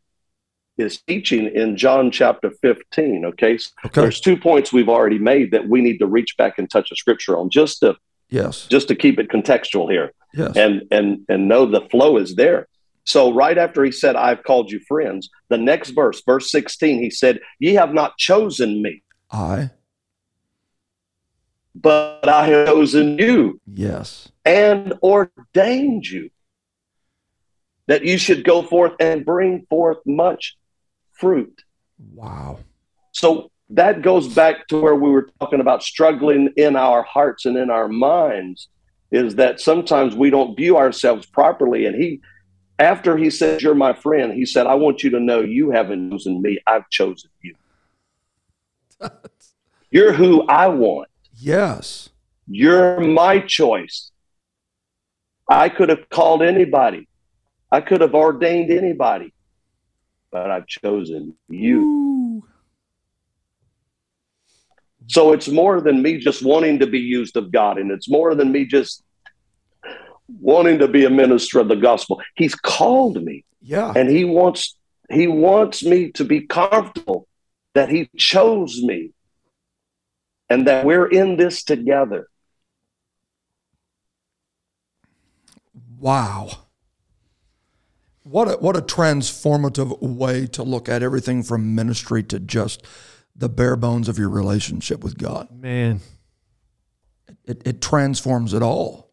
is 0.79 1.01
teaching 1.03 1.47
in 1.55 1.76
John 1.76 2.11
chapter 2.11 2.51
15. 2.51 3.24
Okay. 3.26 3.59
So 3.59 3.70
Okay. 3.87 4.01
There's 4.03 4.20
two 4.20 4.37
points 4.37 4.72
we've 4.72 4.89
already 4.89 5.18
made 5.18 5.51
that 5.51 5.68
we 5.68 5.81
need 5.81 5.99
to 5.99 6.07
reach 6.07 6.37
back 6.37 6.59
and 6.59 6.70
touch 6.70 6.91
the 6.91 6.97
scripture 6.97 7.37
on 7.37 7.51
just 7.51 7.81
to 7.81 7.97
Yes. 8.31 8.66
just 8.66 8.89
to 8.89 8.95
keep 8.95 9.18
it 9.18 9.29
contextual 9.29 9.91
here. 9.91 10.12
Yes. 10.35 10.57
and 10.57 10.83
and 10.91 11.20
and 11.31 11.49
know 11.49 11.64
the 11.66 11.81
flow 11.91 12.18
is 12.18 12.35
there. 12.37 12.68
So 13.05 13.33
right 13.33 13.57
after 13.57 13.83
he 13.83 13.91
said, 13.91 14.14
"I've 14.16 14.43
called 14.43 14.70
you 14.70 14.81
friends," 14.87 15.31
the 15.49 15.57
next 15.57 15.91
verse, 15.91 16.22
verse 16.26 16.51
sixteen, 16.51 17.03
he 17.03 17.09
said, 17.09 17.41
"Ye 17.59 17.72
have 17.74 17.95
not 17.95 18.18
chosen 18.18 18.83
me, 18.83 19.03
I. 19.31 19.70
but 21.74 22.29
I 22.29 22.47
have 22.49 22.66
chosen 22.66 23.16
you 23.18 23.59
Yes. 23.66 24.29
and 24.45 24.93
ordained 25.03 26.07
you 26.07 26.29
that 27.87 28.05
you 28.05 28.18
should 28.18 28.45
go 28.45 28.61
forth 28.62 28.93
and 29.01 29.24
bring 29.24 29.64
forth 29.70 29.99
much 30.05 30.57
fruit." 31.18 31.62
Wow. 32.14 32.60
So 33.12 33.50
that 33.70 34.02
goes 34.02 34.32
back 34.34 34.66
to 34.68 34.80
where 34.80 34.94
we 34.94 35.10
were 35.10 35.28
talking 35.40 35.60
about 35.60 35.82
struggling 35.82 36.50
in 36.56 36.76
our 36.76 37.02
hearts 37.02 37.44
and 37.44 37.56
in 37.56 37.68
our 37.70 37.88
minds 37.88 38.68
is 39.10 39.34
that 39.36 39.60
sometimes 39.60 40.14
we 40.14 40.30
don't 40.30 40.56
view 40.56 40.76
ourselves 40.76 41.26
properly. 41.26 41.86
And 41.86 41.96
he, 41.96 42.20
after 42.78 43.16
he 43.16 43.30
said, 43.30 43.60
You're 43.62 43.74
my 43.74 43.92
friend, 43.94 44.32
he 44.32 44.46
said, 44.46 44.66
I 44.66 44.74
want 44.74 45.02
you 45.02 45.10
to 45.10 45.20
know 45.20 45.40
you 45.40 45.70
haven't 45.70 46.10
chosen 46.10 46.40
me, 46.42 46.58
I've 46.66 46.88
chosen 46.90 47.30
you. 47.42 47.54
You're 49.90 50.12
who 50.12 50.42
I 50.46 50.66
want, 50.68 51.08
Yes. 51.34 52.10
you're 52.46 53.00
my 53.00 53.40
choice. 53.40 54.10
I 55.50 55.70
could 55.70 55.88
have 55.88 56.08
called 56.10 56.42
anybody, 56.42 57.08
I 57.72 57.80
could 57.80 58.02
have 58.02 58.14
ordained 58.14 58.70
anybody, 58.70 59.32
but 60.31 60.51
I've 60.51 60.66
chosen 60.66 61.35
you. 61.49 61.81
Ooh. 61.81 62.45
So 65.07 65.33
it's 65.33 65.49
more 65.49 65.81
than 65.81 66.03
me 66.03 66.18
just 66.18 66.45
wanting 66.45 66.79
to 66.81 66.87
be 66.87 66.99
used 66.99 67.37
of 67.37 67.51
God, 67.51 67.79
and 67.79 67.91
it's 67.91 68.11
more 68.11 68.35
than 68.35 68.53
me 68.53 68.66
just 68.66 69.03
wanting 70.41 70.79
to 70.79 70.89
be 70.89 71.05
a 71.07 71.11
minister 71.11 71.59
of 71.61 71.68
the 71.68 71.76
gospel. 71.76 72.20
He's 72.37 72.55
called 72.55 73.22
me, 73.22 73.45
Yeah. 73.62 73.93
and 73.97 74.11
he 74.11 74.24
wants 74.24 74.76
he 75.11 75.26
wants 75.26 75.83
me 75.83 76.12
to 76.12 76.24
be 76.24 76.43
comfortable 76.43 77.26
that 77.74 77.89
he 77.89 78.11
chose 78.18 78.83
me 78.83 79.12
and 80.51 80.66
that 80.66 80.85
we're 80.85 81.07
in 81.07 81.39
this 81.39 81.62
together. 81.64 82.29
Wow. 85.99 86.67
What 88.29 88.49
a, 88.49 88.53
what 88.59 88.76
a 88.76 88.83
transformative 88.83 89.99
way 90.03 90.47
to 90.49 90.62
look 90.62 90.87
at 90.87 91.03
everything 91.03 91.43
from 91.43 91.74
ministry 91.74 92.22
to 92.24 92.39
just 92.39 92.85
the 93.35 93.49
bare 93.49 93.74
bones 93.74 94.07
of 94.07 94.18
your 94.18 94.29
relationship 94.29 95.03
with 95.03 95.16
God. 95.16 95.49
Man. 95.51 96.01
It, 97.45 97.62
it 97.66 97.81
transforms 97.81 98.53
it 98.53 98.62
all. 98.62 99.11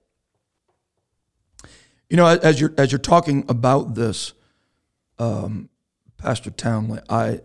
You 2.09 2.17
know, 2.17 2.27
as 2.27 2.59
you're 2.59 2.73
as 2.77 2.91
you're 2.91 2.99
talking 2.99 3.45
about 3.47 3.95
this, 3.95 4.33
um, 5.17 5.69
Pastor 6.17 6.51
Townley, 6.51 6.99
I 7.09 7.39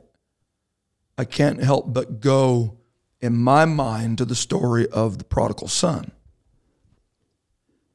I 1.16 1.25
can't 1.25 1.62
help 1.62 1.95
but 1.95 2.21
go 2.21 2.79
in 3.21 3.37
my 3.37 3.64
mind 3.64 4.18
to 4.18 4.25
the 4.25 4.35
story 4.35 4.89
of 4.89 5.18
the 5.18 5.25
prodigal 5.25 5.68
son. 5.68 6.11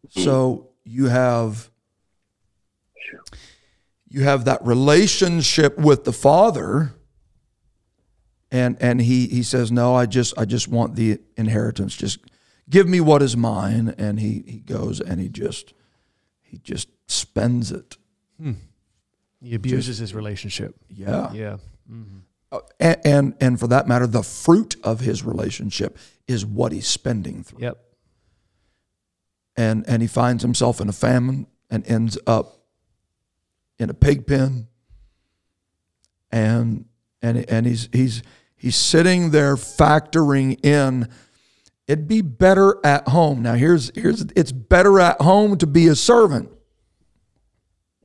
So 0.10 0.70
you 0.86 1.08
have 1.08 1.70
you 4.16 4.24
have 4.24 4.46
that 4.46 4.66
relationship 4.66 5.78
with 5.78 6.06
the 6.06 6.14
Father, 6.14 6.94
and 8.50 8.78
and 8.80 9.02
he 9.02 9.28
he 9.28 9.44
says, 9.44 9.74
"No, 9.74 9.94
I 9.94 10.06
just 10.06 10.34
I 10.38 10.46
just 10.46 10.70
want 10.70 10.96
the 10.96 11.20
inheritance. 11.36 11.98
Just 11.98 12.20
give 12.70 12.88
me 12.88 13.02
what 13.02 13.22
is 13.22 13.36
mine." 13.36 13.94
And 13.98 14.22
he 14.22 14.42
he 14.48 14.60
goes 14.60 15.02
and 15.02 15.20
he 15.20 15.28
just 15.28 15.74
he 16.42 16.60
just 16.60 16.88
spends 17.08 17.74
it. 17.74 17.98
Hmm. 18.40 18.54
He 19.42 19.54
abuses 19.54 19.98
his 19.98 20.16
relationship. 20.16 20.78
Yeah. 20.88 21.34
Yeah. 21.34 21.58
Uh, 22.54 22.60
and, 22.80 22.98
and 23.04 23.36
and 23.42 23.60
for 23.60 23.68
that 23.68 23.86
matter, 23.86 24.08
the 24.08 24.24
fruit 24.24 24.78
of 24.82 25.02
his 25.02 25.26
relationship 25.26 25.98
is 26.26 26.46
what 26.46 26.72
he's 26.72 26.88
spending 26.88 27.44
through. 27.44 27.64
Yep. 27.64 27.84
And 29.58 29.84
and 29.90 30.02
he 30.02 30.08
finds 30.08 30.42
himself 30.42 30.80
in 30.80 30.88
a 30.88 30.94
famine 30.94 31.48
and 31.70 31.86
ends 31.86 32.18
up 32.26 32.65
in 33.80 33.90
a 33.90 33.94
pig 33.94 34.26
pen. 34.28 34.68
And 36.32 36.86
and 37.22 37.50
and 37.50 37.66
he's 37.66 37.90
he's 37.94 38.24
he's 38.56 38.76
sitting 38.76 39.32
there 39.32 39.56
factoring 39.56 40.64
in 40.66 41.08
it'd 41.88 42.08
be 42.08 42.22
better 42.22 42.78
at 42.84 43.08
home. 43.10 43.42
Now 43.42 43.54
here's 43.54 43.92
here's 43.96 44.22
it's 44.36 44.52
better 44.52 45.00
at 45.00 45.22
home 45.22 45.58
to 45.58 45.68
be 45.68 45.88
a 45.88 45.96
servant 45.96 46.50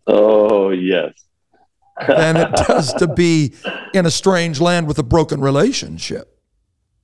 Oh, 0.06 0.70
yes. 0.70 1.12
than 2.06 2.36
it 2.36 2.52
does 2.66 2.92
to 2.94 3.06
be 3.06 3.54
in 3.94 4.06
a 4.06 4.10
strange 4.10 4.60
land 4.60 4.88
with 4.88 4.98
a 4.98 5.02
broken 5.02 5.40
relationship. 5.40 6.36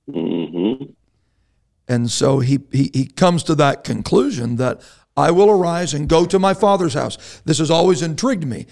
Mm-hmm. 0.09 0.91
And 1.87 2.11
so 2.11 2.39
he, 2.39 2.59
he, 2.71 2.91
he 2.93 3.05
comes 3.05 3.43
to 3.43 3.55
that 3.55 3.85
conclusion 3.85 4.57
that 4.57 4.81
I 5.17 5.31
will 5.31 5.49
arise 5.49 5.93
and 5.93 6.07
go 6.07 6.25
to 6.25 6.37
my 6.37 6.53
father's 6.53 6.93
house. 6.93 7.41
This 7.43 7.57
has 7.57 7.71
always 7.71 8.01
intrigued 8.01 8.45
me. 8.45 8.67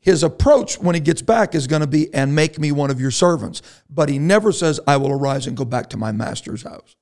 His 0.00 0.22
approach 0.22 0.80
when 0.80 0.94
he 0.94 1.00
gets 1.00 1.20
back 1.20 1.54
is 1.54 1.66
going 1.66 1.82
to 1.82 1.86
be, 1.86 2.12
and 2.14 2.34
make 2.34 2.58
me 2.58 2.72
one 2.72 2.90
of 2.90 2.98
your 2.98 3.10
servants. 3.10 3.60
But 3.90 4.08
he 4.08 4.18
never 4.18 4.50
says, 4.50 4.80
I 4.86 4.96
will 4.96 5.12
arise 5.12 5.46
and 5.46 5.56
go 5.56 5.66
back 5.66 5.90
to 5.90 5.98
my 5.98 6.10
master's 6.10 6.62
house. 6.62 6.96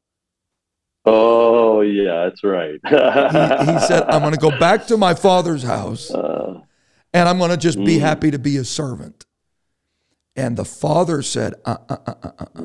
Oh, 1.05 1.81
yeah, 1.81 2.25
that's 2.25 2.43
right. 2.43 2.81
He, 2.85 3.73
he 3.73 3.79
said, 3.87 4.03
I'm 4.09 4.21
going 4.21 4.35
to 4.35 4.41
go 4.41 4.59
back 4.59 4.89
to 4.89 4.97
my 4.97 5.15
father's 5.15 5.63
house 5.63 6.11
Uh, 6.15 6.61
and 7.15 7.29
I'm 7.29 7.39
going 7.39 7.51
to 7.51 7.57
just 7.57 7.79
be 7.79 7.99
happy 7.99 8.31
to 8.31 8.39
be 8.39 8.59
a 8.59 8.65
servant. 8.65 9.25
And 10.37 10.57
the 10.57 10.65
father 10.65 11.23
said, 11.23 11.55
uh, 11.65 11.79
uh, 11.89 11.97
uh, 12.07 12.15
uh, 12.23 12.31
uh. 12.39 12.63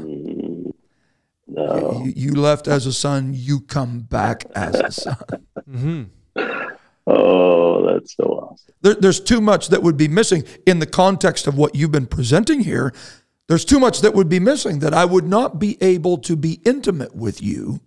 No. 1.47 2.03
You, 2.05 2.13
you 2.15 2.33
left 2.33 2.67
as 2.67 2.85
a 2.85 2.93
son, 2.93 3.31
you 3.33 3.61
come 3.61 4.01
back 4.01 4.45
as 4.55 4.75
a 4.75 4.91
son. 4.91 5.17
mm-hmm. 5.69 6.03
Oh, 7.05 7.85
that's 7.85 8.15
so 8.15 8.23
awesome. 8.23 8.73
There, 8.81 8.93
there's 8.93 9.19
too 9.19 9.41
much 9.41 9.67
that 9.69 9.83
would 9.83 9.97
be 9.97 10.07
missing 10.07 10.43
in 10.65 10.79
the 10.79 10.85
context 10.85 11.47
of 11.47 11.57
what 11.57 11.75
you've 11.75 11.91
been 11.91 12.07
presenting 12.07 12.61
here. 12.61 12.93
There's 13.47 13.65
too 13.65 13.79
much 13.79 14.01
that 14.01 14.13
would 14.13 14.29
be 14.29 14.39
missing 14.39 14.79
that 14.79 14.93
I 14.93 15.03
would 15.03 15.25
not 15.25 15.59
be 15.59 15.77
able 15.81 16.17
to 16.19 16.35
be 16.35 16.61
intimate 16.63 17.15
with 17.15 17.41
you 17.41 17.81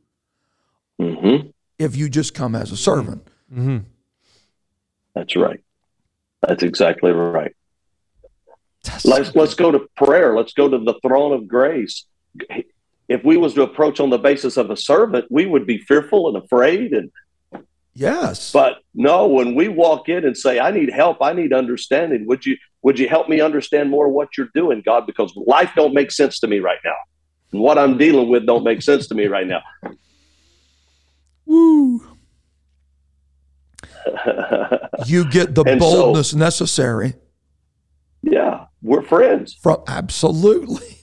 hmm 0.99 1.49
if 1.79 1.95
you 1.95 2.09
just 2.09 2.35
come 2.35 2.55
as 2.55 2.73
a 2.73 2.77
servant. 2.77 3.27
Mm-hmm. 3.53 3.79
That's 5.15 5.37
right. 5.37 5.61
That's 6.47 6.63
exactly 6.63 7.11
right. 7.11 7.55
Let's 9.05 9.35
let's 9.35 9.55
go 9.55 9.73
to 9.73 9.87
prayer. 9.97 10.37
Let's 10.37 10.53
go 10.53 10.69
to 10.69 10.79
the 10.79 10.95
throne 11.03 11.33
of 11.33 11.49
grace. 11.49 12.07
If 13.09 13.25
we 13.25 13.37
was 13.37 13.55
to 13.55 13.63
approach 13.63 14.01
on 14.01 14.11
the 14.11 14.19
basis 14.19 14.57
of 14.57 14.71
a 14.71 14.77
servant, 14.77 15.27
we 15.31 15.47
would 15.47 15.67
be 15.67 15.79
fearful 15.79 16.29
and 16.29 16.37
afraid. 16.43 16.93
And 16.93 17.11
Yes. 17.95 18.53
but 18.53 18.79
no, 18.95 19.27
when 19.27 19.55
we 19.55 19.69
walk 19.69 20.09
in 20.09 20.25
and 20.25 20.37
say, 20.37 20.59
"I 20.59 20.71
need 20.71 20.91
help. 20.91 21.19
I 21.23 21.33
need 21.33 21.53
understanding," 21.53 22.27
would 22.27 22.45
you 22.45 22.57
would 22.83 22.99
you 22.99 23.09
help 23.09 23.29
me 23.29 23.41
understand 23.41 23.91
more 23.91 24.09
what 24.09 24.37
you're 24.37 24.51
doing, 24.55 24.83
God? 24.85 25.07
Because 25.07 25.35
life 25.37 25.71
don't 25.75 25.95
make 25.95 26.11
sense 26.13 26.39
to 26.41 26.47
me 26.47 26.59
right 26.59 26.79
now, 26.85 26.95
and 27.53 27.61
what 27.63 27.79
I'm 27.79 27.97
dealing 27.97 28.29
with 28.29 28.45
don't 28.45 28.65
make 28.65 28.83
sense 28.83 29.07
to 29.09 29.15
me 29.15 29.27
right 29.27 29.47
now. 29.47 29.63
Woo. 31.47 32.01
You 35.07 35.29
get 35.31 35.55
the 35.55 35.63
And 35.65 35.81
so- 35.81 35.91
boldness 36.03 36.35
necessary 36.35 37.15
yeah, 38.23 38.65
we're 38.83 39.03
friends. 39.03 39.55
from 39.63 39.83
absolutely. 39.87 40.96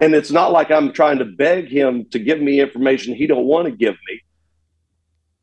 And 0.00 0.14
it's 0.14 0.30
not 0.30 0.52
like 0.52 0.70
i'm 0.70 0.92
trying 0.92 1.18
to 1.18 1.24
beg 1.24 1.68
him 1.68 2.04
to 2.10 2.18
give 2.18 2.40
me 2.40 2.60
information 2.60 3.14
he 3.14 3.26
don't 3.26 3.46
want 3.46 3.66
to 3.66 3.72
give 3.72 3.96
me. 4.08 4.20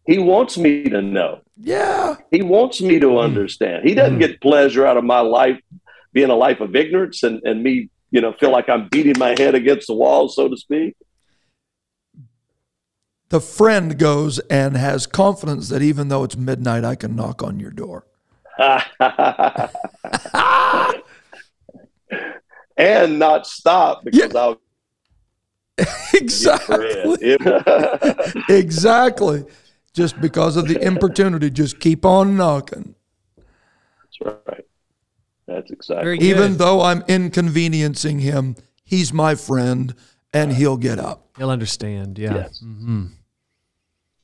He 0.08 0.20
wants 0.20 0.58
me 0.58 0.86
to 0.86 1.02
know. 1.02 1.42
Yeah. 1.60 2.16
he 2.32 2.42
wants 2.42 2.82
me 2.82 2.98
to 3.00 3.10
hmm. 3.10 3.18
understand. 3.18 3.88
He 3.88 3.94
doesn't 3.94 4.14
hmm. 4.14 4.22
get 4.22 4.42
pleasure 4.42 4.86
out 4.86 4.96
of 4.96 5.04
my 5.04 5.20
life 5.20 5.60
being 6.14 6.30
a 6.30 6.36
life 6.36 6.62
of 6.62 6.76
ignorance 6.76 7.24
and, 7.24 7.44
and 7.44 7.62
me 7.62 7.90
you 8.10 8.22
know 8.22 8.32
feel 8.34 8.52
like 8.52 8.70
i'm 8.70 8.88
beating 8.88 9.20
my 9.20 9.36
head 9.38 9.54
against 9.54 9.88
the 9.88 9.94
wall 9.94 10.30
so 10.30 10.48
to 10.48 10.58
speak. 10.58 10.96
The 13.30 13.42
friend 13.42 14.00
goes 14.00 14.40
and 14.50 14.78
has 14.78 15.06
confidence 15.06 15.68
that 15.68 15.82
even 15.82 16.08
though 16.08 16.24
it's 16.24 16.38
midnight, 16.38 16.86
I 16.86 16.96
can 16.96 17.14
knock 17.14 17.44
on 17.44 17.60
your 17.60 17.72
door. 17.72 18.08
and 22.78 23.20
not 23.20 23.46
stop 23.48 24.04
because 24.04 24.36
i'll 24.36 24.62
Exactly. 26.16 27.38
bread. 27.38 28.34
exactly. 28.50 29.46
Just 29.94 30.20
because 30.20 30.58
of 30.58 30.68
the 30.68 30.82
importunity, 30.82 31.52
just 31.52 31.80
keep 31.80 32.04
on 32.04 32.36
knocking. 32.36 32.96
that's 34.02 34.36
right 34.48 34.66
that's 35.46 35.70
exactly 35.70 36.18
Very. 36.18 36.18
Even 36.20 36.58
though 36.58 36.82
I'm 36.82 37.04
inconveniencing 37.08 38.20
him, 38.20 38.56
he's 38.84 39.14
my 39.14 39.36
friend 39.36 39.94
and 40.34 40.52
he'll 40.52 40.78
get 40.78 40.98
up. 40.98 41.28
He'll 41.38 41.52
understand. 41.52 42.18
Yeah. 42.18 42.36
Yes. 42.38 42.60
hmm 42.60 43.06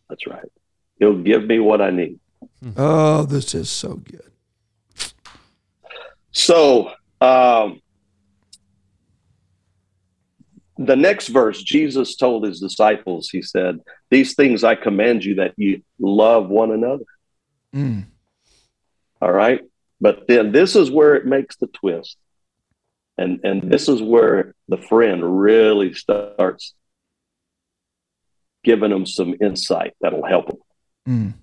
that's 0.09 0.27
right 0.27 0.49
he'll 0.99 1.17
give 1.21 1.43
me 1.45 1.59
what 1.59 1.81
i 1.81 1.89
need 1.89 2.19
Oh, 2.77 3.23
this 3.23 3.53
is 3.55 3.69
so 3.69 3.95
good. 3.95 4.31
So, 6.31 6.91
um, 7.21 7.81
the 10.77 10.95
next 10.95 11.27
verse, 11.27 11.61
Jesus 11.61 12.15
told 12.15 12.45
his 12.45 12.59
disciples, 12.59 13.29
He 13.29 13.41
said, 13.41 13.79
These 14.09 14.35
things 14.35 14.63
I 14.63 14.75
command 14.75 15.23
you 15.23 15.35
that 15.35 15.53
you 15.57 15.83
love 15.99 16.49
one 16.49 16.71
another. 16.71 17.05
Mm. 17.75 18.05
All 19.21 19.31
right. 19.31 19.61
But 20.01 20.27
then 20.27 20.51
this 20.51 20.75
is 20.75 20.91
where 20.91 21.15
it 21.15 21.25
makes 21.25 21.55
the 21.57 21.67
twist. 21.67 22.17
And, 23.17 23.39
and 23.43 23.71
this 23.71 23.87
is 23.87 24.01
where 24.01 24.55
the 24.67 24.77
friend 24.77 25.39
really 25.41 25.93
starts 25.93 26.73
giving 28.63 28.89
them 28.89 29.05
some 29.05 29.35
insight 29.39 29.93
that'll 30.01 30.25
help 30.25 30.47
them. 30.47 30.57
Mm. 31.07 31.33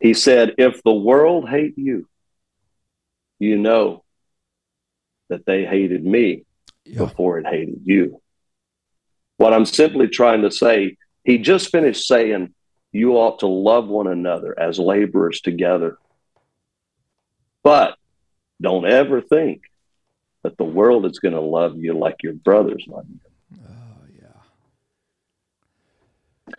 He 0.00 0.12
said, 0.14 0.54
If 0.58 0.82
the 0.82 0.92
world 0.92 1.48
hate 1.48 1.74
you, 1.78 2.08
you 3.38 3.56
know 3.58 4.02
that 5.28 5.46
they 5.46 5.64
hated 5.64 6.04
me 6.04 6.44
Yeah. 6.84 6.98
before 6.98 7.38
it 7.38 7.46
hated 7.46 7.80
you. 7.84 8.20
What 9.36 9.52
I'm 9.52 9.64
simply 9.64 10.08
trying 10.08 10.42
to 10.42 10.50
say, 10.50 10.96
he 11.24 11.38
just 11.38 11.70
finished 11.70 12.06
saying, 12.06 12.54
you 12.92 13.14
ought 13.14 13.40
to 13.40 13.46
love 13.46 13.88
one 13.88 14.06
another 14.06 14.58
as 14.58 14.78
laborers 14.78 15.40
together. 15.40 15.98
But 17.62 17.96
don't 18.60 18.86
ever 18.86 19.20
think 19.20 19.62
that 20.44 20.56
the 20.58 20.64
world 20.64 21.06
is 21.06 21.18
going 21.18 21.34
to 21.34 21.40
love 21.40 21.76
you 21.76 21.98
like 21.98 22.22
your 22.22 22.34
brothers 22.34 22.84
love 22.86 23.06
you. 23.08 23.18
Oh, 23.66 24.06
yeah. 24.16 24.42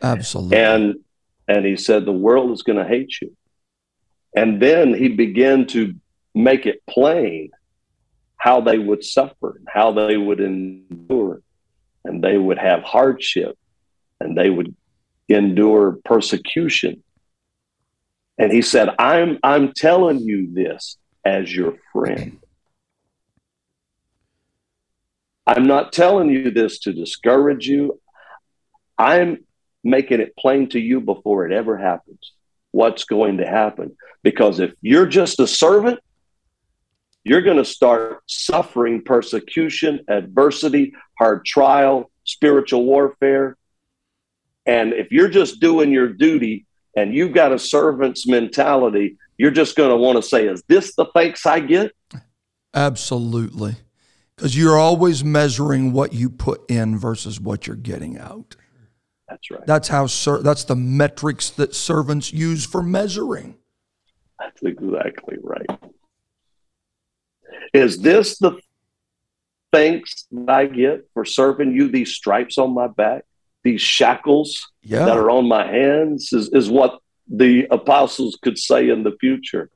Absolutely. 0.01 0.57
And 0.57 0.95
and 1.47 1.65
he 1.65 1.77
said 1.77 2.05
the 2.05 2.11
world 2.11 2.51
is 2.51 2.63
going 2.63 2.79
to 2.79 2.87
hate 2.87 3.21
you. 3.21 3.35
And 4.35 4.61
then 4.61 4.93
he 4.93 5.09
began 5.09 5.67
to 5.67 5.93
make 6.33 6.65
it 6.65 6.85
plain 6.87 7.51
how 8.35 8.61
they 8.61 8.77
would 8.77 9.03
suffer, 9.03 9.61
how 9.67 9.91
they 9.91 10.17
would 10.17 10.39
endure, 10.39 11.41
and 12.05 12.23
they 12.23 12.37
would 12.37 12.57
have 12.57 12.83
hardship, 12.83 13.57
and 14.19 14.37
they 14.37 14.49
would 14.49 14.75
endure 15.27 15.97
persecution. 16.05 17.03
And 18.37 18.51
he 18.51 18.61
said, 18.61 18.89
"I'm 18.99 19.39
I'm 19.43 19.73
telling 19.73 20.19
you 20.19 20.53
this 20.53 20.97
as 21.25 21.53
your 21.53 21.75
friend. 21.91 22.39
I'm 25.47 25.67
not 25.67 25.93
telling 25.93 26.29
you 26.29 26.51
this 26.51 26.79
to 26.79 26.93
discourage 26.93 27.67
you. 27.67 27.99
I'm 28.97 29.45
making 29.83 30.19
it 30.19 30.35
plain 30.37 30.69
to 30.69 30.79
you 30.79 31.01
before 31.01 31.45
it 31.45 31.51
ever 31.51 31.77
happens 31.77 32.31
what's 32.75 33.05
going 33.05 33.37
to 33.37 33.47
happen. 33.47 33.95
Because 34.21 34.59
if 34.59 34.73
you're 34.81 35.05
just 35.05 35.39
a 35.39 35.47
servant, 35.47 35.99
you're 37.25 37.41
going 37.41 37.57
to 37.57 37.65
start 37.65 38.21
suffering 38.27 39.01
persecution, 39.01 39.99
adversity, 40.07 40.93
hard 41.17 41.43
trial, 41.43 42.11
spiritual 42.23 42.85
warfare. 42.85 43.57
And 44.67 44.93
if 44.93 45.11
you're 45.11 45.27
just 45.27 45.59
doing 45.59 45.91
your 45.91 46.07
duty 46.07 46.65
and 46.95 47.13
you've 47.13 47.33
got 47.33 47.51
a 47.51 47.59
servant's 47.59 48.27
mentality, 48.27 49.17
you're 49.37 49.51
just 49.51 49.75
going 49.75 49.89
to 49.89 49.97
want 49.97 50.17
to 50.17 50.21
say, 50.21 50.47
Is 50.47 50.63
this 50.67 50.95
the 50.95 51.05
thanks 51.13 51.45
I 51.45 51.59
get? 51.59 51.91
Absolutely. 52.73 53.75
Because 54.35 54.55
you're 54.55 54.77
always 54.77 55.23
measuring 55.23 55.93
what 55.93 56.13
you 56.13 56.29
put 56.29 56.69
in 56.69 56.97
versus 56.97 57.39
what 57.39 57.65
you're 57.65 57.75
getting 57.75 58.17
out. 58.17 58.55
That's 59.29 59.49
right. 59.49 59.65
That's 59.65 59.87
how 59.87 60.07
ser- 60.07 60.43
that's 60.43 60.65
the 60.65 60.75
metrics 60.75 61.49
that 61.51 61.73
servants 61.73 62.31
use 62.31 62.65
for 62.65 62.83
measuring. 62.83 63.57
That's 64.39 64.61
exactly 64.61 65.37
right. 65.41 65.94
Is 67.73 67.99
this 67.99 68.37
the 68.37 68.59
thanks 69.71 70.25
that 70.31 70.49
I 70.49 70.65
get 70.67 71.07
for 71.13 71.25
serving 71.25 71.73
you 71.73 71.89
these 71.89 72.11
stripes 72.13 72.57
on 72.57 72.73
my 72.73 72.87
back, 72.87 73.25
these 73.63 73.81
shackles 73.81 74.71
Yeah. 74.83 75.05
that 75.05 75.17
are 75.17 75.29
on 75.29 75.47
my 75.47 75.65
hands? 75.67 76.31
Is, 76.33 76.49
is 76.49 76.69
what 76.69 76.99
the 77.27 77.67
apostles 77.71 78.37
could 78.41 78.57
say 78.57 78.89
in 78.89 79.03
the 79.03 79.15
future. 79.19 79.69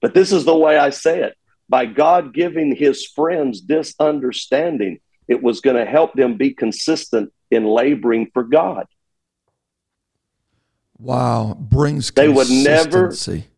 But 0.00 0.14
this 0.14 0.32
is 0.32 0.44
the 0.44 0.56
way 0.56 0.76
I 0.76 0.90
say 0.90 1.20
it. 1.22 1.34
By 1.68 1.86
God 1.86 2.34
giving 2.34 2.76
his 2.76 3.06
friends 3.06 3.62
this 3.66 3.94
understanding, 3.98 5.00
it 5.28 5.42
was 5.42 5.60
going 5.62 5.76
to 5.76 5.90
help 5.90 6.12
them 6.12 6.36
be 6.36 6.50
consistent 6.52 7.32
in 7.50 7.64
laboring 7.64 8.30
for 8.34 8.42
God. 8.44 8.86
Wow. 10.98 11.56
Brings 11.58 12.10
They 12.12 12.28
would 12.28 12.50
never- 12.50 13.08
consistency. 13.08 13.48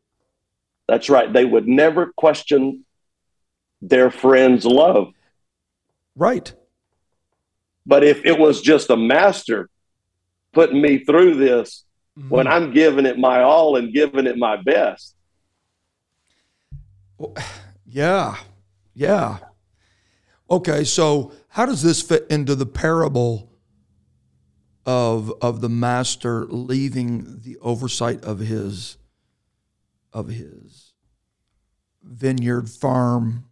That's 0.88 1.10
right. 1.10 1.32
They 1.32 1.44
would 1.44 1.66
never 1.66 2.12
question 2.16 2.84
their 3.80 4.10
friend's 4.10 4.64
love. 4.64 5.12
Right. 6.14 6.52
But 7.84 8.04
if 8.04 8.24
it 8.24 8.38
was 8.38 8.60
just 8.60 8.90
a 8.90 8.96
master 8.96 9.70
putting 10.52 10.80
me 10.80 11.04
through 11.04 11.36
this 11.36 11.84
mm-hmm. 12.18 12.28
when 12.28 12.46
I'm 12.46 12.72
giving 12.72 13.06
it 13.06 13.18
my 13.18 13.42
all 13.42 13.76
and 13.76 13.92
giving 13.92 14.26
it 14.26 14.38
my 14.38 14.56
best, 14.56 15.14
Yeah. 17.86 18.36
Yeah. 18.94 19.38
Okay, 20.50 20.84
so 20.84 21.32
how 21.48 21.64
does 21.64 21.82
this 21.82 22.02
fit 22.02 22.26
into 22.28 22.54
the 22.54 22.66
parable 22.66 23.50
of 24.84 25.32
of 25.40 25.60
the 25.60 25.68
master 25.68 26.44
leaving 26.44 27.40
the 27.40 27.56
oversight 27.62 28.22
of 28.22 28.38
his 28.38 28.98
of 30.12 30.28
his 30.28 30.92
vineyard 32.02 32.68
farm 32.68 33.45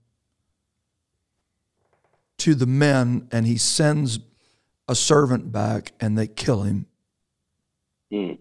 to 2.39 2.55
the 2.55 2.67
men 2.67 3.29
and 3.31 3.47
he 3.47 3.57
sends 3.57 4.19
a 4.89 4.95
servant 4.95 5.53
back 5.53 5.93
and 6.01 6.19
they 6.19 6.27
kill 6.27 6.63
him. 6.63 6.87
Hmm. 8.11 8.33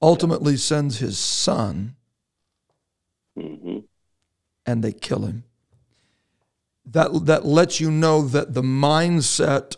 Ultimately 0.00 0.56
sends 0.56 0.98
his 0.98 1.18
son 1.18 1.96
hmm 3.36 3.78
and 4.68 4.84
they 4.84 4.92
kill 4.92 5.24
him. 5.24 5.44
That, 6.84 7.24
that 7.24 7.46
lets 7.46 7.80
you 7.80 7.90
know 7.90 8.22
that 8.28 8.52
the 8.52 8.62
mindset 8.62 9.76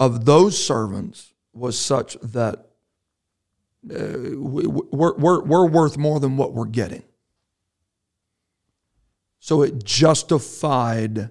of 0.00 0.24
those 0.24 0.62
servants 0.62 1.32
was 1.52 1.78
such 1.78 2.16
that 2.20 2.66
uh, 3.88 4.36
we, 4.36 4.66
we're, 4.66 5.16
we're, 5.16 5.44
we're 5.44 5.68
worth 5.68 5.96
more 5.96 6.18
than 6.18 6.36
what 6.36 6.52
we're 6.54 6.64
getting. 6.64 7.04
So 9.40 9.62
it 9.62 9.84
justified 9.84 11.30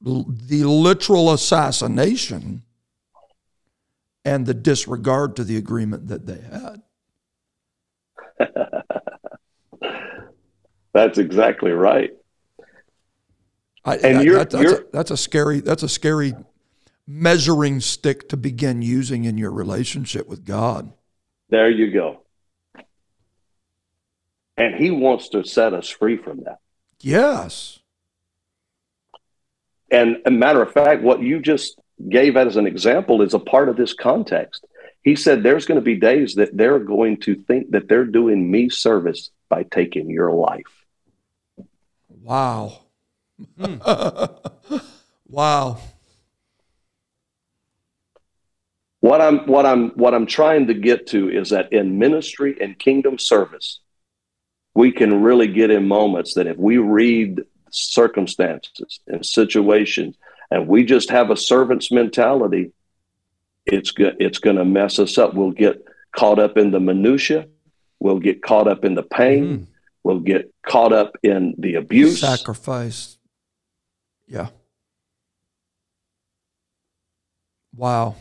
the 0.00 0.64
literal 0.64 1.32
assassination 1.32 2.62
and 4.24 4.46
the 4.46 4.54
disregard 4.54 5.36
to 5.36 5.44
the 5.44 5.56
agreement 5.56 6.08
that 6.08 6.26
they 6.26 6.40
had. 6.40 6.82
that's 10.94 11.18
exactly 11.18 11.70
right. 11.72 12.10
I, 13.84 13.96
And 13.96 14.18
I- 14.18 14.22
you're- 14.22 14.38
that- 14.38 14.50
that's, 14.50 14.62
you're- 14.62 14.78
a, 14.84 14.84
that's 14.92 15.10
a 15.10 15.16
scary 15.16 15.60
that's 15.60 15.82
a 15.82 15.88
scary 15.88 16.34
measuring 17.06 17.80
stick 17.80 18.28
to 18.28 18.36
begin 18.36 18.80
using 18.82 19.24
in 19.24 19.36
your 19.36 19.50
relationship 19.50 20.28
with 20.28 20.44
God. 20.44 20.92
There 21.50 21.68
you 21.70 21.90
go. 21.92 22.21
And 24.56 24.74
he 24.74 24.90
wants 24.90 25.30
to 25.30 25.44
set 25.44 25.72
us 25.72 25.88
free 25.88 26.16
from 26.16 26.44
that. 26.44 26.58
Yes. 27.00 27.80
And 29.90 30.18
a 30.24 30.30
matter 30.30 30.62
of 30.62 30.72
fact, 30.72 31.02
what 31.02 31.22
you 31.22 31.40
just 31.40 31.78
gave 32.08 32.36
as 32.36 32.56
an 32.56 32.66
example 32.66 33.22
is 33.22 33.34
a 33.34 33.38
part 33.38 33.68
of 33.68 33.76
this 33.76 33.92
context. 33.92 34.64
He 35.02 35.16
said 35.16 35.42
there's 35.42 35.66
going 35.66 35.80
to 35.80 35.84
be 35.84 35.96
days 35.96 36.34
that 36.36 36.56
they're 36.56 36.78
going 36.78 37.18
to 37.20 37.34
think 37.34 37.70
that 37.72 37.88
they're 37.88 38.04
doing 38.04 38.50
me 38.50 38.68
service 38.68 39.30
by 39.48 39.64
taking 39.64 40.08
your 40.08 40.32
life. 40.32 40.86
Wow. 42.08 42.82
Hmm. 43.58 43.76
wow. 45.28 45.78
What 49.00 49.20
I'm 49.20 49.40
what 49.48 49.66
I'm 49.66 49.90
what 49.90 50.14
I'm 50.14 50.26
trying 50.26 50.68
to 50.68 50.74
get 50.74 51.08
to 51.08 51.28
is 51.28 51.50
that 51.50 51.72
in 51.72 51.98
ministry 51.98 52.56
and 52.60 52.78
kingdom 52.78 53.18
service, 53.18 53.80
we 54.74 54.92
can 54.92 55.22
really 55.22 55.48
get 55.48 55.70
in 55.70 55.86
moments 55.86 56.34
that 56.34 56.46
if 56.46 56.56
we 56.56 56.78
read 56.78 57.42
circumstances 57.70 59.00
and 59.06 59.24
situations 59.24 60.16
and 60.50 60.66
we 60.66 60.84
just 60.84 61.10
have 61.10 61.30
a 61.30 61.36
servant's 61.36 61.90
mentality, 61.90 62.72
it's 63.66 63.90
go- 63.90 64.16
it's 64.18 64.38
going 64.38 64.56
to 64.56 64.64
mess 64.64 64.98
us 64.98 65.18
up. 65.18 65.34
We'll 65.34 65.50
get 65.50 65.84
caught 66.12 66.38
up 66.38 66.56
in 66.56 66.70
the 66.70 66.80
minutia, 66.80 67.46
we'll 67.98 68.18
get 68.18 68.42
caught 68.42 68.68
up 68.68 68.84
in 68.84 68.94
the 68.94 69.02
pain, 69.02 69.44
mm-hmm. 69.44 69.64
we'll 70.02 70.20
get 70.20 70.52
caught 70.62 70.92
up 70.92 71.16
in 71.22 71.54
the 71.58 71.74
abuse. 71.76 72.20
Sacrifice. 72.20 73.18
Yeah. 74.26 74.48
Wow. 77.74 78.16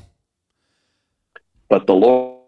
But 1.70 1.88
the 1.88 1.94
Lord 1.94 2.42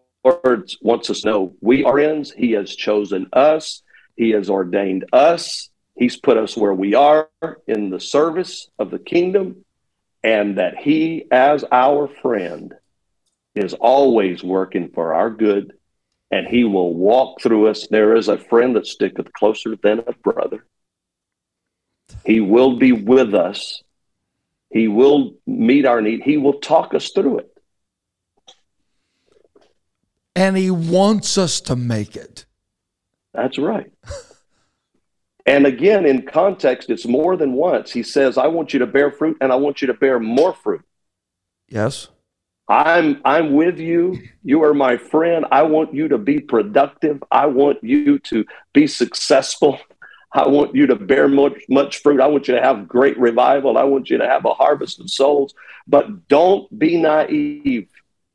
wants 0.82 1.10
us 1.10 1.22
to 1.22 1.28
know 1.28 1.56
we 1.62 1.84
are 1.84 1.99
ends. 1.99 2.32
He 2.32 2.51
has 2.54 2.76
chosen 2.76 3.28
us. 3.34 3.82
He 4.16 4.32
has 4.32 4.49
ordained 4.49 5.05
us. 5.11 5.70
He's 5.95 6.18
put 6.18 6.38
us 6.38 6.57
where 6.57 6.74
we 6.74 6.95
are 6.95 7.30
in 7.68 7.89
the 7.89 7.99
service 7.99 8.70
of 8.80 8.91
the 8.91 8.99
kingdom, 8.99 9.64
and 10.24 10.57
that 10.57 10.78
He, 10.78 11.26
as 11.32 11.64
our 11.72 12.07
friend, 12.22 12.74
is 13.55 13.74
always 13.74 14.43
working 14.43 14.89
for 14.89 15.14
our 15.14 15.30
good, 15.30 15.74
and 16.32 16.47
He 16.47 16.64
will 16.64 16.93
walk 16.93 17.41
through 17.41 17.68
us. 17.68 17.88
There 17.88 18.16
is 18.16 18.28
a 18.28 18.38
friend 18.38 18.76
that 18.76 18.88
sticketh 18.88 19.32
closer 19.34 19.76
than 19.76 19.99
a 19.99 20.14
brother. 20.14 20.66
He 22.26 22.39
will 22.39 22.78
be 22.78 22.91
with 22.91 23.34
us. 23.36 23.84
He 24.72 24.88
will 24.88 25.36
meet 25.45 25.86
our 25.86 26.01
need. 26.01 26.22
He 26.24 26.38
will 26.38 26.59
talk 26.59 26.93
us 26.95 27.11
through 27.11 27.39
it. 27.39 27.49
And 30.36 30.57
he 30.57 30.72
wants 30.72 31.38
us 31.38 31.61
to 31.61 31.76
make 31.76 32.16
it. 32.16 32.45
That's 33.34 33.58
right. 33.58 33.92
and 35.46 35.66
again, 35.66 36.06
in 36.06 36.24
context, 36.24 36.90
it's 36.90 37.06
more 37.06 37.36
than 37.36 37.54
once. 37.54 37.92
He 37.92 38.04
says, 38.04 38.38
I 38.38 38.48
want 38.48 38.74
you 38.74 38.80
to 38.80 38.88
bear 38.88 39.12
fruit 39.12 39.38
and 39.42 39.52
I 39.52 39.56
want 39.56 39.82
you 39.82 39.88
to 39.88 39.94
bear 39.94 40.20
more 40.20 40.54
fruit. 40.54 40.84
Yes. 41.68 42.10
I'm 42.68 43.22
I'm 43.26 43.54
with 43.54 43.78
you. 43.78 44.22
You 44.44 44.64
are 44.64 44.74
my 44.74 44.96
friend. 44.96 45.46
I 45.52 45.64
want 45.64 45.94
you 45.94 46.08
to 46.08 46.18
be 46.18 46.40
productive. 46.40 47.22
I 47.30 47.48
want 47.48 47.84
you 47.84 48.20
to 48.20 48.46
be 48.74 48.88
successful. 48.88 49.80
I 50.32 50.48
want 50.48 50.74
you 50.74 50.88
to 50.88 50.96
bear 50.96 51.28
much, 51.28 51.62
much 51.70 52.02
fruit. 52.02 52.20
I 52.20 52.28
want 52.28 52.48
you 52.48 52.56
to 52.56 52.62
have 52.62 52.88
great 52.88 53.18
revival. 53.20 53.78
I 53.78 53.84
want 53.84 54.10
you 54.10 54.18
to 54.18 54.28
have 54.28 54.46
a 54.46 54.54
harvest 54.54 55.00
of 55.00 55.10
souls. 55.10 55.54
But 55.88 56.28
don't 56.28 56.68
be 56.78 57.00
naive 57.00 57.90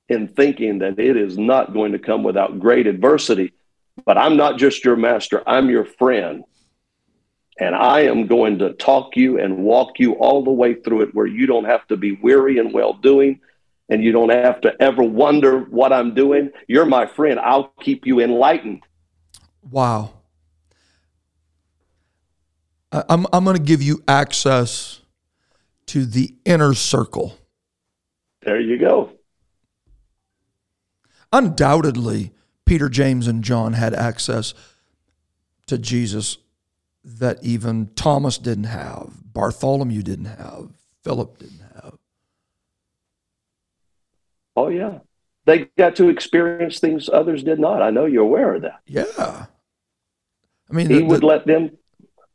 in 0.09 0.29
thinking 0.29 0.79
that 0.79 0.99
it 0.99 1.17
is 1.17 1.37
not 1.37 1.73
going 1.73 1.93
to 1.93 1.99
come 1.99 2.23
without 2.23 2.61
great 2.61 2.87
adversity. 2.87 3.53
But 4.05 4.19
I'm 4.19 4.37
not 4.37 4.59
just 4.59 4.85
your 4.85 4.97
master, 4.97 5.43
I'm 5.47 5.71
your 5.71 5.85
friend. 5.85 6.45
And 7.61 7.75
I 7.75 8.03
am 8.03 8.27
going 8.27 8.59
to 8.61 8.73
talk 8.75 9.17
you 9.17 9.41
and 9.41 9.59
walk 9.59 9.99
you 9.99 10.13
all 10.13 10.45
the 10.45 10.53
way 10.53 10.75
through 10.75 11.03
it 11.03 11.15
where 11.15 11.27
you 11.27 11.47
don't 11.47 11.65
have 11.65 11.87
to 11.89 11.97
be 11.97 12.13
weary 12.13 12.59
and 12.59 12.73
well 12.73 12.93
doing 12.93 13.41
and 13.89 14.05
you 14.05 14.13
don't 14.13 14.31
have 14.31 14.61
to 14.61 14.75
ever 14.81 15.03
wonder 15.03 15.61
what 15.61 15.93
I'm 15.93 16.15
doing. 16.15 16.51
You're 16.69 16.85
my 16.85 17.07
friend. 17.07 17.41
I'll 17.41 17.73
keep 17.81 18.07
you 18.07 18.21
enlightened. 18.21 18.83
Wow. 19.71 20.13
I'm, 22.93 23.27
I'm 23.33 23.45
going 23.45 23.57
to 23.57 23.63
give 23.63 23.83
you 23.83 24.03
access 24.07 25.01
to 25.87 26.05
the 26.05 26.35
inner 26.45 26.75
circle. 26.75 27.39
There 28.43 28.61
you 28.61 28.79
go. 28.79 29.13
Undoubtedly, 31.33 32.33
Peter, 32.69 32.91
James, 32.91 33.27
and 33.27 33.43
John 33.43 33.73
had 33.73 33.95
access 33.95 34.53
to 35.67 35.79
Jesus 35.79 36.37
that 37.03 37.43
even 37.43 37.87
Thomas 37.95 38.37
didn't 38.37 38.65
have, 38.65 39.11
Bartholomew 39.33 40.03
didn't 40.03 40.27
have, 40.27 40.69
Philip 41.03 41.39
didn't 41.39 41.63
have. 41.83 41.95
Oh, 44.55 44.69
yeah. 44.69 44.99
they 45.47 45.71
got 45.79 45.97
to 45.97 46.11
experience 46.11 46.79
things 46.79 47.09
others 47.09 47.43
did 47.43 47.59
not. 47.59 47.81
I 47.81 47.89
know 47.89 48.05
you're 48.05 48.23
aware 48.23 48.57
of 48.57 48.63
that. 48.63 48.81
Yeah. 48.87 49.07
I 49.19 50.75
mean, 50.75 50.91
He 50.91 50.99
the- 50.99 51.05
would 51.05 51.23
the- 51.23 51.27
let 51.27 51.47
them. 51.47 51.71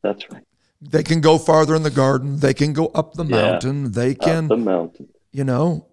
That's 0.02 0.28
right. 0.32 0.44
they 0.82 1.04
can 1.04 1.22
go 1.22 1.38
farther 1.38 1.76
in 1.76 1.84
the 1.84 1.92
garden. 1.92 2.40
They 2.40 2.54
can 2.56 2.74
go 2.74 2.88
up 2.88 3.14
the 3.14 3.24
Yeah. 3.26 3.52
mountain. 3.52 3.92
They 3.92 4.16
can, 4.16 4.46
Up 4.46 4.50
the 4.50 4.58
mountain. 4.58 5.10
you 5.32 5.44
know, 5.44 5.86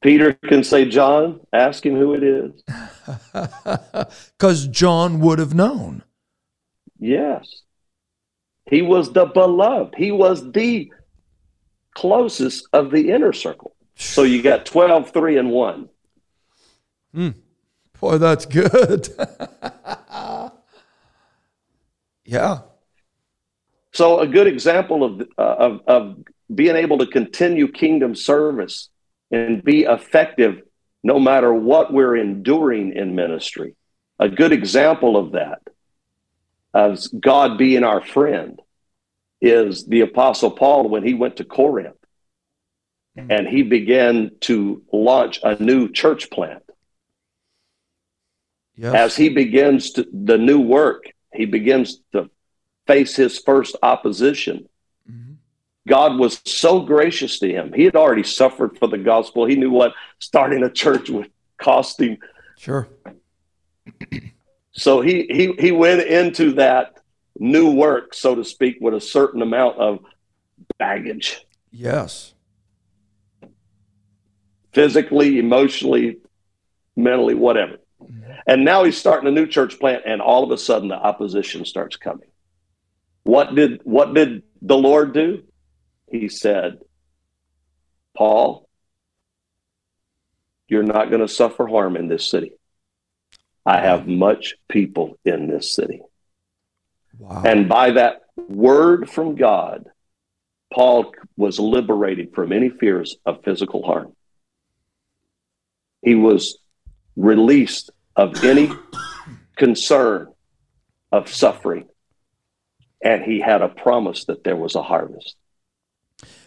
Peter 0.00 0.32
can 0.32 0.62
say, 0.62 0.88
John, 0.88 1.40
ask 1.52 1.84
him 1.84 1.96
who 1.96 2.14
it 2.14 2.22
is. 2.22 2.62
because 4.38 4.68
John 4.68 5.20
would 5.20 5.38
have 5.38 5.54
known. 5.54 6.04
Yes. 6.98 7.62
He 8.70 8.82
was 8.82 9.12
the 9.12 9.26
beloved. 9.26 9.94
He 9.96 10.12
was 10.12 10.52
the 10.52 10.92
closest 11.94 12.68
of 12.72 12.90
the 12.90 13.10
inner 13.10 13.32
circle. 13.32 13.74
So 13.96 14.22
you 14.22 14.42
got 14.42 14.66
12, 14.66 15.10
3, 15.10 15.38
and 15.38 15.50
1. 15.50 15.88
Boy, 18.00 18.18
that's 18.18 18.46
good. 18.46 19.08
yeah. 22.24 22.60
So 23.92 24.20
a 24.20 24.26
good 24.28 24.46
example 24.46 25.02
of, 25.02 25.20
uh, 25.36 25.42
of, 25.42 25.80
of 25.88 26.18
being 26.54 26.76
able 26.76 26.98
to 26.98 27.06
continue 27.06 27.66
kingdom 27.66 28.14
service 28.14 28.90
and 29.30 29.62
be 29.62 29.82
effective 29.82 30.62
no 31.02 31.18
matter 31.18 31.52
what 31.52 31.92
we're 31.92 32.16
enduring 32.16 32.94
in 32.94 33.14
ministry. 33.14 33.74
A 34.18 34.28
good 34.28 34.52
example 34.52 35.16
of 35.16 35.32
that, 35.32 35.60
of 36.74 36.98
God 37.18 37.56
being 37.56 37.84
our 37.84 38.04
friend, 38.04 38.60
is 39.40 39.86
the 39.86 40.00
Apostle 40.00 40.50
Paul 40.50 40.88
when 40.88 41.04
he 41.04 41.14
went 41.14 41.36
to 41.36 41.44
Corinth 41.44 41.96
mm. 43.16 43.26
and 43.30 43.46
he 43.46 43.62
began 43.62 44.32
to 44.40 44.82
launch 44.92 45.40
a 45.42 45.62
new 45.62 45.90
church 45.90 46.30
plant. 46.30 46.62
Yes. 48.76 48.94
As 48.94 49.16
he 49.16 49.28
begins 49.28 49.92
to, 49.92 50.06
the 50.12 50.38
new 50.38 50.60
work, 50.60 51.04
he 51.32 51.46
begins 51.46 52.00
to 52.12 52.30
face 52.86 53.16
his 53.16 53.38
first 53.38 53.76
opposition. 53.82 54.68
God 55.88 56.18
was 56.18 56.40
so 56.44 56.80
gracious 56.80 57.38
to 57.40 57.48
him. 57.48 57.72
He 57.72 57.84
had 57.84 57.96
already 57.96 58.22
suffered 58.22 58.78
for 58.78 58.86
the 58.88 58.98
gospel. 58.98 59.46
He 59.46 59.56
knew 59.56 59.70
what 59.70 59.92
starting 60.18 60.62
a 60.62 60.70
church 60.70 61.10
would 61.10 61.30
cost 61.56 62.00
him. 62.00 62.18
Sure. 62.58 62.88
So 64.72 65.00
he 65.00 65.26
he 65.28 65.52
he 65.58 65.72
went 65.72 66.02
into 66.02 66.52
that 66.54 67.00
new 67.38 67.72
work, 67.72 68.14
so 68.14 68.34
to 68.34 68.44
speak, 68.44 68.76
with 68.80 68.94
a 68.94 69.00
certain 69.00 69.42
amount 69.42 69.78
of 69.78 70.00
baggage, 70.78 71.44
Yes. 71.72 72.34
physically, 74.72 75.38
emotionally, 75.38 76.18
mentally, 76.96 77.34
whatever. 77.34 77.78
Mm-hmm. 78.02 78.30
And 78.46 78.64
now 78.64 78.84
he's 78.84 78.96
starting 78.96 79.28
a 79.28 79.32
new 79.32 79.46
church 79.46 79.78
plant, 79.80 80.02
and 80.06 80.20
all 80.20 80.44
of 80.44 80.50
a 80.50 80.58
sudden 80.58 80.88
the 80.88 80.94
opposition 80.96 81.64
starts 81.64 81.96
coming. 81.96 82.28
What 83.24 83.54
did 83.54 83.80
what 83.84 84.14
did 84.14 84.42
the 84.62 84.76
Lord 84.76 85.12
do? 85.12 85.42
He 86.10 86.28
said, 86.28 86.78
Paul, 88.16 88.68
you're 90.68 90.82
not 90.82 91.10
going 91.10 91.20
to 91.20 91.28
suffer 91.28 91.66
harm 91.66 91.96
in 91.96 92.08
this 92.08 92.30
city. 92.30 92.52
I 93.64 93.80
have 93.80 94.06
much 94.06 94.54
people 94.68 95.18
in 95.24 95.46
this 95.46 95.74
city. 95.74 96.00
Wow. 97.18 97.42
And 97.44 97.68
by 97.68 97.92
that 97.92 98.22
word 98.36 99.10
from 99.10 99.34
God, 99.34 99.86
Paul 100.72 101.12
was 101.36 101.58
liberated 101.58 102.34
from 102.34 102.52
any 102.52 102.70
fears 102.70 103.16
of 103.24 103.42
physical 103.44 103.82
harm. 103.84 104.14
He 106.02 106.14
was 106.14 106.58
released 107.16 107.90
of 108.16 108.44
any 108.44 108.70
concern 109.56 110.28
of 111.10 111.32
suffering. 111.32 111.88
And 113.02 113.22
he 113.22 113.40
had 113.40 113.62
a 113.62 113.68
promise 113.68 114.24
that 114.26 114.44
there 114.44 114.56
was 114.56 114.74
a 114.74 114.82
harvest. 114.82 115.36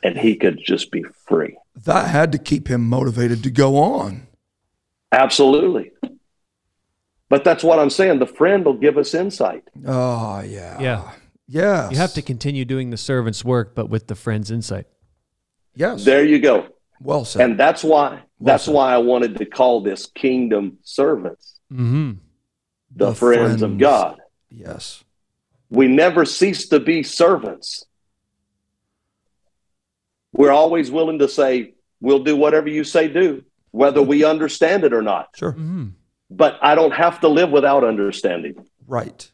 And 0.03 0.17
he 0.17 0.35
could 0.35 0.59
just 0.63 0.91
be 0.91 1.03
free. 1.27 1.57
that 1.85 2.07
had 2.09 2.31
to 2.33 2.37
keep 2.37 2.67
him 2.67 2.87
motivated 2.87 3.43
to 3.43 3.51
go 3.51 3.77
on. 3.77 4.27
Absolutely. 5.11 5.91
But 7.29 7.43
that's 7.43 7.63
what 7.63 7.79
I'm 7.79 7.89
saying. 7.89 8.19
The 8.19 8.25
friend 8.27 8.65
will 8.65 8.73
give 8.77 8.97
us 8.97 9.13
insight. 9.13 9.63
Oh, 9.85 10.41
yeah. 10.41 10.79
Yeah. 10.81 11.11
Yes. 11.47 11.91
You 11.91 11.97
have 11.97 12.13
to 12.13 12.21
continue 12.21 12.65
doing 12.65 12.89
the 12.89 12.97
servant's 12.97 13.43
work, 13.45 13.73
but 13.75 13.89
with 13.89 14.07
the 14.07 14.15
friend's 14.15 14.51
insight. 14.51 14.87
Yes. 15.75 16.03
There 16.03 16.23
you 16.25 16.39
go. 16.39 16.67
well 16.99 17.23
said. 17.25 17.41
And 17.49 17.59
that's 17.59 17.83
why 17.83 18.23
that's 18.41 18.65
said. 18.65 18.73
why 18.73 18.93
I 18.93 18.97
wanted 18.97 19.37
to 19.37 19.45
call 19.45 19.81
this 19.81 20.05
kingdom 20.07 20.77
servants, 20.83 21.59
Mm-hmm. 21.71 22.11
the, 22.95 23.05
The 23.07 23.15
friends, 23.15 23.61
of. 23.61 23.77
God. 23.77 24.19
yes. 24.49 25.03
We 25.69 25.87
never 25.87 26.25
cease 26.25 26.67
to 26.69 26.81
be 26.81 27.01
servants. 27.03 27.85
We're 30.33 30.51
always 30.51 30.89
willing 30.91 31.19
to 31.19 31.27
say, 31.27 31.73
we'll 31.99 32.23
do 32.23 32.35
whatever 32.35 32.69
you 32.69 32.83
say 32.83 33.07
do, 33.07 33.43
whether 33.71 34.01
we 34.01 34.23
understand 34.23 34.83
it 34.83 34.93
or 34.93 35.01
not. 35.01 35.29
Sure. 35.35 35.53
Mm-hmm. 35.53 35.89
But 36.29 36.57
I 36.61 36.75
don't 36.75 36.93
have 36.93 37.19
to 37.21 37.27
live 37.27 37.51
without 37.51 37.83
understanding. 37.83 38.65
Right. 38.87 39.29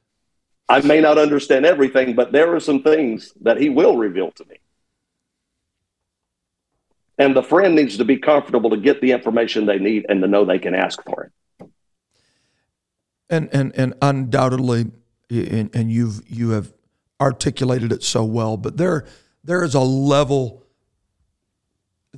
I 0.69 0.81
may 0.81 0.99
not 0.99 1.17
understand 1.17 1.65
everything, 1.65 2.15
but 2.15 2.31
there 2.31 2.53
are 2.55 2.59
some 2.59 2.83
things 2.83 3.33
that 3.41 3.59
he 3.59 3.69
will 3.69 3.95
reveal 3.95 4.31
to 4.31 4.45
me. 4.45 4.57
And 7.17 7.35
the 7.35 7.43
friend 7.43 7.75
needs 7.75 7.97
to 7.97 8.05
be 8.05 8.17
comfortable 8.17 8.69
to 8.71 8.77
get 8.77 9.01
the 9.01 9.11
information 9.11 9.65
they 9.65 9.79
need 9.79 10.05
and 10.09 10.21
to 10.21 10.27
know 10.27 10.45
they 10.45 10.59
can 10.59 10.75
ask 10.75 11.01
for 11.03 11.23
it. 11.23 11.31
And 13.29 13.49
and 13.51 13.75
and 13.75 13.93
undoubtedly, 14.01 14.91
and, 15.29 15.69
and 15.73 15.91
you've 15.91 16.21
you 16.29 16.51
have 16.51 16.73
articulated 17.19 17.91
it 17.91 18.03
so 18.03 18.23
well. 18.23 18.55
But 18.55 18.77
there 18.77 19.05
there 19.43 19.63
is 19.63 19.73
a 19.73 19.81
level 19.81 20.63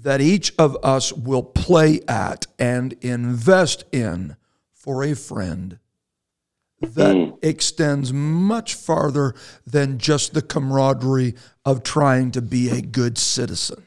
that 0.01 0.21
each 0.21 0.53
of 0.57 0.77
us 0.83 1.11
will 1.13 1.43
play 1.43 2.01
at 2.07 2.45
and 2.57 2.93
invest 3.01 3.83
in 3.91 4.35
for 4.73 5.03
a 5.03 5.15
friend 5.15 5.79
that 6.81 7.13
Mm. 7.15 7.37
extends 7.43 8.13
much 8.13 8.73
farther 8.73 9.35
than 9.67 9.97
just 9.97 10.33
the 10.33 10.41
camaraderie 10.41 11.35
of 11.65 11.83
trying 11.83 12.31
to 12.31 12.41
be 12.41 12.69
a 12.69 12.81
good 12.81 13.17
citizen. 13.17 13.83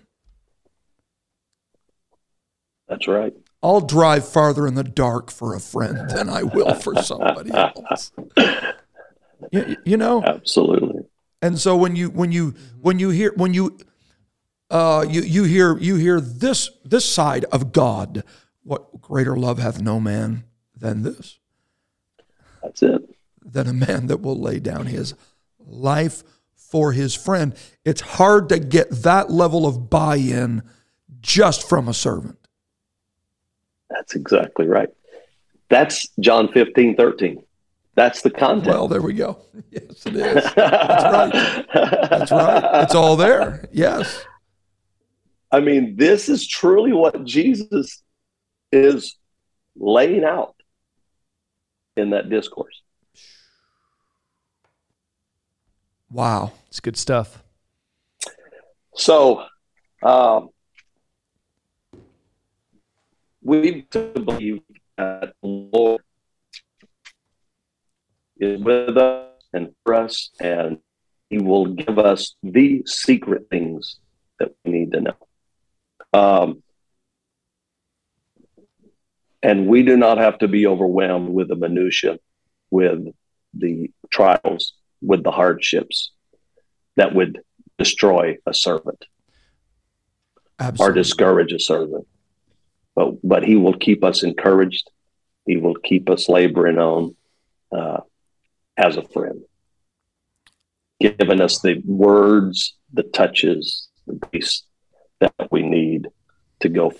That's 2.88 3.08
right. 3.08 3.32
I'll 3.62 3.80
drive 3.80 4.28
farther 4.28 4.66
in 4.66 4.74
the 4.74 4.84
dark 4.84 5.30
for 5.30 5.54
a 5.54 5.60
friend 5.60 6.10
than 6.10 6.28
I 6.28 6.42
will 6.42 6.74
for 6.74 7.00
somebody 7.02 7.50
else. 7.54 8.12
You, 9.50 9.76
you 9.84 9.96
know, 9.96 10.22
Absolutely. 10.22 11.04
and 11.40 11.58
so 11.58 11.76
when 11.76 11.96
you 11.96 12.10
when 12.10 12.32
you 12.32 12.54
when 12.80 12.98
you 12.98 13.10
hear 13.10 13.32
when 13.36 13.54
you 13.54 13.78
uh 14.72 15.04
you 15.08 15.20
you 15.22 15.44
hear 15.44 15.78
you 15.78 15.94
hear 15.96 16.20
this 16.20 16.70
this 16.84 17.04
side 17.04 17.44
of 17.52 17.70
God, 17.72 18.24
what 18.64 19.00
greater 19.00 19.36
love 19.36 19.58
hath 19.60 19.80
no 19.80 20.00
man 20.00 20.44
than 20.76 21.02
this, 21.02 21.38
That's 22.62 22.82
it. 22.82 23.02
than 23.44 23.68
a 23.68 23.72
man 23.72 24.06
that 24.08 24.20
will 24.20 24.38
lay 24.40 24.58
down 24.58 24.86
his 24.86 25.14
life 25.60 26.24
for 26.56 26.92
his 26.92 27.14
friend. 27.14 27.54
It's 27.84 28.00
hard 28.00 28.48
to 28.48 28.58
get 28.58 28.90
that 29.02 29.30
level 29.30 29.66
of 29.66 29.88
buy-in 29.90 30.62
just 31.20 31.68
from 31.68 31.86
a 31.86 31.94
servant. 31.94 32.38
That's 33.90 34.14
exactly 34.16 34.66
right. 34.66 34.88
That's 35.68 36.08
John 36.18 36.48
15, 36.50 36.96
13. 36.96 37.42
That's 37.94 38.22
the 38.22 38.30
context. 38.30 38.70
Well, 38.70 38.88
there 38.88 39.02
we 39.02 39.12
go. 39.12 39.38
Yes, 39.70 40.04
it 40.06 40.16
is. 40.16 40.44
That's 40.54 40.56
right. 40.56 41.66
That's 42.10 42.30
right. 42.32 42.82
It's 42.82 42.94
all 42.94 43.16
there. 43.16 43.68
Yes. 43.72 44.24
I 45.52 45.60
mean, 45.60 45.96
this 45.96 46.30
is 46.30 46.48
truly 46.48 46.94
what 46.94 47.24
Jesus 47.24 48.02
is 48.72 49.16
laying 49.76 50.24
out 50.24 50.56
in 51.94 52.10
that 52.10 52.30
discourse. 52.30 52.80
Wow. 56.10 56.52
It's 56.68 56.80
good 56.80 56.96
stuff. 56.96 57.42
So, 58.94 59.44
um, 60.02 60.48
we 63.42 63.86
believe 63.92 64.62
that 64.96 65.34
the 65.42 65.48
Lord 65.48 66.02
is 68.38 68.60
with 68.60 68.96
us 68.96 69.28
and 69.52 69.74
for 69.84 69.94
us, 69.94 70.30
and 70.40 70.78
He 71.28 71.38
will 71.38 71.66
give 71.66 71.98
us 71.98 72.36
the 72.42 72.82
secret 72.86 73.48
things 73.50 73.98
that 74.38 74.54
we 74.64 74.72
need 74.72 74.92
to 74.92 75.00
know. 75.00 75.16
Um, 76.12 76.62
and 79.42 79.66
we 79.66 79.82
do 79.82 79.96
not 79.96 80.18
have 80.18 80.38
to 80.38 80.48
be 80.48 80.66
overwhelmed 80.66 81.30
with 81.30 81.48
the 81.48 81.56
minutia, 81.56 82.18
with 82.70 83.06
the 83.54 83.90
trials, 84.10 84.74
with 85.00 85.24
the 85.24 85.30
hardships 85.30 86.12
that 86.96 87.14
would 87.14 87.40
destroy 87.78 88.36
a 88.46 88.54
servant 88.54 89.04
or 90.78 90.92
discourage 90.92 91.52
a 91.52 91.58
servant. 91.58 92.06
but 92.94 93.14
but 93.24 93.44
He 93.44 93.56
will 93.56 93.76
keep 93.76 94.04
us 94.04 94.22
encouraged. 94.22 94.90
He 95.46 95.56
will 95.56 95.74
keep 95.74 96.08
us 96.08 96.28
laboring 96.28 96.78
on 96.78 97.16
uh, 97.76 98.00
as 98.76 98.96
a 98.96 99.02
friend, 99.02 99.42
giving 101.00 101.40
us 101.40 101.60
the 101.60 101.82
words, 101.84 102.76
the 102.92 103.02
touches, 103.02 103.88
the 104.06 104.14
grace 104.14 104.62
that 105.22 105.48
we 105.50 105.62
need 105.62 106.08
to 106.60 106.68
go. 106.68 106.92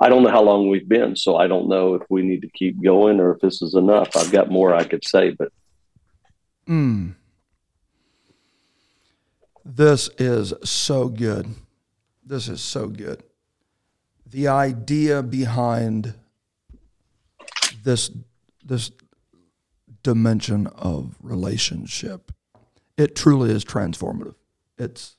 I 0.00 0.08
don't 0.08 0.22
know 0.22 0.30
how 0.30 0.42
long 0.42 0.68
we've 0.68 0.88
been, 0.88 1.14
so 1.14 1.36
I 1.36 1.46
don't 1.46 1.68
know 1.68 1.94
if 1.94 2.02
we 2.08 2.22
need 2.22 2.42
to 2.42 2.48
keep 2.48 2.82
going 2.82 3.20
or 3.20 3.34
if 3.34 3.40
this 3.40 3.62
is 3.62 3.74
enough. 3.74 4.16
I've 4.16 4.32
got 4.32 4.50
more 4.50 4.74
I 4.74 4.84
could 4.84 5.04
say, 5.04 5.30
but 5.30 5.52
Mm. 6.68 7.14
This 9.64 10.08
is 10.18 10.54
so 10.64 11.08
good. 11.08 11.54
This 12.24 12.48
is 12.48 12.60
so 12.60 12.88
good. 12.88 13.22
The 14.26 14.48
idea 14.48 15.22
behind 15.22 16.14
this 17.84 18.10
this 18.64 18.92
dimension 20.02 20.68
of 20.68 21.16
relationship, 21.20 22.32
it 22.96 23.14
truly 23.14 23.50
is 23.50 23.64
transformative. 23.64 24.36
It's 24.78 25.16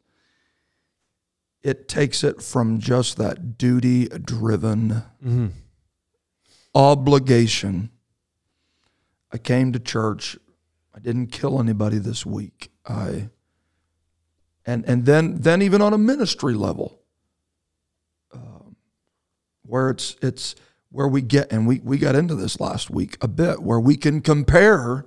it 1.64 1.88
takes 1.88 2.24
it 2.24 2.42
from 2.42 2.80
just 2.80 3.18
that 3.18 3.58
duty 3.58 4.08
driven 4.10 5.04
obligation. 6.76 7.90
I 9.32 9.38
came 9.38 9.72
to 9.74 9.80
church. 9.80 10.38
I 10.94 11.00
didn't 11.00 11.28
kill 11.28 11.60
anybody 11.60 11.98
this 11.98 12.26
week. 12.26 12.70
I 12.86 13.30
and 14.66 14.86
and 14.86 15.06
then 15.06 15.40
then 15.40 15.62
even 15.62 15.82
on 15.82 15.94
a 15.94 15.98
ministry 15.98 16.54
level, 16.54 17.00
um, 18.34 18.76
where 19.66 19.90
it's 19.90 20.16
it's 20.22 20.56
where 20.92 21.08
we 21.08 21.22
get 21.22 21.52
and 21.52 21.66
we 21.66 21.80
we 21.80 21.98
got 21.98 22.16
into 22.16 22.36
this 22.36 22.60
last 22.60 22.90
week 22.92 23.18
a 23.22 23.28
bit 23.28 23.64
where 23.64 23.80
we 23.80 23.98
can 23.98 24.22
compare 24.22 25.06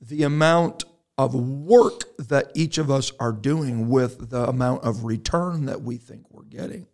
the 0.00 0.22
amount 0.22 0.84
of 1.18 1.34
work 1.34 2.04
that 2.18 2.52
each 2.56 2.78
of 2.78 2.90
us 2.90 3.12
are 3.20 3.32
doing 3.32 3.90
with 3.90 4.30
the 4.30 4.48
amount 4.48 4.84
of 4.84 5.04
return 5.04 5.66
that 5.66 5.82
we 5.82 5.98
think 5.98 6.24
we're 6.30 6.44
getting. 6.44 6.86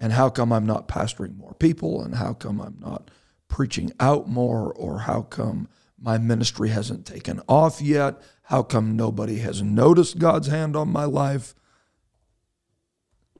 And 0.00 0.12
how 0.14 0.30
come 0.30 0.52
I'm 0.52 0.66
not 0.66 0.88
pastoring 0.88 1.36
more 1.38 1.54
people? 1.54 2.02
And 2.04 2.16
how 2.16 2.34
come 2.34 2.60
I'm 2.60 2.78
not 2.80 3.10
preaching 3.48 3.92
out 4.00 4.28
more? 4.28 4.72
Or 4.74 5.00
how 5.00 5.22
come 5.22 5.68
my 6.00 6.18
ministry 6.18 6.70
hasn't 6.70 7.06
taken 7.06 7.42
off 7.48 7.82
yet? 7.82 8.20
How 8.44 8.62
come 8.62 8.96
nobody 8.96 9.38
has 9.38 9.62
noticed 9.62 10.18
God's 10.18 10.48
hand 10.48 10.76
on 10.76 10.90
my 10.92 11.04
life? 11.04 11.54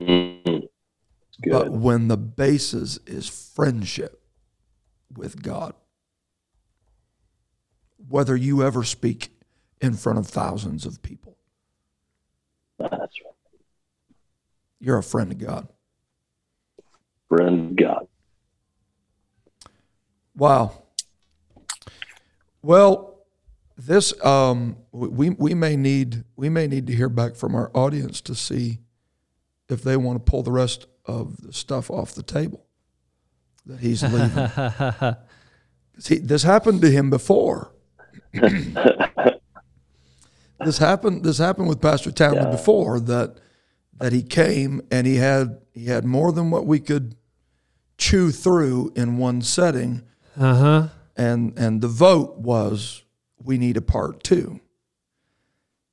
mm, 0.01 0.69
But 1.39 1.73
when 1.73 2.09
the 2.09 2.19
basis 2.19 2.99
is 3.07 3.29
friendship 3.29 4.23
with 5.15 5.43
God, 5.43 5.75
whether 8.09 8.37
you 8.37 8.63
ever 8.63 8.85
speak 8.85 9.32
in 9.83 9.95
front 9.95 10.19
of 10.19 10.27
thousands 10.29 10.87
of 10.87 11.03
people, 11.03 11.37
That's 12.79 12.93
right. 12.93 13.35
you're 14.81 14.99
a 14.99 15.03
friend 15.03 15.33
of 15.33 15.39
God. 15.39 15.69
Friend 17.29 17.71
of 17.71 17.77
God. 17.77 18.07
Wow. 20.37 20.73
Well, 22.63 23.19
this 23.77 24.15
um, 24.25 24.77
we 24.93 25.31
we 25.31 25.55
may 25.55 25.77
need 25.77 26.25
we 26.37 26.49
may 26.49 26.67
need 26.69 26.87
to 26.87 26.95
hear 26.95 27.09
back 27.09 27.35
from 27.35 27.55
our 27.55 27.71
audience 27.75 28.21
to 28.23 28.35
see 28.35 28.79
if 29.69 29.83
they 29.83 29.97
want 29.97 30.25
to 30.25 30.31
pull 30.31 30.43
the 30.43 30.53
rest 30.53 30.87
of 31.05 31.43
the 31.43 31.53
stuff 31.53 31.91
off 31.91 32.15
the 32.15 32.23
table 32.23 32.65
that 33.67 33.81
he's 33.81 34.03
leaving. 34.03 35.17
he, 36.07 36.19
this 36.19 36.45
happened 36.45 36.81
to 36.83 36.91
him 36.91 37.11
before. 37.11 37.73
this 40.65 40.79
happened. 40.79 41.25
This 41.25 41.39
happened 41.39 41.69
with 41.69 41.81
Pastor 41.81 42.11
Townley 42.11 42.51
before 42.51 43.01
that 43.01 43.39
that 43.99 44.13
he 44.13 44.23
came 44.23 44.81
and 44.91 45.07
he 45.07 45.17
had 45.17 45.61
he 45.73 45.87
had 45.87 46.05
more 46.05 46.33
than 46.33 46.51
what 46.51 46.67
we 46.67 46.81
could 46.81 47.15
chew 47.99 48.31
through 48.33 48.93
in 48.97 49.17
one 49.17 49.43
setting 49.43 50.03
Uh 50.39 50.55
huh. 50.55 50.89
and 51.17 51.57
and 51.59 51.81
the 51.81 51.89
vote 51.89 52.37
was 52.39 53.05
we 53.43 53.59
need 53.59 53.77
a 53.77 53.83
part 53.83 54.23
two. 54.25 54.61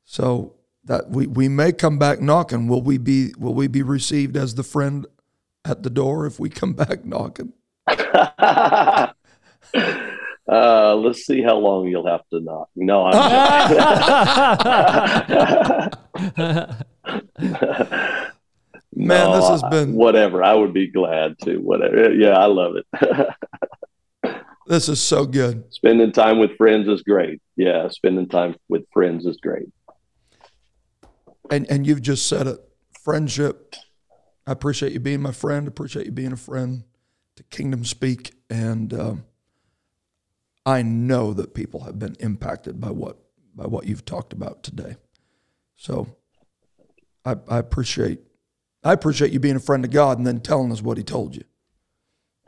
So 0.06 0.56
that 0.86 1.10
we, 1.12 1.28
we 1.28 1.48
may 1.48 1.72
come 1.72 2.00
back 2.00 2.20
knocking. 2.20 2.68
Will 2.68 2.82
we 2.82 2.98
be 2.98 3.34
will 3.38 3.54
we 3.54 3.68
be 3.68 3.84
received 3.84 4.36
as 4.36 4.56
the 4.56 4.64
friend 4.64 5.06
at 5.64 5.84
the 5.84 5.90
door 5.90 6.26
if 6.26 6.40
we 6.40 6.50
come 6.50 6.74
back 6.84 7.06
knocking? 7.06 7.54
uh, 7.88 9.08
let's 10.96 11.26
see 11.26 11.42
how 11.42 11.58
long 11.58 11.88
you'll 11.88 12.08
have 12.08 12.28
to 12.32 12.40
knock. 12.40 12.70
No, 12.76 13.06
I'm 13.06 13.16
Man, 19.00 19.32
No, 19.32 19.36
this 19.36 19.50
has 19.50 19.64
been 19.72 19.94
whatever. 19.96 20.44
I 20.44 20.54
would 20.54 20.74
be 20.74 20.88
glad 20.88 21.38
to. 21.44 21.58
Whatever. 21.58 22.14
Yeah, 22.14 22.38
I 22.38 22.46
love 22.46 22.76
it. 22.76 22.86
this 24.68 24.90
is 24.90 25.02
so 25.02 25.26
good. 25.26 25.64
spending 25.74 26.12
time 26.12 26.40
with 26.40 26.58
friends 26.58 26.88
is 26.88 27.02
great. 27.02 27.42
Yeah, 27.56 27.88
spending 27.90 28.28
time 28.28 28.56
with 28.68 28.84
friends 28.92 29.26
is 29.26 29.38
great. 29.38 29.70
And 31.50 31.70
and 31.70 31.86
you've 31.88 32.02
just 32.02 32.28
said 32.28 32.48
it. 32.48 32.60
Friendship. 33.02 33.76
I 34.46 34.52
appreciate 34.52 34.92
you 34.94 35.00
being 35.00 35.22
my 35.22 35.32
friend. 35.32 35.68
Appreciate 35.68 36.08
you 36.08 36.12
being 36.12 36.34
a 36.34 36.38
friend 36.38 36.84
to 37.36 37.44
Kingdom 37.44 37.86
Speak. 37.86 38.34
And 38.50 38.94
um, 38.94 39.26
I 40.66 40.82
know 40.82 41.34
that 41.34 41.54
people 41.54 41.82
have 41.82 42.00
been 42.00 42.16
impacted 42.20 42.80
by 42.80 42.92
what 42.92 43.18
by 43.56 43.66
what 43.66 43.86
you've 43.86 44.06
talked 44.06 44.34
about 44.34 44.64
today. 44.64 44.96
So 45.76 46.16
I, 47.26 47.36
I 47.48 47.58
appreciate 47.58 48.20
I 48.84 48.94
appreciate 48.94 49.32
you 49.32 49.40
being 49.40 49.56
a 49.56 49.62
friend 49.62 49.84
of 49.84 49.92
God 49.92 50.18
and 50.18 50.26
then 50.26 50.40
telling 50.40 50.72
us 50.72 50.82
what 50.82 50.98
He 50.98 51.04
told 51.04 51.36
you. 51.36 51.44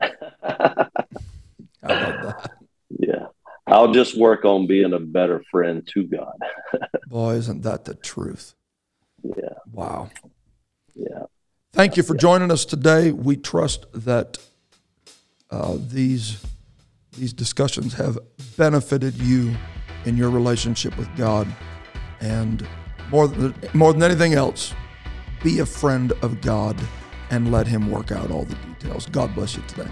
How 0.00 0.88
about 1.82 2.22
that? 2.22 2.50
Yeah. 2.98 3.26
I'll 3.66 3.92
just 3.92 4.18
work 4.18 4.44
on 4.44 4.66
being 4.66 4.92
a 4.92 4.98
better 4.98 5.42
friend 5.50 5.86
to 5.94 6.04
God. 6.04 6.34
Boy, 7.06 7.34
isn't 7.34 7.62
that 7.62 7.84
the 7.84 7.94
truth? 7.94 8.54
Yeah. 9.22 9.54
Wow. 9.72 10.10
Yeah. 10.94 11.24
Thank 11.72 11.96
you 11.96 12.02
for 12.02 12.14
joining 12.14 12.50
us 12.50 12.64
today. 12.64 13.12
We 13.12 13.36
trust 13.36 13.86
that 13.94 14.38
uh, 15.50 15.76
these 15.78 16.44
these 17.12 17.32
discussions 17.32 17.94
have 17.94 18.18
benefited 18.56 19.14
you 19.14 19.54
in 20.04 20.16
your 20.16 20.30
relationship 20.30 20.96
with 20.96 21.14
God, 21.16 21.46
and 22.20 22.66
more 23.10 23.28
than 23.28 23.54
more 23.74 23.92
than 23.92 24.02
anything 24.02 24.34
else, 24.34 24.74
be 25.42 25.58
a 25.60 25.66
friend 25.66 26.12
of 26.22 26.40
God 26.40 26.80
and 27.30 27.50
let 27.50 27.66
Him 27.66 27.90
work 27.90 28.12
out 28.12 28.30
all 28.30 28.44
the 28.44 28.54
details. 28.54 29.06
God 29.06 29.34
bless 29.34 29.56
you 29.56 29.62
today. 29.68 29.90